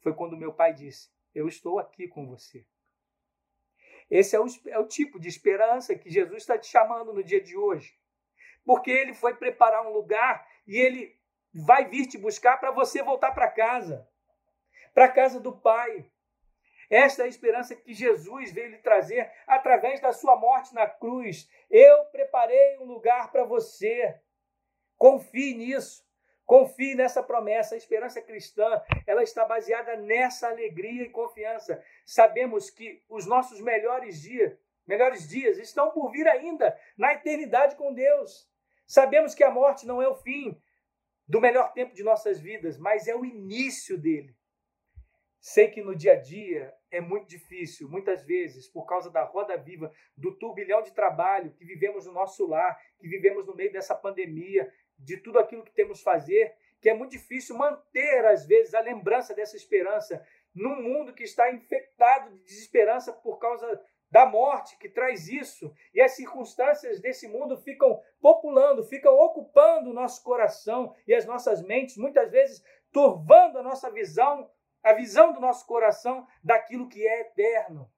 foi 0.00 0.12
quando 0.12 0.36
meu 0.36 0.52
pai 0.52 0.72
disse: 0.72 1.08
Eu 1.32 1.46
estou 1.46 1.78
aqui 1.78 2.08
com 2.08 2.26
você. 2.26 2.66
Esse 4.10 4.36
é 4.36 4.40
o, 4.40 4.46
é 4.68 4.78
o 4.78 4.86
tipo 4.86 5.18
de 5.18 5.28
esperança 5.28 5.94
que 5.94 6.10
Jesus 6.10 6.38
está 6.38 6.58
te 6.58 6.66
chamando 6.66 7.12
no 7.12 7.24
dia 7.24 7.40
de 7.40 7.56
hoje. 7.56 7.98
Porque 8.64 8.90
ele 8.90 9.14
foi 9.14 9.34
preparar 9.34 9.86
um 9.86 9.92
lugar 9.92 10.46
e 10.66 10.76
ele 10.76 11.18
vai 11.52 11.88
vir 11.88 12.06
te 12.06 12.18
buscar 12.18 12.58
para 12.58 12.70
você 12.70 13.02
voltar 13.02 13.32
para 13.32 13.50
casa 13.50 14.08
para 14.94 15.06
a 15.06 15.12
casa 15.12 15.40
do 15.40 15.52
Pai. 15.52 16.08
Esta 16.88 17.22
é 17.22 17.24
a 17.24 17.28
esperança 17.28 17.74
que 17.74 17.92
Jesus 17.92 18.52
veio 18.52 18.70
lhe 18.70 18.78
trazer 18.78 19.30
através 19.46 20.00
da 20.00 20.12
sua 20.12 20.36
morte 20.36 20.72
na 20.72 20.86
cruz. 20.86 21.50
Eu 21.68 22.04
preparei 22.06 22.78
um 22.78 22.84
lugar 22.84 23.32
para 23.32 23.44
você. 23.44 24.20
Confie 24.96 25.54
nisso. 25.54 26.03
Confie 26.44 26.94
nessa 26.94 27.22
promessa. 27.22 27.74
A 27.74 27.78
esperança 27.78 28.20
cristã, 28.20 28.82
ela 29.06 29.22
está 29.22 29.44
baseada 29.44 29.96
nessa 29.96 30.48
alegria 30.48 31.04
e 31.04 31.10
confiança. 31.10 31.82
Sabemos 32.04 32.70
que 32.70 33.02
os 33.08 33.26
nossos 33.26 33.60
melhores 33.60 34.20
dias, 34.20 34.56
melhores 34.86 35.28
dias 35.28 35.58
estão 35.58 35.90
por 35.90 36.10
vir 36.10 36.28
ainda 36.28 36.78
na 36.96 37.14
eternidade 37.14 37.76
com 37.76 37.92
Deus. 37.92 38.48
Sabemos 38.86 39.34
que 39.34 39.42
a 39.42 39.50
morte 39.50 39.86
não 39.86 40.02
é 40.02 40.08
o 40.08 40.16
fim 40.16 40.60
do 41.26 41.40
melhor 41.40 41.72
tempo 41.72 41.94
de 41.94 42.02
nossas 42.02 42.38
vidas, 42.38 42.78
mas 42.78 43.08
é 43.08 43.16
o 43.16 43.24
início 43.24 43.96
dele. 43.98 44.36
Sei 45.40 45.68
que 45.68 45.82
no 45.82 45.94
dia 45.94 46.12
a 46.12 46.16
dia 46.16 46.72
é 46.90 47.02
muito 47.02 47.28
difícil, 47.28 47.86
muitas 47.86 48.24
vezes, 48.24 48.66
por 48.66 48.86
causa 48.86 49.10
da 49.10 49.24
roda 49.24 49.56
viva, 49.58 49.92
do 50.16 50.34
turbilhão 50.38 50.82
de 50.82 50.94
trabalho 50.94 51.52
que 51.52 51.66
vivemos 51.66 52.06
no 52.06 52.12
nosso 52.12 52.46
lar, 52.46 52.78
que 52.98 53.06
vivemos 53.06 53.46
no 53.46 53.54
meio 53.54 53.70
dessa 53.70 53.94
pandemia, 53.94 54.72
de 54.98 55.16
tudo 55.16 55.38
aquilo 55.38 55.64
que 55.64 55.72
temos 55.72 56.02
fazer, 56.02 56.54
que 56.80 56.88
é 56.88 56.94
muito 56.94 57.12
difícil 57.12 57.56
manter, 57.56 58.24
às 58.26 58.46
vezes, 58.46 58.74
a 58.74 58.80
lembrança 58.80 59.34
dessa 59.34 59.56
esperança 59.56 60.24
num 60.54 60.80
mundo 60.82 61.14
que 61.14 61.24
está 61.24 61.50
infectado 61.52 62.30
de 62.30 62.40
desesperança 62.40 63.12
por 63.12 63.38
causa 63.38 63.80
da 64.10 64.24
morte 64.24 64.78
que 64.78 64.88
traz 64.88 65.26
isso, 65.26 65.74
e 65.92 66.00
as 66.00 66.12
circunstâncias 66.12 67.00
desse 67.00 67.26
mundo 67.26 67.56
ficam 67.56 68.00
populando, 68.20 68.84
ficam 68.84 69.12
ocupando 69.18 69.90
o 69.90 69.94
nosso 69.94 70.22
coração 70.22 70.94
e 71.06 71.12
as 71.12 71.26
nossas 71.26 71.60
mentes, 71.62 71.96
muitas 71.96 72.30
vezes 72.30 72.62
turvando 72.92 73.58
a 73.58 73.62
nossa 73.62 73.90
visão 73.90 74.48
a 74.84 74.92
visão 74.92 75.32
do 75.32 75.40
nosso 75.40 75.66
coração 75.66 76.28
daquilo 76.42 76.88
que 76.88 77.04
é 77.06 77.22
eterno. 77.22 77.90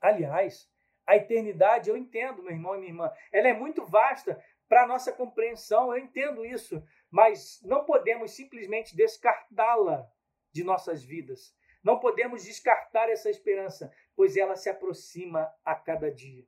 Aliás, 0.00 0.66
a 1.06 1.14
eternidade, 1.14 1.90
eu 1.90 1.96
entendo, 1.96 2.42
meu 2.42 2.52
irmão 2.52 2.74
e 2.74 2.78
minha 2.78 2.90
irmã, 2.90 3.12
ela 3.30 3.48
é 3.48 3.52
muito 3.52 3.84
vasta 3.84 4.42
para 4.68 4.86
nossa 4.86 5.12
compreensão, 5.12 5.94
eu 5.94 6.02
entendo 6.02 6.44
isso, 6.44 6.82
mas 7.10 7.60
não 7.62 7.84
podemos 7.84 8.32
simplesmente 8.32 8.96
descartá-la 8.96 10.10
de 10.52 10.64
nossas 10.64 11.02
vidas. 11.02 11.54
Não 11.82 11.98
podemos 12.00 12.44
descartar 12.44 13.10
essa 13.10 13.28
esperança, 13.28 13.92
pois 14.16 14.36
ela 14.36 14.56
se 14.56 14.70
aproxima 14.70 15.52
a 15.64 15.74
cada 15.74 16.10
dia. 16.10 16.46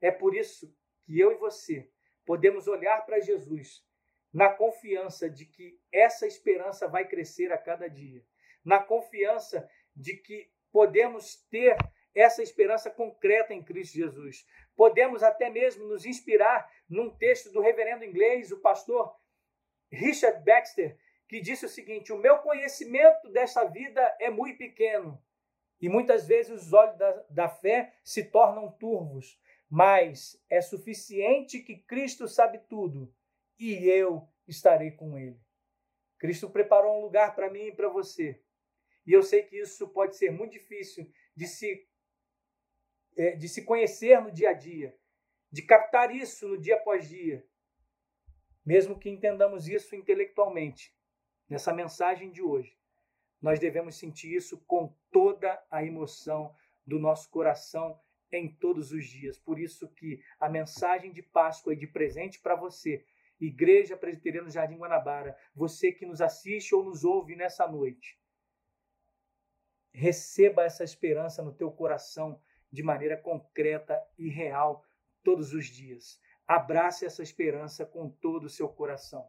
É 0.00 0.10
por 0.10 0.34
isso 0.34 0.72
que 1.04 1.18
eu 1.18 1.32
e 1.32 1.36
você 1.36 1.90
podemos 2.24 2.68
olhar 2.68 3.04
para 3.04 3.20
Jesus 3.20 3.84
na 4.32 4.50
confiança 4.50 5.28
de 5.28 5.46
que 5.46 5.80
essa 5.90 6.26
esperança 6.26 6.86
vai 6.86 7.08
crescer 7.08 7.52
a 7.52 7.58
cada 7.58 7.88
dia 7.88 8.24
na 8.68 8.82
confiança 8.82 9.66
de 9.96 10.14
que 10.14 10.50
podemos 10.70 11.36
ter 11.50 11.74
essa 12.14 12.42
esperança 12.42 12.90
concreta 12.90 13.54
em 13.54 13.62
Cristo 13.62 13.94
Jesus. 13.94 14.46
Podemos 14.78 15.24
até 15.24 15.50
mesmo 15.50 15.88
nos 15.88 16.06
inspirar 16.06 16.72
num 16.88 17.10
texto 17.10 17.50
do 17.50 17.60
reverendo 17.60 18.04
inglês, 18.04 18.52
o 18.52 18.60
pastor 18.60 19.12
Richard 19.90 20.44
Baxter, 20.44 20.96
que 21.28 21.40
disse 21.40 21.66
o 21.66 21.68
seguinte: 21.68 22.12
O 22.12 22.16
meu 22.16 22.38
conhecimento 22.38 23.28
dessa 23.32 23.64
vida 23.64 24.00
é 24.20 24.30
muito 24.30 24.56
pequeno. 24.56 25.20
E 25.80 25.88
muitas 25.88 26.28
vezes 26.28 26.62
os 26.62 26.72
olhos 26.72 26.96
da, 26.96 27.10
da 27.28 27.48
fé 27.48 27.92
se 28.04 28.22
tornam 28.22 28.70
turvos, 28.70 29.36
mas 29.68 30.40
é 30.48 30.60
suficiente 30.60 31.58
que 31.58 31.78
Cristo 31.78 32.28
sabe 32.28 32.58
tudo 32.68 33.12
e 33.58 33.84
eu 33.84 34.28
estarei 34.46 34.92
com 34.92 35.18
Ele. 35.18 35.40
Cristo 36.20 36.48
preparou 36.48 36.98
um 36.98 37.02
lugar 37.02 37.34
para 37.34 37.50
mim 37.50 37.66
e 37.66 37.74
para 37.74 37.88
você. 37.88 38.40
E 39.04 39.12
eu 39.12 39.24
sei 39.24 39.42
que 39.42 39.56
isso 39.56 39.88
pode 39.88 40.16
ser 40.16 40.30
muito 40.30 40.52
difícil 40.52 41.10
de 41.34 41.48
se, 41.48 41.84
de 43.36 43.48
se 43.48 43.64
conhecer 43.64 44.20
no 44.20 44.30
dia 44.30 44.50
a 44.50 44.52
dia, 44.52 44.96
de 45.50 45.62
captar 45.62 46.14
isso 46.14 46.46
no 46.46 46.58
dia 46.58 46.76
após 46.76 47.08
dia, 47.08 47.44
mesmo 48.64 48.98
que 48.98 49.10
entendamos 49.10 49.68
isso 49.68 49.96
intelectualmente. 49.96 50.94
Nessa 51.48 51.72
mensagem 51.72 52.30
de 52.30 52.42
hoje, 52.42 52.78
nós 53.40 53.58
devemos 53.58 53.96
sentir 53.96 54.34
isso 54.34 54.58
com 54.66 54.94
toda 55.10 55.60
a 55.70 55.82
emoção 55.82 56.54
do 56.86 56.98
nosso 56.98 57.30
coração 57.30 57.98
em 58.30 58.54
todos 58.54 58.92
os 58.92 59.06
dias. 59.06 59.38
Por 59.38 59.58
isso 59.58 59.88
que 59.88 60.22
a 60.38 60.48
mensagem 60.48 61.12
de 61.12 61.22
Páscoa 61.22 61.72
e 61.72 61.76
de 61.76 61.86
presente 61.86 62.40
para 62.40 62.54
você, 62.54 63.04
Igreja 63.40 63.96
Presbiteriana 63.96 64.50
Jardim 64.50 64.76
Guanabara, 64.76 65.36
você 65.54 65.90
que 65.92 66.04
nos 66.04 66.20
assiste 66.20 66.74
ou 66.74 66.84
nos 66.84 67.04
ouve 67.04 67.34
nessa 67.34 67.66
noite, 67.66 68.18
Receba 69.98 70.62
essa 70.62 70.84
esperança 70.84 71.42
no 71.42 71.52
teu 71.52 71.72
coração 71.72 72.40
de 72.70 72.82
maneira 72.82 73.16
concreta 73.16 74.00
e 74.18 74.28
real 74.28 74.84
todos 75.22 75.52
os 75.52 75.66
dias. 75.66 76.20
Abrace 76.46 77.04
essa 77.04 77.22
esperança 77.22 77.84
com 77.84 78.08
todo 78.08 78.44
o 78.44 78.50
seu 78.50 78.68
coração. 78.68 79.26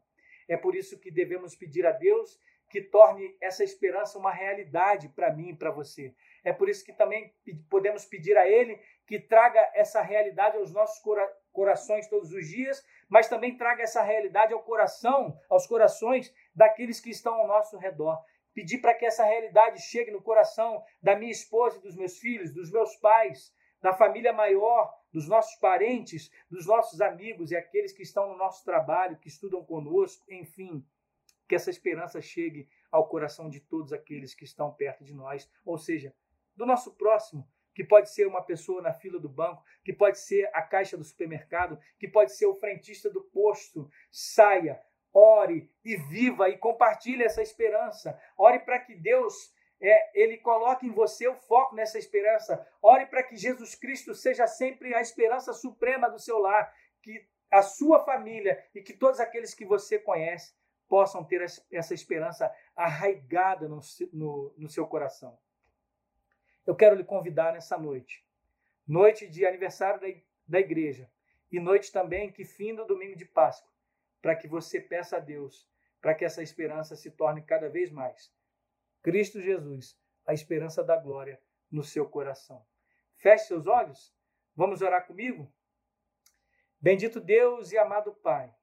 É 0.47 0.57
por 0.57 0.75
isso 0.75 0.99
que 0.99 1.11
devemos 1.11 1.55
pedir 1.55 1.85
a 1.85 1.91
Deus 1.91 2.39
que 2.69 2.81
torne 2.81 3.35
essa 3.41 3.63
esperança 3.63 4.17
uma 4.17 4.31
realidade 4.31 5.09
para 5.09 5.33
mim 5.33 5.49
e 5.49 5.55
para 5.55 5.71
você. 5.71 6.13
É 6.43 6.53
por 6.53 6.69
isso 6.69 6.85
que 6.85 6.93
também 6.93 7.33
podemos 7.69 8.05
pedir 8.05 8.37
a 8.37 8.47
Ele 8.47 8.79
que 9.07 9.19
traga 9.19 9.59
essa 9.73 10.01
realidade 10.01 10.55
aos 10.55 10.71
nossos 10.71 11.01
cora 11.01 11.27
corações 11.51 12.07
todos 12.07 12.31
os 12.31 12.47
dias, 12.47 12.85
mas 13.09 13.27
também 13.27 13.57
traga 13.57 13.81
essa 13.81 14.03
realidade 14.03 14.53
ao 14.53 14.61
coração, 14.61 15.35
aos 15.49 15.65
corações 15.65 16.33
daqueles 16.55 17.01
que 17.01 17.09
estão 17.09 17.33
ao 17.33 17.47
nosso 17.47 17.75
redor 17.77 18.23
pedir 18.59 18.79
para 18.79 18.93
que 18.93 19.05
essa 19.05 19.23
realidade 19.23 19.81
chegue 19.81 20.11
no 20.11 20.21
coração 20.21 20.83
da 21.01 21.15
minha 21.15 21.31
esposa 21.31 21.77
e 21.77 21.81
dos 21.81 21.95
meus 21.95 22.17
filhos, 22.17 22.53
dos 22.53 22.69
meus 22.69 22.93
pais, 22.97 23.55
na 23.81 23.93
família 23.93 24.33
maior, 24.33 24.93
dos 25.13 25.29
nossos 25.29 25.55
parentes, 25.61 26.29
dos 26.51 26.65
nossos 26.65 26.99
amigos 26.99 27.51
e 27.51 27.55
aqueles 27.55 27.93
que 27.93 28.03
estão 28.03 28.27
no 28.27 28.37
nosso 28.37 28.65
trabalho, 28.65 29.17
que 29.17 29.29
estudam 29.29 29.63
conosco, 29.63 30.25
enfim, 30.29 30.85
que 31.47 31.55
essa 31.55 31.69
esperança 31.69 32.21
chegue 32.21 32.67
ao 32.91 33.07
coração 33.07 33.49
de 33.49 33.61
todos 33.61 33.93
aqueles 33.93 34.35
que 34.35 34.43
estão 34.43 34.73
perto 34.73 35.05
de 35.05 35.13
nós, 35.13 35.49
ou 35.63 35.77
seja, 35.77 36.13
do 36.53 36.65
nosso 36.65 36.93
próximo, 36.97 37.47
que 37.73 37.85
pode 37.85 38.11
ser 38.11 38.27
uma 38.27 38.43
pessoa 38.43 38.81
na 38.81 38.91
fila 38.91 39.21
do 39.21 39.29
banco, 39.29 39.63
que 39.85 39.93
pode 39.93 40.19
ser 40.19 40.49
a 40.53 40.61
caixa 40.61 40.97
do 40.97 41.05
supermercado, 41.05 41.79
que 41.97 42.09
pode 42.09 42.35
ser 42.35 42.45
o 42.45 42.55
frentista 42.55 43.09
do 43.09 43.21
posto. 43.21 43.89
Saia, 44.11 44.83
ore 45.19 45.69
e 45.83 45.95
viva 45.95 46.49
e 46.49 46.57
compartilhe 46.57 47.23
essa 47.23 47.41
esperança. 47.41 48.19
Ore 48.37 48.59
para 48.59 48.79
que 48.79 48.95
Deus 48.95 49.53
é, 49.81 50.21
ele 50.21 50.37
coloque 50.37 50.85
em 50.85 50.91
você 50.91 51.27
o 51.27 51.35
foco 51.35 51.75
nessa 51.75 51.97
esperança. 51.97 52.65
Ore 52.81 53.05
para 53.05 53.23
que 53.23 53.35
Jesus 53.35 53.75
Cristo 53.75 54.13
seja 54.13 54.47
sempre 54.47 54.93
a 54.93 55.01
esperança 55.01 55.53
suprema 55.53 56.09
do 56.09 56.19
seu 56.19 56.39
lar, 56.39 56.73
que 57.01 57.27
a 57.51 57.61
sua 57.61 58.03
família 58.03 58.63
e 58.73 58.81
que 58.81 58.93
todos 58.93 59.19
aqueles 59.19 59.53
que 59.53 59.65
você 59.65 59.97
conhece 59.97 60.53
possam 60.87 61.23
ter 61.23 61.41
essa 61.71 61.93
esperança 61.93 62.53
arraigada 62.75 63.67
no, 63.67 63.79
no, 64.11 64.53
no 64.57 64.69
seu 64.69 64.87
coração. 64.87 65.37
Eu 66.65 66.75
quero 66.75 66.95
lhe 66.95 67.03
convidar 67.03 67.53
nessa 67.53 67.77
noite, 67.77 68.25
noite 68.87 69.27
de 69.27 69.45
aniversário 69.45 69.99
da, 69.99 70.07
da 70.47 70.59
igreja 70.59 71.09
e 71.51 71.59
noite 71.59 71.91
também 71.91 72.31
que 72.31 72.45
fim 72.45 72.75
do 72.75 72.85
domingo 72.85 73.15
de 73.15 73.25
Páscoa, 73.25 73.71
para 74.21 74.35
que 74.35 74.47
você 74.47 74.79
peça 74.79 75.17
a 75.17 75.19
Deus 75.19 75.69
para 76.01 76.15
que 76.15 76.23
essa 76.23 76.41
esperança 76.41 76.95
se 76.95 77.11
torne 77.11 77.41
cada 77.41 77.69
vez 77.69 77.91
mais 77.91 78.31
Cristo 79.01 79.41
Jesus, 79.41 79.97
a 80.25 80.33
esperança 80.33 80.83
da 80.83 80.97
glória 80.97 81.41
no 81.71 81.83
seu 81.83 82.07
coração. 82.07 82.65
Feche 83.15 83.45
seus 83.45 83.65
olhos, 83.65 84.13
vamos 84.55 84.81
orar 84.81 85.07
comigo? 85.07 85.53
Bendito 86.79 87.19
Deus 87.19 87.71
e 87.71 87.77
amado 87.77 88.13
Pai, 88.13 88.53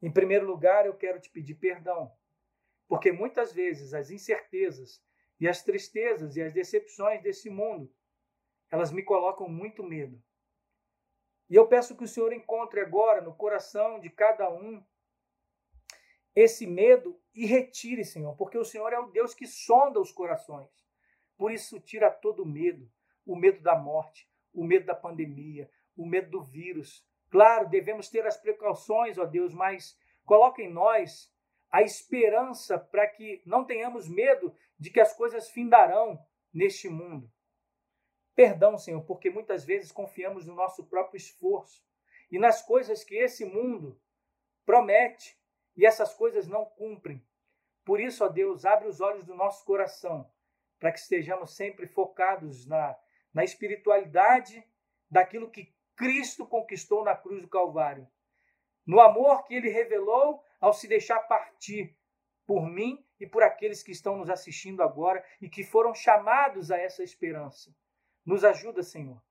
em 0.00 0.10
primeiro 0.10 0.46
lugar 0.46 0.86
eu 0.86 0.96
quero 0.96 1.20
te 1.20 1.30
pedir 1.30 1.54
perdão, 1.56 2.14
porque 2.86 3.12
muitas 3.12 3.52
vezes 3.52 3.92
as 3.92 4.10
incertezas 4.10 5.02
e 5.40 5.48
as 5.48 5.62
tristezas 5.62 6.36
e 6.36 6.42
as 6.42 6.52
decepções 6.52 7.22
desse 7.22 7.50
mundo, 7.50 7.92
elas 8.70 8.90
me 8.90 9.02
colocam 9.02 9.48
muito 9.48 9.82
medo. 9.82 10.22
E 11.48 11.54
eu 11.54 11.66
peço 11.66 11.96
que 11.96 12.04
o 12.04 12.08
Senhor 12.08 12.32
encontre 12.32 12.80
agora 12.80 13.20
no 13.20 13.34
coração 13.34 13.98
de 13.98 14.10
cada 14.10 14.50
um 14.50 14.84
esse 16.34 16.66
medo 16.66 17.18
e 17.34 17.46
retire, 17.46 18.04
Senhor, 18.04 18.36
porque 18.36 18.58
o 18.58 18.64
Senhor 18.64 18.92
é 18.92 18.98
o 18.98 19.10
Deus 19.10 19.34
que 19.34 19.46
sonda 19.46 19.98
os 19.98 20.12
corações. 20.12 20.70
Por 21.36 21.50
isso, 21.50 21.80
tira 21.80 22.10
todo 22.10 22.42
o 22.42 22.46
medo, 22.46 22.90
o 23.24 23.34
medo 23.34 23.62
da 23.62 23.76
morte, 23.76 24.28
o 24.52 24.64
medo 24.64 24.86
da 24.86 24.94
pandemia, 24.94 25.70
o 25.96 26.06
medo 26.06 26.30
do 26.30 26.42
vírus. 26.42 27.04
Claro, 27.30 27.68
devemos 27.68 28.08
ter 28.08 28.26
as 28.26 28.36
precauções, 28.36 29.18
ó 29.18 29.24
Deus, 29.24 29.52
mas 29.54 29.98
coloque 30.24 30.62
em 30.62 30.72
nós 30.72 31.32
a 31.70 31.82
esperança 31.82 32.78
para 32.78 33.06
que 33.06 33.42
não 33.44 33.64
tenhamos 33.64 34.08
medo 34.08 34.54
de 34.78 34.90
que 34.90 35.00
as 35.00 35.14
coisas 35.14 35.50
findarão 35.50 36.18
neste 36.52 36.88
mundo. 36.88 37.30
Perdão, 38.38 38.78
Senhor, 38.78 39.02
porque 39.02 39.30
muitas 39.30 39.64
vezes 39.64 39.90
confiamos 39.90 40.46
no 40.46 40.54
nosso 40.54 40.84
próprio 40.84 41.16
esforço 41.16 41.84
e 42.30 42.38
nas 42.38 42.62
coisas 42.62 43.02
que 43.02 43.16
esse 43.16 43.44
mundo 43.44 44.00
promete 44.64 45.36
e 45.76 45.84
essas 45.84 46.14
coisas 46.14 46.46
não 46.46 46.64
cumprem. 46.64 47.20
Por 47.84 47.98
isso, 47.98 48.24
ó 48.24 48.28
Deus, 48.28 48.64
abre 48.64 48.86
os 48.86 49.00
olhos 49.00 49.24
do 49.24 49.34
nosso 49.34 49.64
coração 49.64 50.30
para 50.78 50.92
que 50.92 51.00
estejamos 51.00 51.56
sempre 51.56 51.88
focados 51.88 52.64
na, 52.64 52.96
na 53.34 53.42
espiritualidade 53.42 54.64
daquilo 55.10 55.50
que 55.50 55.74
Cristo 55.96 56.46
conquistou 56.46 57.02
na 57.02 57.16
cruz 57.16 57.42
do 57.42 57.48
Calvário. 57.48 58.06
No 58.86 59.00
amor 59.00 59.46
que 59.46 59.54
ele 59.54 59.68
revelou 59.68 60.44
ao 60.60 60.72
se 60.72 60.86
deixar 60.86 61.18
partir 61.22 61.98
por 62.46 62.70
mim 62.70 63.04
e 63.18 63.26
por 63.26 63.42
aqueles 63.42 63.82
que 63.82 63.90
estão 63.90 64.16
nos 64.16 64.30
assistindo 64.30 64.80
agora 64.80 65.26
e 65.40 65.48
que 65.48 65.64
foram 65.64 65.92
chamados 65.92 66.70
a 66.70 66.78
essa 66.78 67.02
esperança. 67.02 67.74
Nos 68.24 68.44
ajuda, 68.44 68.82
Senhor, 68.82 69.22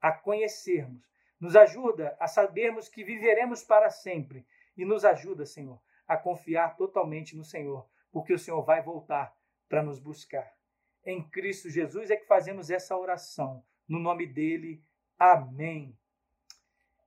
a 0.00 0.12
conhecermos, 0.12 1.02
nos 1.38 1.54
ajuda 1.56 2.16
a 2.18 2.26
sabermos 2.26 2.88
que 2.88 3.04
viveremos 3.04 3.62
para 3.62 3.90
sempre 3.90 4.46
e 4.76 4.84
nos 4.84 5.04
ajuda, 5.04 5.44
Senhor, 5.44 5.80
a 6.06 6.16
confiar 6.16 6.76
totalmente 6.76 7.36
no 7.36 7.44
Senhor, 7.44 7.88
porque 8.10 8.32
o 8.32 8.38
Senhor 8.38 8.62
vai 8.62 8.82
voltar 8.82 9.36
para 9.68 9.82
nos 9.82 9.98
buscar. 9.98 10.54
Em 11.04 11.22
Cristo 11.22 11.70
Jesus 11.70 12.10
é 12.10 12.16
que 12.16 12.26
fazemos 12.26 12.70
essa 12.70 12.96
oração. 12.96 13.64
No 13.88 13.98
nome 13.98 14.26
dele, 14.26 14.82
amém. 15.18 15.96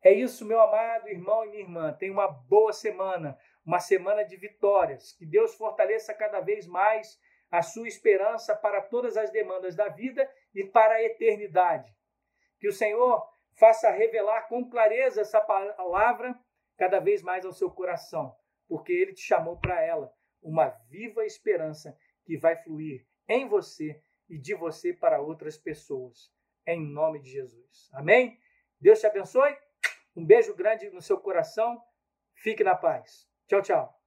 É 0.02 0.14
isso, 0.14 0.46
meu 0.46 0.62
amado 0.62 1.10
irmão 1.10 1.44
e 1.46 1.50
minha 1.50 1.64
irmã. 1.64 1.94
Tenha 1.94 2.14
uma 2.14 2.28
boa 2.28 2.72
semana, 2.72 3.38
uma 3.66 3.80
semana 3.80 4.24
de 4.24 4.38
vitórias. 4.38 5.12
Que 5.12 5.26
Deus 5.26 5.56
fortaleça 5.56 6.14
cada 6.14 6.40
vez 6.40 6.66
mais 6.66 7.20
a 7.52 7.62
sua 7.62 7.88
esperança 7.88 8.56
para 8.56 8.82
todas 8.82 9.18
as 9.18 9.32
demandas 9.32 9.76
da 9.76 9.90
vida 9.90 10.30
e 10.54 10.64
para 10.64 10.95
a 10.95 11.04
eternidade. 11.04 11.95
Que 12.60 12.68
o 12.68 12.74
Senhor 12.74 13.28
faça 13.54 13.89
revelar 13.91 14.47
com 14.47 14.70
clareza 14.70 15.22
essa 15.22 15.41
palavra 15.41 16.38
cada 16.78 17.00
vez 17.00 17.22
mais 17.22 17.45
ao 17.45 17.52
seu 17.52 17.70
coração 17.70 18.36
porque 18.70 18.93
ele 18.93 19.14
te 19.14 19.22
chamou 19.22 19.58
para 19.58 19.82
ela 19.84 20.14
uma 20.41 20.70
viva 20.88 21.26
esperança 21.26 21.97
que 22.24 22.38
vai 22.38 22.56
fluir 22.56 23.06
em 23.28 23.47
você 23.50 24.02
e 24.30 24.38
de 24.38 24.54
você 24.54 24.93
para 24.93 25.20
outras 25.20 25.58
pessoas. 25.58 26.32
Em 26.66 26.80
nome 26.80 27.20
de 27.20 27.32
Jesus. 27.32 27.89
Amém? 27.91 28.39
Deus 28.80 29.00
te 29.00 29.08
abençoe. 29.08 29.58
Um 30.16 30.24
beijo 30.24 30.56
grande 30.56 30.89
no 30.91 31.02
seu 31.02 31.20
coração. 31.20 31.82
Fique 32.36 32.64
na 32.64 32.76
paz. 32.76 33.28
Tchau, 33.47 33.62
tchau. 33.62 33.99